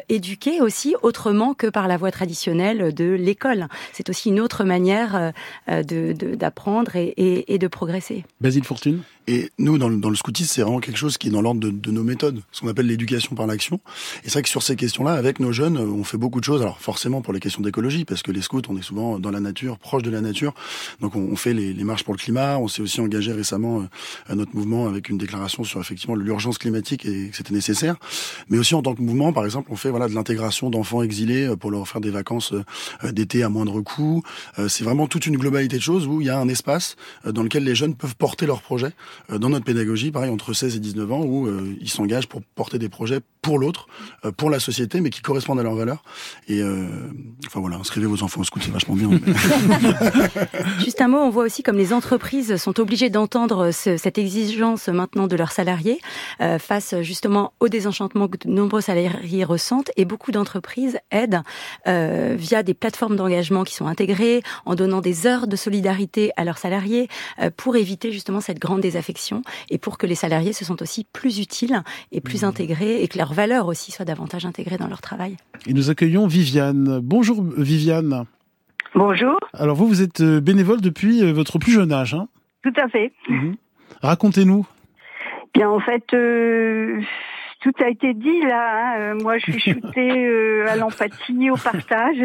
éduqués 0.09 0.61
aussi 0.61 0.95
autrement 1.03 1.55
que 1.55 1.67
par 1.67 1.89
la 1.89 1.97
voie 1.97 2.11
traditionnelle 2.11 2.95
de 2.95 3.13
l'école. 3.13 3.69
C'est 3.93 4.09
aussi 4.09 4.31
une 4.31 4.41
autre 4.41 4.65
manière 4.65 5.33
d'apprendre 5.67 6.97
et, 6.97 7.09
et, 7.17 7.55
et 7.55 7.59
de 7.59 7.69
progresser. 7.69 8.25
Basile 8.41 8.65
Fortune 8.65 9.03
et 9.27 9.51
nous, 9.59 9.79
dans 9.79 9.89
le, 9.89 9.97
dans 9.97 10.11
le 10.11 10.17
scoutisme, 10.17 10.51
c'est 10.53 10.63
vraiment 10.63 10.81
quelque 10.81 10.97
chose 10.97 11.17
qui 11.17 11.29
est 11.29 11.31
dans 11.31 11.43
l'ordre 11.43 11.61
de, 11.61 11.71
de, 11.71 11.91
nos 11.91 12.03
méthodes, 12.03 12.43
ce 12.51 12.61
qu'on 12.61 12.69
appelle 12.69 12.87
l'éducation 12.87 13.37
par 13.37 13.47
l'action. 13.47 13.81
Et 14.25 14.29
c'est 14.29 14.33
vrai 14.33 14.43
que 14.43 14.49
sur 14.49 14.63
ces 14.63 14.75
questions-là, 14.75 15.13
avec 15.13 15.39
nos 15.39 15.53
jeunes, 15.53 15.79
on 15.79 16.03
fait 16.03 16.17
beaucoup 16.17 16.41
de 16.41 16.45
choses. 16.45 16.61
Alors 16.61 16.81
forcément 16.81 17.23
pour 17.23 17.33
les 17.33 17.41
questions 17.41 17.63
d'écologie, 17.63 18.05
parce 18.05 18.23
que 18.23 18.33
les 18.33 18.43
scouts, 18.43 18.63
on 18.69 18.77
est 18.77 18.83
souvent 18.83 19.21
dans 19.21 19.31
la 19.31 19.41
nature, 19.41 19.79
proche 19.79 20.03
de 20.03 20.11
la 20.11 20.21
nature. 20.21 20.55
Donc 21.01 21.15
on, 21.15 21.21
on 21.21 21.37
fait 21.37 21.55
les, 21.55 21.73
les, 21.73 21.85
marches 21.85 22.05
pour 22.05 22.15
le 22.15 22.19
climat. 22.19 22.59
On 22.59 22.67
s'est 22.67 22.83
aussi 22.83 23.01
engagé 23.01 23.33
récemment 23.33 23.83
euh, 23.83 23.85
à 24.29 24.35
notre 24.35 24.57
mouvement 24.57 24.89
avec 24.89 25.09
une 25.09 25.19
déclaration 25.19 25.63
sur 25.63 25.81
effectivement 25.81 26.17
l'urgence 26.17 26.59
climatique 26.59 27.07
et 27.07 27.29
que 27.31 27.37
c'était 27.37 27.55
nécessaire. 27.55 27.97
Mais 28.49 28.59
aussi 28.59 28.75
en 28.75 28.83
tant 28.83 28.95
que 28.95 29.03
mouvement, 29.03 29.33
par 29.33 29.45
exemple, 29.45 29.71
on 29.71 29.77
fait 29.77 29.91
voilà 29.91 30.09
de 30.09 30.15
l'intégration 30.15 30.69
d'enfants 30.69 31.03
exilés 31.03 31.47
euh, 31.47 31.57
pour 31.57 31.71
leur 31.71 31.87
faire 31.87 32.01
des 32.01 32.11
vacances 32.11 32.53
euh, 32.53 33.13
d'été 33.13 33.43
à 33.43 33.49
moindre 33.49 33.81
coût. 33.81 34.23
C'est 34.69 34.85
vraiment 34.85 35.07
toute 35.07 35.27
une 35.27 35.37
globalité 35.37 35.77
de 35.77 35.83
choses 35.83 36.07
où 36.07 36.21
il 36.21 36.27
y 36.27 36.31
a 36.31 36.39
un 36.39 36.49
espace 36.49 36.97
dans 37.25 37.43
lequel 37.43 37.65
les 37.65 37.75
jeunes 37.75 37.95
peuvent 37.95 38.17
porter 38.17 38.47
leurs 38.47 38.63
projets 38.63 38.93
dans 39.29 39.49
notre 39.49 39.65
pédagogie, 39.65 40.11
pareil, 40.11 40.31
entre 40.31 40.53
16 40.53 40.77
et 40.77 40.81
19 40.81 41.13
ans, 41.13 41.23
où 41.25 41.47
euh, 41.47 41.77
ils 41.81 41.91
s'engagent 41.91 42.29
pour 42.29 42.43
porter 42.43 42.79
des 42.79 42.89
projets 42.89 43.21
pour 43.43 43.59
l'autre, 43.59 43.89
euh, 44.25 44.33
pour 44.33 44.51
la 44.51 44.61
société, 44.61 45.01
mais 45.01 45.11
qui 45.11 45.21
correspondent 45.21 45.61
à 45.61 45.63
leurs 45.63 45.75
valeurs. 45.75 46.03
Et 46.49 46.61
euh, 46.61 46.87
enfin 47.47 47.61
voilà, 47.61 47.77
inscrivez 47.77 48.07
vos 48.07 48.23
enfants 48.23 48.41
au 48.41 48.45
scout, 48.45 48.63
c'est 48.65 48.71
vachement 48.71 48.95
bien. 48.95 49.11
Juste 50.79 51.01
un 51.01 51.09
mot, 51.09 51.19
on 51.19 51.31
voit 51.31 51.45
aussi 51.45 51.63
comme 51.63 51.77
les 51.77 51.93
entreprises 51.93 52.57
sont 52.57 52.79
obligées 52.81 53.11
d'entendre 53.11 53.71
cette 53.73 54.19
exigence 54.19 54.89
maintenant 54.89 55.27
de 55.27 55.37
leurs 55.37 55.53
salariés 55.53 56.01
euh, 56.41 56.59
face 56.59 56.95
justement 57.03 57.53
au 57.61 57.69
désenchantement 57.69 58.29
que 58.29 58.39
de 58.39 58.53
nombreux 58.53 58.81
salariés 58.81 59.45
ressentent. 59.45 59.91
Et 59.97 60.05
beaucoup 60.05 60.33
d'entreprises 60.33 60.99
aident 61.11 61.43
euh, 61.87 62.35
via 62.39 62.63
des 62.63 62.75
plateformes 62.75 63.17
d'engagement 63.17 63.65
qui 63.65 63.75
sont 63.75 63.87
intégrées, 63.87 64.43
en 64.65 64.75
donnant 64.75 65.01
des 65.01 65.27
heures 65.27 65.47
de 65.47 65.57
solidarité 65.57 66.31
à 66.37 66.45
leurs 66.45 66.59
salariés 66.59 67.09
euh, 67.41 67.51
pour 67.57 67.77
éviter 67.77 68.13
justement 68.13 68.41
cette 68.41 68.59
grande 68.59 68.81
désaffection 68.81 69.43
et 69.69 69.79
pour 69.79 69.99
que 69.99 70.07
les 70.07 70.15
salariés 70.15 70.53
se 70.53 70.65
sentent 70.65 70.83
aussi 70.83 71.05
plus 71.13 71.39
utiles 71.39 71.83
et 72.13 72.21
plus 72.21 72.43
mmh. 72.43 72.47
intégrés 72.47 73.03
et 73.03 73.09
que 73.09 73.19
leur 73.19 73.32
valeurs 73.33 73.67
aussi 73.67 73.93
soient 73.93 74.05
davantage 74.05 74.47
intégrées 74.47 74.79
dans 74.79 74.89
leur 74.89 75.01
travail. 75.01 75.37
Et 75.67 75.73
nous 75.73 75.91
accueillons 75.91 76.27
Viviane. 76.27 77.01
Bonjour 77.01 77.43
Viviane. 77.57 78.27
Bonjour. 78.95 79.39
Alors 79.55 79.77
vous, 79.77 79.87
vous 79.87 80.03
êtes 80.03 80.21
euh, 80.21 80.41
bénévole 80.41 80.81
depuis 80.81 81.23
euh, 81.23 81.33
votre 81.33 81.59
plus 81.59 81.73
jeune 81.73 81.93
âge. 81.93 82.15
Hein 82.15 82.29
Tout 82.63 82.73
à 82.77 82.89
fait. 82.89 83.13
Mhm. 83.29 83.57
Racontez-nous. 84.03 84.67
Bien, 85.55 85.71
en 85.71 85.81
fait, 85.81 86.05
euh, 86.13 87.01
tout 87.61 87.73
a 87.83 87.89
été 87.89 88.13
dit 88.13 88.41
là. 88.43 89.13
Hein. 89.13 89.15
Moi, 89.23 89.39
je 89.39 89.51
suis 89.53 89.61
shootée 89.73 90.63
à 90.69 90.77
l'empathie, 90.77 91.51
au 91.51 91.57
partage. 91.57 92.23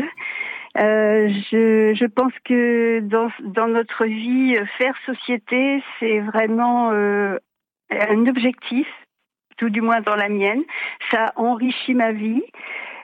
je, 0.76 1.94
je, 1.96 2.06
pense 2.06 2.34
que 2.44 3.00
dans, 3.00 3.30
dans, 3.44 3.68
notre 3.68 4.06
vie, 4.06 4.56
faire 4.78 4.96
société, 5.06 5.82
c'est 6.00 6.20
vraiment 6.20 6.92
un 6.92 8.28
objectif 8.28 8.88
tout 9.58 9.70
du 9.70 9.82
moins 9.82 10.02
dans 10.02 10.16
la 10.16 10.30
mienne. 10.30 10.64
Ça 11.12 11.34
enrichit 11.36 11.94
ma 11.94 12.12
vie. 12.12 12.42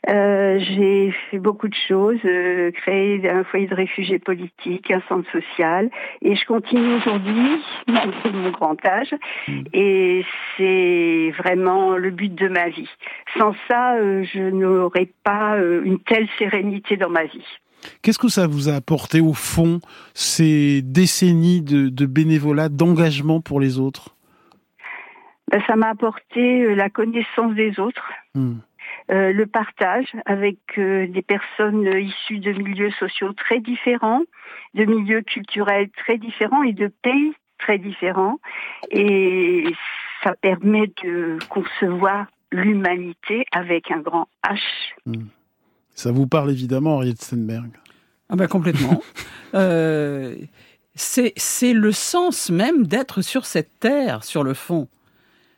Euh, 0.10 0.60
j'ai 0.60 1.14
fait 1.32 1.40
beaucoup 1.40 1.70
de 1.70 1.76
choses, 1.88 2.20
euh, 2.26 2.72
créé 2.72 3.30
un 3.30 3.46
foyer 3.46 3.68
de 3.68 3.76
réfugiés 3.76 4.20
politiques, 4.20 4.92
un 4.92 5.02
centre 5.08 5.32
social, 5.32 5.90
et 6.22 6.36
je 6.36 6.46
continue 6.46 6.96
aujourd'hui, 6.96 7.64
malgré 7.88 8.32
mon 8.32 8.52
grand 8.52 8.86
âge, 8.86 9.16
mm. 9.48 9.62
et 9.72 10.26
c'est 10.58 11.32
vraiment 11.38 11.96
le 11.96 12.12
but 12.12 12.36
de 12.36 12.50
ma 12.50 12.68
vie. 12.68 12.90
Sans 13.38 13.56
ça, 13.70 13.96
euh, 13.96 14.26
je 14.26 14.42
n'aurais 14.42 15.10
pas 15.24 15.56
euh, 15.56 15.82
une 15.86 16.00
telle 16.00 16.28
sérénité 16.38 16.98
dans 16.98 17.10
ma 17.10 17.24
vie. 17.24 17.46
Qu'est-ce 18.02 18.20
que 18.20 18.30
ça 18.30 18.46
vous 18.46 18.68
a 18.68 18.74
apporté 18.74 19.22
au 19.22 19.34
fond, 19.34 19.80
ces 20.14 20.82
décennies 20.82 21.62
de, 21.62 21.88
de 21.88 22.06
bénévolat, 22.06 22.68
d'engagement 22.68 23.40
pour 23.40 23.62
les 23.62 23.80
autres? 23.80 24.16
Ça 25.68 25.76
m'a 25.76 25.90
apporté 25.90 26.64
euh, 26.64 26.76
la 26.76 26.90
connaissance 26.90 27.54
des 27.54 27.80
autres, 27.80 28.12
hmm. 28.36 28.56
euh, 29.12 29.34
le 29.34 29.46
partage 29.46 30.08
avec 30.26 30.58
euh, 30.78 31.08
des 31.08 31.22
personnes 31.22 31.88
issues 31.98 32.40
de 32.40 32.52
milieux 32.52 32.92
sociaux 32.92 33.34
très 33.34 33.60
différents, 33.60 34.24
de 34.74 34.86
milieux 34.86 35.22
culturels 35.22 35.90
très 35.92 36.18
différents 36.18 36.64
et 36.64 36.74
de 36.74 36.88
pays 36.88 37.34
très 37.60 37.78
différents. 37.78 38.40
Et 38.90 39.66
ça 40.24 40.34
permet 40.42 40.92
de 41.04 41.38
concevoir 41.50 42.28
l'humanité 42.52 43.46
avec 43.52 43.92
un 43.92 44.00
grand 44.00 44.28
H. 44.46 44.60
Hmm. 45.06 45.28
Ça 45.96 46.12
vous 46.12 46.28
parle 46.28 46.52
évidemment, 46.52 46.96
Henriette 46.96 47.22
Stenberg 47.22 47.70
ah 48.30 48.36
ben 48.36 48.48
complètement. 48.48 49.04
c'est 50.96 51.74
le 51.74 51.92
sens 51.92 52.50
même 52.50 52.88
d'être 52.88 53.22
sur 53.22 53.46
cette 53.46 53.80
terre, 53.80 54.24
sur 54.24 54.44
le 54.44 54.56
fond 54.56 54.88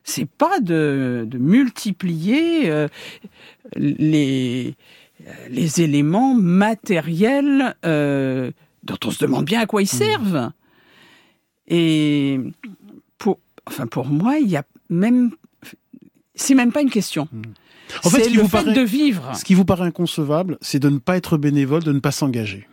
c'est 0.06 0.30
pas 0.30 0.60
de, 0.62 1.28
multiplier 1.34 2.70
euh, 2.70 2.88
les, 3.76 4.76
les 5.50 5.82
éléments 5.82 6.36
matériels 6.36 7.76
euh, 7.84 8.52
dont 8.84 8.98
on 9.04 9.12
se 9.12 9.20
demande 9.20 9.46
bien 9.46 9.60
à 9.60 9.66
quoi 9.66 9.82
ils 9.82 9.86
mmh. 9.86 9.88
servent. 9.88 10.52
Et 11.68 12.40
pour, 13.18 13.40
enfin 13.66 13.88
pour 13.88 14.06
moi, 14.06 14.38
il 14.38 14.48
y 14.48 14.56
a 14.56 14.64
même, 14.90 15.32
c'est 16.36 16.56
même 16.56 16.72
pas 16.72 16.82
une 16.82 16.92
question. 16.92 17.28
Mmh. 17.32 17.42
En 18.04 18.10
fait, 18.10 18.30
le 18.30 18.44
fait 18.44 18.64
de 18.64 18.82
vivre. 18.82 19.36
Ce 19.36 19.44
qui 19.44 19.56
vous 19.56 19.66
paraît 19.66 19.88
inconcevable, 19.88 20.58
c'est 20.62 20.80
de 20.80 20.90
ne 20.90 21.00
pas 21.00 21.18
être 21.18 21.38
bénévole, 21.38 21.84
de 21.84 21.92
ne 21.92 22.00
pas 22.00 22.12
s'engager. 22.12 22.68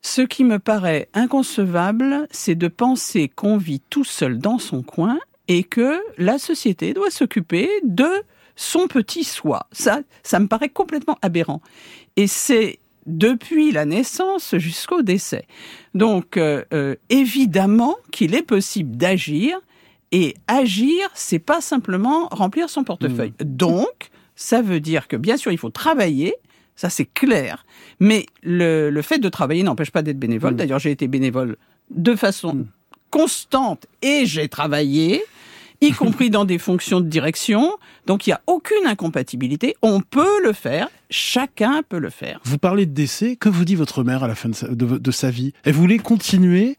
Ce 0.00 0.22
qui 0.22 0.44
me 0.44 0.58
paraît 0.58 1.08
inconcevable, 1.12 2.28
c'est 2.30 2.54
de 2.54 2.68
penser 2.68 3.28
qu'on 3.28 3.58
vit 3.58 3.80
tout 3.90 4.04
seul 4.04 4.38
dans 4.38 4.58
son 4.58 4.82
coin 4.82 5.18
et 5.48 5.64
que 5.64 5.98
la 6.18 6.38
société 6.38 6.94
doit 6.94 7.10
s'occuper 7.10 7.68
de 7.82 8.08
son 8.56 8.86
petit 8.86 9.24
soi. 9.24 9.66
Ça, 9.72 10.00
ça 10.22 10.38
me 10.38 10.46
paraît 10.46 10.68
complètement 10.68 11.18
aberrant. 11.22 11.62
Et 12.16 12.26
c'est 12.26 12.78
depuis 13.06 13.72
la 13.72 13.86
naissance 13.86 14.54
jusqu'au 14.58 15.02
décès. 15.02 15.46
Donc, 15.94 16.36
euh, 16.36 16.64
euh, 16.74 16.96
évidemment 17.08 17.96
qu'il 18.10 18.34
est 18.34 18.42
possible 18.42 18.96
d'agir, 18.96 19.58
et 20.12 20.34
agir, 20.46 21.10
c'est 21.14 21.38
pas 21.38 21.60
simplement 21.60 22.28
remplir 22.30 22.70
son 22.70 22.84
portefeuille. 22.84 23.34
Mmh. 23.40 23.44
Donc, 23.44 24.10
ça 24.36 24.62
veut 24.62 24.80
dire 24.80 25.08
que 25.08 25.16
bien 25.16 25.36
sûr, 25.36 25.52
il 25.52 25.58
faut 25.58 25.70
travailler, 25.70 26.34
ça 26.76 26.88
c'est 26.88 27.04
clair, 27.04 27.66
mais 28.00 28.26
le, 28.42 28.90
le, 28.90 29.02
fait 29.02 29.18
de 29.18 29.28
travailler 29.28 29.62
n'empêche 29.62 29.90
pas 29.90 30.02
d'être 30.02 30.18
bénévole. 30.18 30.54
Mmh. 30.54 30.56
D'ailleurs, 30.56 30.78
j'ai 30.78 30.90
été 30.90 31.08
bénévole 31.08 31.56
de 31.90 32.14
façon 32.14 32.54
mmh. 32.54 32.66
constante 33.10 33.86
et 34.02 34.24
j'ai 34.24 34.48
travaillé 34.48 35.22
y 35.80 35.92
compris 35.92 36.30
dans 36.30 36.44
des 36.44 36.58
fonctions 36.58 37.00
de 37.00 37.06
direction. 37.06 37.72
Donc 38.06 38.26
il 38.26 38.30
n'y 38.30 38.34
a 38.34 38.40
aucune 38.46 38.86
incompatibilité. 38.86 39.76
On 39.82 40.00
peut 40.00 40.42
le 40.42 40.52
faire. 40.52 40.88
Chacun 41.10 41.82
peut 41.88 41.98
le 41.98 42.10
faire. 42.10 42.40
Vous 42.44 42.58
parlez 42.58 42.86
de 42.86 42.92
décès. 42.92 43.36
Que 43.36 43.48
vous 43.48 43.64
dit 43.64 43.74
votre 43.74 44.02
mère 44.02 44.24
à 44.24 44.28
la 44.28 44.34
fin 44.34 44.48
de 44.48 44.54
sa, 44.54 44.68
de, 44.68 45.10
sa 45.10 45.30
vie? 45.30 45.52
Elle 45.64 45.74
voulait 45.74 45.98
continuer. 45.98 46.76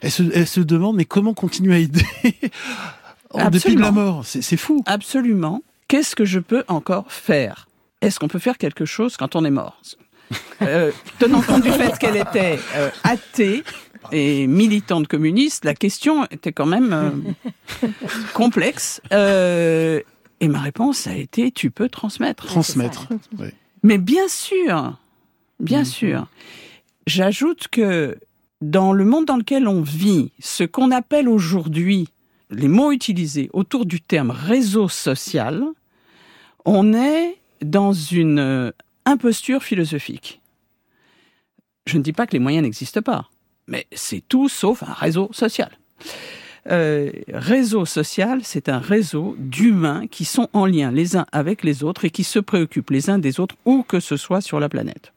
Elle 0.00 0.10
se, 0.10 0.22
elle 0.34 0.46
se, 0.46 0.60
demande 0.60 0.96
mais 0.96 1.04
comment 1.04 1.34
continuer 1.34 1.74
à 1.74 1.78
aider 1.78 2.04
depuis 3.52 3.76
la 3.76 3.90
mort? 3.90 4.24
C'est 4.24 4.56
fou. 4.56 4.82
Absolument. 4.86 5.62
Qu'est-ce 5.88 6.16
que 6.16 6.24
je 6.24 6.38
peux 6.38 6.64
encore 6.68 7.10
faire? 7.10 7.68
Est-ce 8.00 8.18
qu'on 8.18 8.28
peut 8.28 8.38
faire 8.38 8.58
quelque 8.58 8.84
chose 8.84 9.16
quand 9.16 9.36
on 9.36 9.44
est 9.44 9.50
mort? 9.50 9.80
Euh, 10.62 10.90
tenant 11.18 11.42
compte 11.42 11.62
du 11.62 11.70
fait 11.70 11.96
qu'elle 11.98 12.16
était 12.16 12.58
euh, 12.74 12.90
athée, 13.04 13.62
et 14.12 14.46
militante 14.46 15.08
communiste, 15.08 15.64
la 15.64 15.74
question 15.74 16.24
était 16.30 16.52
quand 16.52 16.66
même 16.66 16.92
euh, 16.92 17.88
complexe. 18.34 19.00
Euh, 19.12 20.00
et 20.40 20.48
ma 20.48 20.60
réponse 20.60 21.06
a 21.06 21.16
été 21.16 21.50
tu 21.50 21.70
peux 21.70 21.88
transmettre. 21.88 22.46
Transmettre. 22.46 23.08
Mais 23.82 23.98
bien 23.98 24.28
sûr, 24.28 24.98
bien 25.60 25.82
mm. 25.82 25.86
sûr. 25.86 26.26
J'ajoute 27.06 27.68
que 27.68 28.18
dans 28.60 28.92
le 28.92 29.04
monde 29.04 29.26
dans 29.26 29.36
lequel 29.36 29.68
on 29.68 29.82
vit, 29.82 30.32
ce 30.40 30.64
qu'on 30.64 30.90
appelle 30.90 31.28
aujourd'hui 31.28 32.08
les 32.50 32.68
mots 32.68 32.92
utilisés 32.92 33.50
autour 33.52 33.86
du 33.86 34.00
terme 34.00 34.30
réseau 34.30 34.88
social, 34.88 35.64
on 36.64 36.94
est 36.94 37.36
dans 37.62 37.92
une 37.92 38.38
euh, 38.38 38.70
imposture 39.04 39.62
philosophique. 39.62 40.40
Je 41.86 41.98
ne 41.98 42.02
dis 42.02 42.12
pas 42.12 42.26
que 42.26 42.32
les 42.32 42.38
moyens 42.38 42.64
n'existent 42.64 43.02
pas 43.02 43.30
mais 43.66 43.86
c'est 43.92 44.22
tout 44.28 44.48
sauf 44.48 44.82
un 44.82 44.92
réseau 44.92 45.28
social. 45.32 45.70
Euh, 46.68 47.12
réseau 47.28 47.84
social, 47.84 48.40
c'est 48.42 48.68
un 48.68 48.78
réseau 48.78 49.36
d'humains 49.38 50.06
qui 50.08 50.24
sont 50.24 50.48
en 50.52 50.66
lien 50.66 50.90
les 50.90 51.16
uns 51.16 51.26
avec 51.30 51.62
les 51.62 51.84
autres 51.84 52.04
et 52.04 52.10
qui 52.10 52.24
se 52.24 52.40
préoccupent 52.40 52.90
les 52.90 53.08
uns 53.08 53.18
des 53.18 53.38
autres 53.38 53.54
où 53.64 53.84
que 53.84 54.00
ce 54.00 54.16
soit 54.16 54.40
sur 54.40 54.58
la 54.58 54.68
planète. 54.68 55.12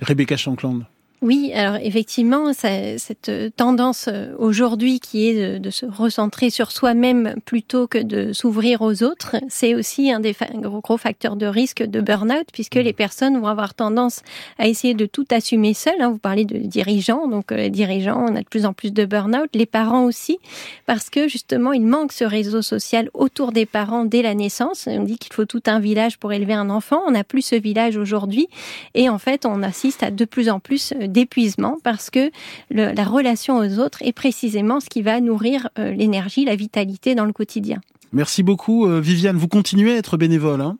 Rebecca 0.00 0.36
Shankland. 0.36 0.84
Oui, 1.20 1.50
alors 1.52 1.76
effectivement, 1.82 2.52
cette 2.52 3.30
tendance 3.56 4.06
euh, 4.06 4.34
aujourd'hui 4.38 5.00
qui 5.00 5.28
est 5.28 5.58
de, 5.58 5.70
se 5.70 5.84
recentrer 5.84 6.48
sur 6.48 6.70
soi-même 6.70 7.34
plutôt 7.44 7.88
que 7.88 7.98
de 7.98 8.32
s'ouvrir 8.32 8.82
aux 8.82 9.02
autres, 9.02 9.34
c'est 9.48 9.74
aussi 9.74 10.12
un 10.12 10.20
des 10.20 10.34
gros 10.54 10.96
facteurs 10.96 11.34
de 11.34 11.46
risque 11.46 11.82
de 11.82 12.00
burn-out 12.00 12.46
puisque 12.52 12.76
mmh. 12.76 12.80
les 12.80 12.92
personnes 12.92 13.38
vont 13.38 13.48
avoir 13.48 13.74
tendance 13.74 14.22
à 14.58 14.68
essayer 14.68 14.94
de 14.94 15.06
tout 15.06 15.26
assumer 15.32 15.74
seules. 15.74 16.00
Hein. 16.00 16.10
Vous 16.10 16.18
parlez 16.18 16.44
de 16.44 16.58
dirigeants, 16.58 17.26
donc 17.26 17.50
les 17.50 17.66
euh, 17.66 17.68
dirigeants, 17.68 18.24
on 18.28 18.36
a 18.36 18.42
de 18.42 18.48
plus 18.48 18.64
en 18.64 18.72
plus 18.72 18.92
de 18.92 19.04
burn-out, 19.04 19.50
les 19.54 19.66
parents 19.66 20.04
aussi, 20.04 20.38
parce 20.86 21.10
que 21.10 21.26
justement, 21.26 21.72
il 21.72 21.82
manque 21.82 22.12
ce 22.12 22.24
réseau 22.24 22.62
social 22.62 23.10
autour 23.12 23.50
des 23.50 23.66
parents 23.66 24.04
dès 24.04 24.22
la 24.22 24.34
naissance. 24.34 24.86
On 24.86 25.02
dit 25.02 25.18
qu'il 25.18 25.32
faut 25.32 25.46
tout 25.46 25.62
un 25.66 25.80
village 25.80 26.18
pour 26.18 26.32
élever 26.32 26.54
un 26.54 26.70
enfant. 26.70 27.02
On 27.08 27.10
n'a 27.10 27.24
plus 27.24 27.42
ce 27.42 27.56
village 27.56 27.96
aujourd'hui 27.96 28.48
et 28.94 29.08
en 29.08 29.18
fait, 29.18 29.46
on 29.46 29.64
assiste 29.64 30.04
à 30.04 30.12
de 30.12 30.24
plus 30.24 30.48
en 30.48 30.60
plus 30.60 30.92
euh, 30.92 31.07
d'épuisement 31.12 31.78
parce 31.82 32.10
que 32.10 32.30
la 32.70 33.04
relation 33.04 33.58
aux 33.58 33.78
autres 33.78 34.02
est 34.02 34.12
précisément 34.12 34.80
ce 34.80 34.88
qui 34.88 35.02
va 35.02 35.20
nourrir 35.20 35.68
euh, 35.78 35.92
l'énergie, 35.92 36.44
la 36.44 36.56
vitalité 36.56 37.14
dans 37.14 37.24
le 37.24 37.32
quotidien. 37.32 37.80
Merci 38.12 38.42
beaucoup 38.42 38.86
euh, 38.86 39.00
Viviane. 39.00 39.36
Vous 39.36 39.48
continuez 39.48 39.92
à 39.92 39.96
être 39.96 40.16
bénévole 40.16 40.60
hein? 40.60 40.76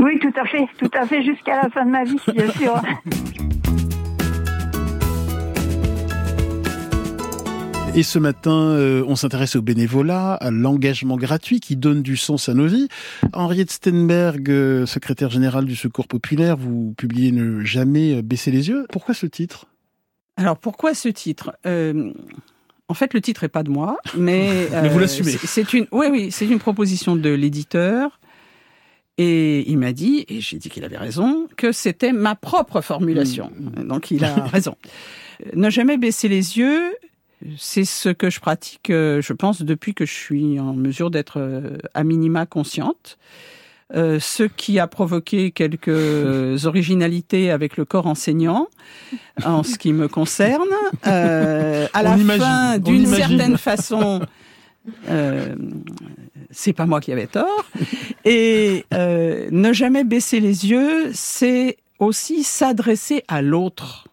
Oui, 0.00 0.18
tout 0.20 0.32
à 0.38 0.44
fait, 0.44 0.66
tout 0.78 0.90
à 0.94 1.06
fait 1.06 1.22
jusqu'à 1.22 1.62
la 1.62 1.70
fin 1.70 1.86
de 1.86 1.90
ma 1.90 2.04
vie, 2.04 2.16
bien 2.34 2.50
sûr. 2.52 2.74
Et 7.96 8.02
ce 8.02 8.18
matin, 8.18 8.52
euh, 8.52 9.02
on 9.08 9.16
s'intéresse 9.16 9.56
au 9.56 9.62
bénévolat, 9.62 10.34
à 10.34 10.50
l'engagement 10.50 11.16
gratuit 11.16 11.60
qui 11.60 11.76
donne 11.76 12.02
du 12.02 12.18
sens 12.18 12.50
à 12.50 12.52
nos 12.52 12.66
vies. 12.66 12.88
Henriette 13.32 13.70
Stenberg, 13.70 14.50
euh, 14.50 14.84
secrétaire 14.84 15.30
générale 15.30 15.64
du 15.64 15.74
Secours 15.74 16.06
populaire, 16.06 16.58
vous 16.58 16.92
publiez 16.98 17.32
Ne 17.32 17.64
jamais 17.64 18.20
baisser 18.20 18.50
les 18.50 18.68
yeux. 18.68 18.86
Pourquoi 18.92 19.14
ce 19.14 19.24
titre? 19.24 19.64
Alors 20.36 20.58
pourquoi 20.58 20.92
ce 20.92 21.08
titre? 21.08 21.56
Euh, 21.64 22.12
En 22.88 22.92
fait, 22.92 23.14
le 23.14 23.22
titre 23.22 23.44
est 23.44 23.48
pas 23.48 23.62
de 23.62 23.70
moi, 23.70 23.96
mais, 24.14 24.68
mais 24.82 24.90
vous 24.90 24.98
l'assumez. 24.98 25.32
C'est 25.32 25.72
une, 25.72 25.86
oui, 25.90 26.08
oui, 26.10 26.30
c'est 26.30 26.46
une 26.46 26.58
proposition 26.58 27.16
de 27.16 27.30
l'éditeur. 27.30 28.20
Et 29.16 29.70
il 29.70 29.78
m'a 29.78 29.94
dit, 29.94 30.26
et 30.28 30.42
j'ai 30.42 30.58
dit 30.58 30.68
qu'il 30.68 30.84
avait 30.84 30.98
raison, 30.98 31.48
que 31.56 31.72
c'était 31.72 32.12
ma 32.12 32.34
propre 32.34 32.82
formulation. 32.82 33.50
Mmh. 33.58 33.84
Donc 33.84 34.10
il 34.10 34.22
a 34.22 34.34
raison. 34.44 34.76
Ne 35.54 35.70
jamais 35.70 35.96
baisser 35.96 36.28
les 36.28 36.58
yeux, 36.58 36.92
c'est 37.58 37.84
ce 37.84 38.08
que 38.08 38.30
je 38.30 38.40
pratique, 38.40 38.90
euh, 38.90 39.20
je 39.20 39.32
pense, 39.32 39.62
depuis 39.62 39.94
que 39.94 40.06
je 40.06 40.12
suis 40.12 40.58
en 40.58 40.74
mesure 40.74 41.10
d'être 41.10 41.38
euh, 41.38 41.78
à 41.94 42.04
minima 42.04 42.46
consciente. 42.46 43.18
Euh, 43.94 44.18
ce 44.18 44.42
qui 44.42 44.80
a 44.80 44.88
provoqué 44.88 45.52
quelques 45.52 45.88
originalités 46.66 47.52
avec 47.52 47.76
le 47.76 47.84
corps 47.84 48.08
enseignant, 48.08 48.66
en 49.44 49.62
ce 49.62 49.78
qui 49.78 49.92
me 49.92 50.08
concerne. 50.08 50.68
Euh, 51.06 51.86
à 51.92 52.02
la 52.02 52.16
fin, 52.16 52.78
d'une 52.78 53.06
certaine 53.06 53.56
façon, 53.56 54.22
euh, 55.08 55.54
c'est 56.50 56.72
pas 56.72 56.86
moi 56.86 57.00
qui 57.00 57.12
avais 57.12 57.28
tort. 57.28 57.64
Et 58.24 58.84
ne 58.90 59.72
jamais 59.72 60.02
baisser 60.02 60.40
les 60.40 60.66
yeux, 60.68 61.12
c'est 61.14 61.76
aussi 62.00 62.42
s'adresser 62.42 63.22
à 63.28 63.40
l'autre 63.40 64.08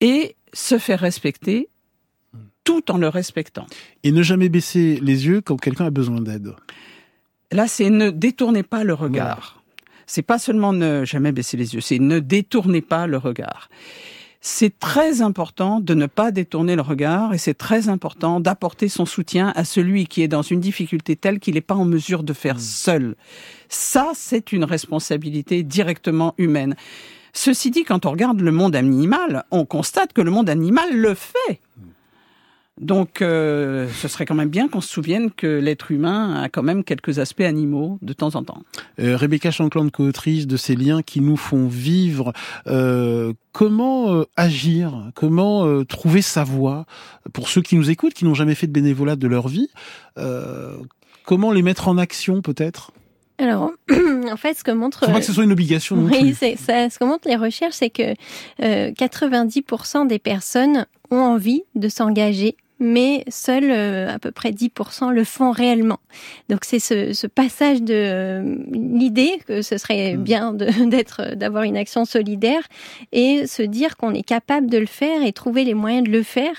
et 0.00 0.34
se 0.54 0.78
faire 0.78 1.00
respecter 1.00 1.68
tout 2.64 2.90
en 2.90 2.98
le 2.98 3.08
respectant. 3.08 3.66
Et 4.02 4.12
ne 4.12 4.22
jamais 4.22 4.48
baisser 4.48 4.98
les 5.00 5.26
yeux 5.26 5.40
quand 5.40 5.56
quelqu'un 5.56 5.86
a 5.86 5.90
besoin 5.90 6.20
d'aide. 6.20 6.54
Là, 7.52 7.68
c'est 7.68 7.90
ne 7.90 8.10
détournez 8.10 8.62
pas 8.62 8.84
le 8.84 8.94
regard. 8.94 9.62
C'est 10.06 10.22
pas 10.22 10.38
seulement 10.38 10.72
ne 10.72 11.04
jamais 11.04 11.32
baisser 11.32 11.56
les 11.56 11.74
yeux, 11.74 11.80
c'est 11.80 11.98
ne 11.98 12.18
détournez 12.18 12.82
pas 12.82 13.06
le 13.06 13.16
regard. 13.16 13.70
C'est 14.46 14.78
très 14.78 15.22
important 15.22 15.80
de 15.80 15.94
ne 15.94 16.04
pas 16.04 16.30
détourner 16.30 16.76
le 16.76 16.82
regard 16.82 17.32
et 17.32 17.38
c'est 17.38 17.54
très 17.54 17.88
important 17.88 18.40
d'apporter 18.40 18.88
son 18.88 19.06
soutien 19.06 19.54
à 19.56 19.64
celui 19.64 20.06
qui 20.06 20.20
est 20.20 20.28
dans 20.28 20.42
une 20.42 20.60
difficulté 20.60 21.16
telle 21.16 21.40
qu'il 21.40 21.54
n'est 21.54 21.62
pas 21.62 21.74
en 21.74 21.86
mesure 21.86 22.22
de 22.22 22.34
faire 22.34 22.56
mmh. 22.56 22.60
seul. 22.60 23.16
Ça, 23.70 24.12
c'est 24.14 24.52
une 24.52 24.64
responsabilité 24.64 25.62
directement 25.62 26.34
humaine. 26.36 26.76
Ceci 27.32 27.70
dit, 27.70 27.84
quand 27.84 28.04
on 28.04 28.10
regarde 28.10 28.40
le 28.40 28.52
monde 28.52 28.76
animal, 28.76 29.44
on 29.50 29.64
constate 29.64 30.12
que 30.12 30.20
le 30.20 30.30
monde 30.30 30.50
animal 30.50 30.94
le 30.94 31.14
fait. 31.14 31.60
Donc, 32.80 33.22
euh, 33.22 33.88
ce 33.88 34.08
serait 34.08 34.26
quand 34.26 34.34
même 34.34 34.48
bien 34.48 34.68
qu'on 34.68 34.80
se 34.80 34.88
souvienne 34.88 35.30
que 35.30 35.46
l'être 35.46 35.92
humain 35.92 36.42
a 36.42 36.48
quand 36.48 36.64
même 36.64 36.82
quelques 36.82 37.20
aspects 37.20 37.42
animaux 37.42 37.98
de 38.02 38.12
temps 38.12 38.34
en 38.34 38.42
temps. 38.42 38.62
Euh, 38.98 39.16
Rebecca 39.16 39.52
Shankland, 39.52 39.90
co-autrice 39.90 40.48
de 40.48 40.56
ces 40.56 40.74
liens 40.74 41.02
qui 41.02 41.20
nous 41.20 41.36
font 41.36 41.68
vivre, 41.68 42.32
euh, 42.66 43.32
comment 43.52 44.24
agir, 44.36 45.10
comment 45.14 45.84
trouver 45.84 46.20
sa 46.20 46.42
voie? 46.42 46.86
Pour 47.32 47.48
ceux 47.48 47.62
qui 47.62 47.76
nous 47.76 47.90
écoutent, 47.90 48.14
qui 48.14 48.24
n'ont 48.24 48.34
jamais 48.34 48.56
fait 48.56 48.66
de 48.66 48.72
bénévolat 48.72 49.16
de 49.16 49.28
leur 49.28 49.48
vie 49.48 49.68
Comment 51.24 51.52
les 51.52 51.62
mettre 51.62 51.88
en 51.88 51.96
action 51.96 52.42
peut-être? 52.42 52.90
Alors, 53.38 53.70
en 54.30 54.36
fait, 54.36 54.58
ce 54.58 54.62
que 54.62 54.70
montre... 54.70 55.06
Pas 55.06 55.20
que 55.20 55.24
ce 55.24 55.32
soit 55.32 55.44
une 55.44 55.52
obligation. 55.52 55.96
oui, 55.96 56.34
c'est 56.38 56.56
ça. 56.56 56.90
Ce 56.90 56.98
que 56.98 57.04
montrent 57.04 57.26
les 57.26 57.36
recherches, 57.36 57.76
c'est 57.76 57.88
que 57.88 58.14
90% 58.60 60.06
des 60.06 60.18
personnes 60.18 60.86
ont 61.10 61.20
envie 61.20 61.62
de 61.74 61.88
s'engager 61.88 62.56
mais 62.80 63.24
seuls 63.28 63.70
euh, 63.70 64.12
à 64.12 64.18
peu 64.18 64.32
près 64.32 64.50
10% 64.50 65.12
le 65.12 65.24
font 65.24 65.52
réellement. 65.52 65.98
Donc 66.48 66.64
c'est 66.64 66.80
ce, 66.80 67.12
ce, 67.12 67.26
passage 67.26 67.82
de 67.82 67.94
euh, 67.94 68.56
l'idée 68.70 69.40
que 69.46 69.62
ce 69.62 69.78
serait 69.78 70.14
mmh. 70.14 70.22
bien 70.22 70.52
d'être, 70.86 71.34
d'avoir 71.36 71.62
une 71.62 71.76
action 71.76 72.04
solidaire 72.04 72.62
et 73.12 73.46
se 73.46 73.62
dire 73.62 73.96
qu'on 73.96 74.12
est 74.12 74.22
capable 74.22 74.68
de 74.68 74.78
le 74.78 74.86
faire 74.86 75.22
et 75.22 75.32
trouver 75.32 75.64
les 75.64 75.74
moyens 75.74 76.04
de 76.06 76.10
le 76.12 76.22
faire. 76.22 76.54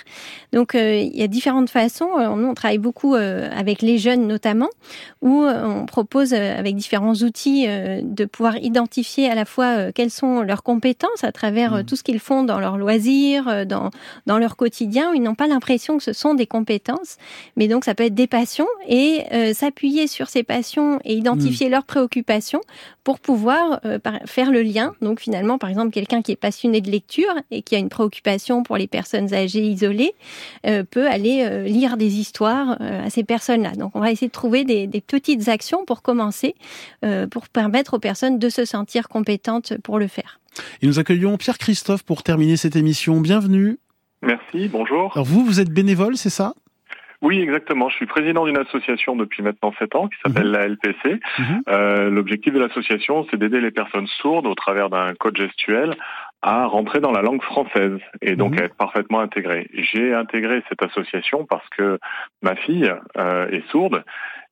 Donc 0.53 0.73
euh, 0.75 0.95
il 0.95 1.15
y 1.15 1.23
a 1.23 1.27
différentes 1.27 1.69
façons. 1.69 2.09
Nous 2.35 2.47
on 2.47 2.53
travaille 2.53 2.77
beaucoup 2.77 3.15
avec 3.15 3.81
les 3.81 3.97
jeunes 3.97 4.27
notamment, 4.27 4.69
où 5.21 5.45
on 5.45 5.85
propose 5.85 6.33
avec 6.33 6.75
différents 6.75 7.13
outils 7.15 7.67
de 7.67 8.25
pouvoir 8.25 8.57
identifier 8.57 9.29
à 9.29 9.35
la 9.35 9.45
fois 9.45 9.91
quelles 9.91 10.11
sont 10.11 10.41
leurs 10.41 10.63
compétences 10.63 11.23
à 11.23 11.31
travers 11.31 11.73
mmh. 11.73 11.83
tout 11.85 11.95
ce 11.95 12.03
qu'ils 12.03 12.19
font 12.19 12.43
dans 12.43 12.59
leurs 12.59 12.77
loisirs, 12.77 13.65
dans 13.65 13.89
dans 14.25 14.37
leur 14.37 14.55
quotidien. 14.55 15.11
Où 15.11 15.13
ils 15.13 15.21
n'ont 15.21 15.35
pas 15.35 15.47
l'impression 15.47 15.97
que 15.97 16.04
ce 16.05 16.13
sont 16.13 16.35
des 16.35 16.45
compétences, 16.45 17.17
mais 17.55 17.67
donc 17.67 17.85
ça 17.85 17.95
peut 17.95 18.03
être 18.03 18.15
des 18.15 18.27
passions 18.27 18.67
et 18.87 19.23
euh, 19.33 19.53
s'appuyer 19.53 20.07
sur 20.07 20.29
ces 20.29 20.43
passions 20.43 20.99
et 21.03 21.15
identifier 21.15 21.67
mm. 21.67 21.71
leurs 21.71 21.83
préoccupations 21.83 22.61
pour 23.03 23.19
pouvoir 23.19 23.79
euh, 23.85 23.99
faire 24.25 24.51
le 24.51 24.61
lien. 24.61 24.93
Donc 25.01 25.19
finalement, 25.19 25.57
par 25.57 25.69
exemple, 25.69 25.91
quelqu'un 25.91 26.21
qui 26.21 26.31
est 26.31 26.37
passionné 26.37 26.81
de 26.81 26.89
lecture 26.89 27.33
et 27.51 27.61
qui 27.61 27.75
a 27.75 27.79
une 27.79 27.89
préoccupation 27.89 28.63
pour 28.63 28.77
les 28.77 28.87
personnes 28.87 29.33
âgées 29.33 29.65
isolées 29.65 30.13
euh, 30.65 30.83
peut 30.83 31.07
aller 31.07 31.65
lire 31.67 31.97
des 31.97 32.19
histoires 32.19 32.77
à 32.79 33.09
ces 33.09 33.23
personnes-là. 33.23 33.71
Donc 33.71 33.95
on 33.95 33.99
va 33.99 34.11
essayer 34.11 34.27
de 34.27 34.31
trouver 34.31 34.63
des, 34.63 34.87
des 34.87 35.01
petites 35.01 35.47
actions 35.47 35.85
pour 35.85 36.01
commencer, 36.01 36.55
pour 37.31 37.47
permettre 37.49 37.95
aux 37.95 37.99
personnes 37.99 38.39
de 38.39 38.49
se 38.49 38.65
sentir 38.65 39.09
compétentes 39.09 39.77
pour 39.83 39.99
le 39.99 40.07
faire. 40.07 40.39
Et 40.81 40.87
nous 40.87 40.99
accueillons 40.99 41.37
Pierre 41.37 41.57
Christophe 41.57 42.03
pour 42.03 42.23
terminer 42.23 42.57
cette 42.57 42.75
émission. 42.75 43.19
Bienvenue. 43.21 43.77
Merci, 44.25 44.67
bonjour. 44.69 45.11
Alors 45.13 45.25
vous, 45.25 45.45
vous 45.45 45.59
êtes 45.59 45.71
bénévole, 45.71 46.15
c'est 46.17 46.29
ça? 46.29 46.53
Oui, 47.21 47.39
exactement. 47.39 47.89
Je 47.89 47.95
suis 47.95 48.05
président 48.05 48.45
d'une 48.45 48.57
association 48.57 49.15
depuis 49.15 49.41
maintenant 49.41 49.73
7 49.79 49.95
ans 49.95 50.07
qui 50.07 50.17
s'appelle 50.23 50.47
mhm. 50.47 50.53
la 50.53 50.67
LPC. 50.67 51.19
Mhm. 51.39 51.61
Euh, 51.69 52.09
L'objectif 52.09 52.53
de 52.53 52.59
l'association, 52.59 53.25
c'est 53.29 53.37
d'aider 53.37 53.61
les 53.61 53.71
personnes 53.71 54.07
sourdes 54.21 54.47
au 54.47 54.55
travers 54.55 54.89
d'un 54.89 55.13
code 55.15 55.37
gestuel 55.37 55.95
à 56.41 56.65
rentrer 56.65 56.99
dans 56.99 57.11
la 57.11 57.21
langue 57.21 57.41
française 57.41 57.97
et 58.21 58.35
donc 58.35 58.53
mhm. 58.53 58.59
à 58.59 58.63
être 58.65 58.75
parfaitement 58.75 59.19
intégré. 59.21 59.67
J'ai 59.73 60.13
intégré 60.13 60.61
cette 60.69 60.83
association 60.83 61.45
parce 61.45 61.67
que 61.69 61.97
ma 62.41 62.55
fille 62.55 62.91
euh, 63.17 63.47
est 63.49 63.67
sourde 63.71 64.03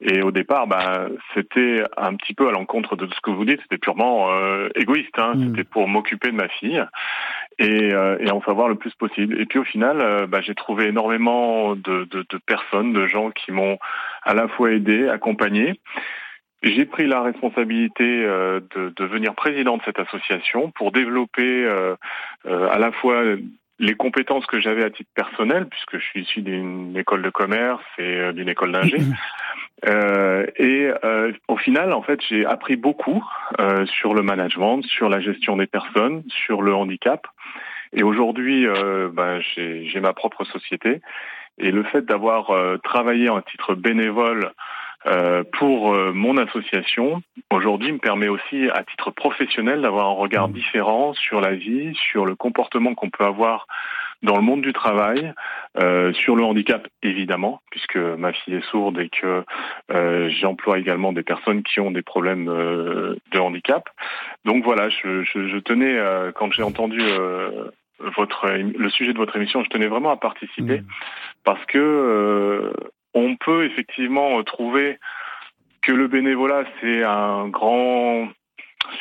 et 0.05 0.21
au 0.21 0.31
départ, 0.31 0.67
bah, 0.67 1.07
c'était 1.33 1.83
un 1.95 2.15
petit 2.15 2.33
peu 2.33 2.49
à 2.49 2.51
l'encontre 2.51 2.95
de 2.95 3.07
ce 3.07 3.21
que 3.21 3.31
vous 3.31 3.45
dites. 3.45 3.61
C'était 3.61 3.77
purement 3.77 4.31
euh, 4.31 4.67
égoïste. 4.75 5.17
Hein. 5.17 5.33
C'était 5.39 5.63
pour 5.63 5.87
m'occuper 5.87 6.29
de 6.29 6.35
ma 6.35 6.49
fille 6.49 6.83
et, 7.59 7.93
euh, 7.93 8.17
et, 8.19 8.31
en 8.31 8.41
savoir 8.41 8.67
le 8.67 8.75
plus 8.75 8.93
possible. 8.95 9.39
Et 9.39 9.45
puis 9.45 9.59
au 9.59 9.63
final, 9.63 10.01
euh, 10.01 10.27
bah, 10.27 10.41
j'ai 10.41 10.55
trouvé 10.55 10.87
énormément 10.87 11.75
de, 11.75 12.05
de, 12.05 12.25
de, 12.27 12.37
personnes, 12.45 12.93
de 12.93 13.07
gens 13.07 13.31
qui 13.31 13.51
m'ont 13.51 13.77
à 14.23 14.33
la 14.33 14.47
fois 14.47 14.71
aidé, 14.71 15.07
accompagné. 15.07 15.79
J'ai 16.61 16.85
pris 16.85 17.07
la 17.07 17.21
responsabilité 17.21 18.03
euh, 18.03 18.61
de, 18.75 18.89
de, 18.89 18.93
devenir 18.95 19.35
président 19.35 19.77
de 19.77 19.83
cette 19.83 19.99
association 19.99 20.71
pour 20.71 20.91
développer 20.91 21.67
à 22.45 22.79
la 22.79 22.91
fois 22.91 23.23
les 23.79 23.95
compétences 23.95 24.45
que 24.45 24.61
j'avais 24.61 24.83
à 24.83 24.89
titre 24.89 25.09
personnel, 25.13 25.67
puisque 25.67 25.97
je 25.97 26.05
suis 26.05 26.21
issu 26.21 26.41
d'une 26.41 26.95
école 26.95 27.21
de 27.21 27.29
commerce 27.29 27.83
et 27.97 28.31
d'une 28.33 28.49
école 28.49 28.71
d'ingé. 28.71 28.97
Euh, 29.87 30.45
et 30.57 30.91
euh, 31.03 31.31
au 31.47 31.57
final, 31.57 31.93
en 31.93 32.01
fait, 32.01 32.19
j'ai 32.29 32.45
appris 32.45 32.75
beaucoup 32.75 33.23
euh, 33.59 33.85
sur 33.85 34.13
le 34.13 34.21
management, 34.21 34.81
sur 34.83 35.09
la 35.09 35.19
gestion 35.19 35.57
des 35.57 35.67
personnes, 35.67 36.23
sur 36.45 36.61
le 36.61 36.73
handicap. 36.73 37.27
Et 37.95 38.01
aujourd'hui, 38.01 38.65
ben, 39.11 39.39
j'ai 39.39 39.99
ma 39.99 40.13
propre 40.13 40.45
société. 40.45 40.99
Et 41.59 41.69
le 41.69 41.83
fait 41.83 42.03
d'avoir 42.03 42.51
travaillé 42.81 43.29
en 43.29 43.39
titre 43.41 43.75
bénévole 43.75 44.51
euh, 45.05 45.43
pour 45.59 45.93
euh, 45.93 46.13
mon 46.13 46.37
association, 46.37 47.21
aujourd'hui, 47.51 47.91
me 47.91 47.97
permet 47.97 48.29
aussi, 48.29 48.69
à 48.69 48.83
titre 48.83 49.11
professionnel, 49.11 49.81
d'avoir 49.81 50.07
un 50.07 50.13
regard 50.13 50.47
différent 50.47 51.13
sur 51.13 51.41
la 51.41 51.53
vie, 51.53 51.93
sur 52.11 52.25
le 52.25 52.35
comportement 52.35 52.95
qu'on 52.95 53.09
peut 53.09 53.25
avoir 53.25 53.67
dans 54.23 54.37
le 54.37 54.41
monde 54.41 54.61
du 54.61 54.73
travail, 54.73 55.33
euh, 55.77 56.13
sur 56.13 56.35
le 56.35 56.43
handicap 56.43 56.87
évidemment, 57.01 57.61
puisque 57.69 57.97
ma 57.97 58.33
fille 58.33 58.55
est 58.55 58.65
sourde 58.69 58.99
et 58.99 59.09
que 59.09 59.43
euh, 59.91 60.29
j'emploie 60.29 60.79
également 60.79 61.13
des 61.13 61.23
personnes 61.23 61.61
qui 61.61 61.79
ont 61.79 61.91
des 61.91 62.01
problèmes 62.01 62.47
euh, 62.49 63.15
de 63.31 63.39
handicap. 63.39 63.89
Donc 64.45 64.63
voilà, 64.63 64.89
je, 64.89 65.23
je, 65.23 65.47
je 65.47 65.57
tenais, 65.57 65.97
quand 66.35 66.51
j'ai 66.51 66.63
entendu 66.63 67.01
votre 67.99 68.49
le 68.49 68.89
sujet 68.89 69.13
de 69.13 69.17
votre 69.17 69.35
émission, 69.35 69.63
je 69.63 69.69
tenais 69.69 69.87
vraiment 69.87 70.11
à 70.11 70.17
participer 70.17 70.79
mmh. 70.79 70.85
parce 71.43 71.63
que 71.65 72.73
on 73.13 73.35
peut 73.35 73.65
effectivement 73.65 74.41
trouver 74.43 74.97
que 75.81 75.91
le 75.91 76.07
bénévolat, 76.07 76.63
c'est 76.81 77.03
un 77.03 77.47
grand 77.49 78.27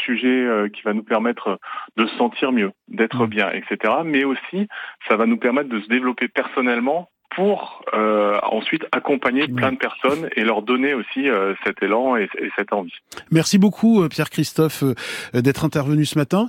sujet 0.05 0.29
euh, 0.29 0.69
qui 0.69 0.83
va 0.83 0.93
nous 0.93 1.03
permettre 1.03 1.59
de 1.97 2.07
se 2.07 2.17
sentir 2.17 2.53
mieux, 2.53 2.73
d'être 2.89 3.27
mmh. 3.27 3.31
bien, 3.31 3.51
etc. 3.51 3.95
Mais 4.05 4.25
aussi, 4.25 4.69
ça 5.09 5.17
va 5.17 5.27
nous 5.27 5.37
permettre 5.37 5.69
de 5.69 5.81
se 5.81 5.89
développer 5.89 6.29
personnellement 6.29 7.09
pour 7.35 7.83
euh, 7.95 8.39
ensuite 8.43 8.85
accompagner 8.93 9.49
mmh. 9.49 9.55
plein 9.55 9.73
de 9.73 9.79
personnes 9.79 10.29
et 10.37 10.45
leur 10.45 10.63
donner 10.63 10.95
aussi 10.95 11.29
euh, 11.29 11.55
cet 11.65 11.83
élan 11.83 12.17
et, 12.17 12.29
cette 12.57 12.73
envie. 12.73 12.93
Merci 13.31 13.59
beaucoup 13.59 14.07
Pierre-Christophe 14.09 14.85
d'être 15.33 15.65
intervenu 15.65 16.05
ce 16.05 16.19
matin. 16.19 16.49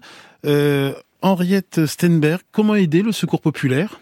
Henriette 1.22 1.86
Stenberg, 1.86 2.42
comment 2.52 2.76
aider 2.76 3.02
le 3.02 3.14
secours 3.14 3.42
populaire? 3.42 4.00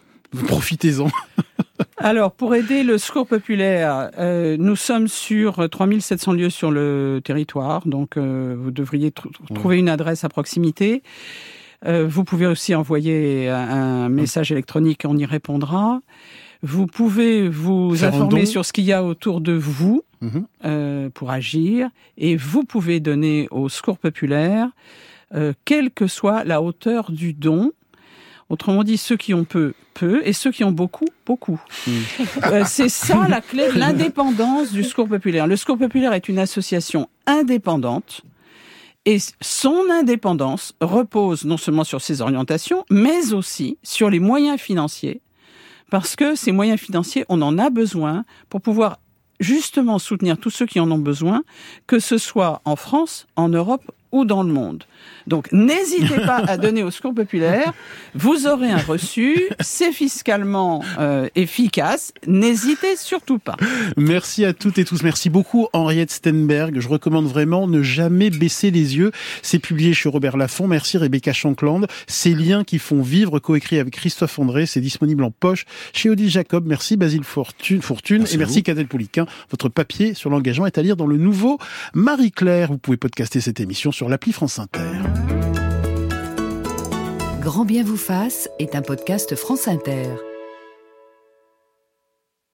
Profitez-en. 0.47 1.07
Alors, 2.03 2.31
pour 2.31 2.55
aider 2.55 2.81
le 2.81 2.97
secours 2.97 3.27
populaire, 3.27 4.09
euh, 4.17 4.57
nous 4.57 4.75
sommes 4.75 5.07
sur 5.07 5.69
3700 5.69 6.33
lieux 6.33 6.49
sur 6.49 6.71
le 6.71 7.21
territoire, 7.23 7.87
donc 7.87 8.17
euh, 8.17 8.55
vous 8.57 8.71
devriez 8.71 9.11
trouver 9.53 9.77
une 9.77 9.89
adresse 9.89 10.23
à 10.23 10.29
proximité. 10.29 11.03
Euh, 11.85 12.07
vous 12.07 12.23
pouvez 12.23 12.47
aussi 12.47 12.73
envoyer 12.73 13.49
un, 13.49 14.09
message 14.09 14.51
électronique, 14.51 15.03
on 15.05 15.15
y 15.15 15.25
répondra. 15.25 16.01
Vous 16.63 16.87
pouvez 16.87 17.47
vous 17.47 18.03
informer 18.03 18.47
sur 18.47 18.65
ce 18.65 18.73
qu'il 18.73 18.85
y 18.85 18.93
a 18.93 19.03
autour 19.03 19.39
de 19.39 19.53
vous 19.53 20.03
mhm. 20.21 21.11
pour 21.11 21.29
agir, 21.29 21.89
et 22.17 22.35
vous 22.35 22.63
pouvez 22.63 22.99
donner 22.99 23.47
au 23.51 23.69
secours 23.69 23.99
populaire, 23.99 24.69
quelle 25.65 25.91
que 25.91 26.07
soit 26.07 26.43
la 26.45 26.63
hauteur 26.63 27.11
du 27.11 27.33
don. 27.33 27.71
Autrement 28.49 28.83
dit, 28.83 28.97
ceux 28.97 29.17
qui 29.17 29.33
ont 29.33 29.45
peu, 29.45 29.73
peu, 29.93 30.21
et 30.25 30.33
ceux 30.33 30.51
qui 30.51 30.63
ont 30.63 30.71
beaucoup, 30.71 31.07
beaucoup. 31.25 31.59
Hmm. 31.87 31.91
Euh, 32.45 32.63
c'est 32.65 32.89
ça 32.89 33.27
la 33.27 33.41
clé 33.41 33.71
de 33.71 33.77
l'indépendance 33.77 34.71
du 34.71 34.83
Secours 34.83 35.07
populaire. 35.07 35.47
Le 35.47 35.55
Secours 35.55 35.77
populaire 35.77 36.13
est 36.13 36.27
une 36.27 36.39
association 36.39 37.09
indépendante. 37.25 38.21
Et 39.05 39.17
son 39.41 39.89
indépendance 39.89 40.73
repose 40.79 41.45
non 41.45 41.57
seulement 41.57 41.83
sur 41.83 42.01
ses 42.01 42.21
orientations, 42.21 42.85
mais 42.89 43.33
aussi 43.33 43.77
sur 43.83 44.09
les 44.09 44.19
moyens 44.19 44.59
financiers. 44.59 45.21
Parce 45.89 46.15
que 46.15 46.35
ces 46.35 46.51
moyens 46.51 46.79
financiers, 46.79 47.25
on 47.27 47.41
en 47.41 47.57
a 47.57 47.69
besoin 47.69 48.25
pour 48.49 48.61
pouvoir 48.61 48.99
justement 49.39 49.97
soutenir 49.99 50.37
tous 50.37 50.51
ceux 50.51 50.65
qui 50.65 50.79
en 50.79 50.89
ont 50.91 50.99
besoin, 50.99 51.43
que 51.87 51.99
ce 51.99 52.17
soit 52.17 52.61
en 52.63 52.75
France, 52.75 53.27
en 53.35 53.49
Europe 53.49 53.91
ou 54.11 54.25
dans 54.25 54.43
le 54.43 54.51
monde. 54.51 54.85
Donc 55.27 55.51
n'hésitez 55.51 56.19
pas 56.25 56.37
à 56.47 56.57
donner 56.57 56.83
au 56.83 56.91
secours 56.91 57.13
populaire. 57.13 57.73
Vous 58.15 58.47
aurez 58.47 58.69
un 58.69 58.77
reçu, 58.77 59.41
c'est 59.59 59.91
fiscalement 59.91 60.83
euh, 60.99 61.27
efficace. 61.35 62.13
N'hésitez 62.27 62.95
surtout 62.95 63.39
pas. 63.39 63.55
Merci 63.97 64.45
à 64.45 64.53
toutes 64.53 64.77
et 64.77 64.85
tous. 64.85 65.03
Merci 65.03 65.29
beaucoup 65.29 65.67
Henriette 65.73 66.11
Stenberg. 66.11 66.79
Je 66.79 66.87
recommande 66.87 67.25
vraiment 67.25 67.67
ne 67.67 67.81
jamais 67.81 68.29
baisser 68.29 68.71
les 68.71 68.97
yeux. 68.97 69.11
C'est 69.41 69.59
publié 69.59 69.93
chez 69.93 70.09
Robert 70.09 70.37
Laffont. 70.37 70.67
Merci 70.67 70.97
Rebecca 70.97 71.33
Shankland. 71.33 71.87
Ces 72.07 72.33
liens 72.33 72.63
qui 72.63 72.79
font 72.79 73.01
vivre, 73.01 73.39
coécrit 73.39 73.79
avec 73.79 73.93
Christophe 73.93 74.39
André. 74.39 74.65
C'est 74.65 74.81
disponible 74.81 75.23
en 75.23 75.31
poche 75.31 75.65
chez 75.93 76.09
Odile 76.09 76.29
Jacob. 76.29 76.65
Merci 76.65 76.97
Basile 76.97 77.23
Fortune, 77.23 77.81
Fortune 77.81 78.25
et 78.31 78.37
merci 78.37 78.63
Cadel 78.63 78.87
Pouliquin. 78.87 79.25
Votre 79.49 79.69
papier 79.69 80.13
sur 80.13 80.29
l'engagement 80.29 80.65
est 80.65 80.77
à 80.77 80.81
lire 80.81 80.95
dans 80.95 81.07
le 81.07 81.17
nouveau 81.17 81.59
Marie-Claire. 81.93 82.69
Vous 82.71 82.77
pouvez 82.77 82.97
podcaster 82.97 83.41
cette 83.41 83.59
émission 83.59 83.91
sur 84.01 84.09
l'appli 84.09 84.31
France 84.31 84.57
Inter. 84.57 84.97
Grand 87.39 87.65
bien 87.65 87.83
vous 87.83 87.97
fasse 87.97 88.49
est 88.57 88.73
un 88.73 88.81
podcast 88.81 89.35
France 89.35 89.67
Inter. 89.67 90.07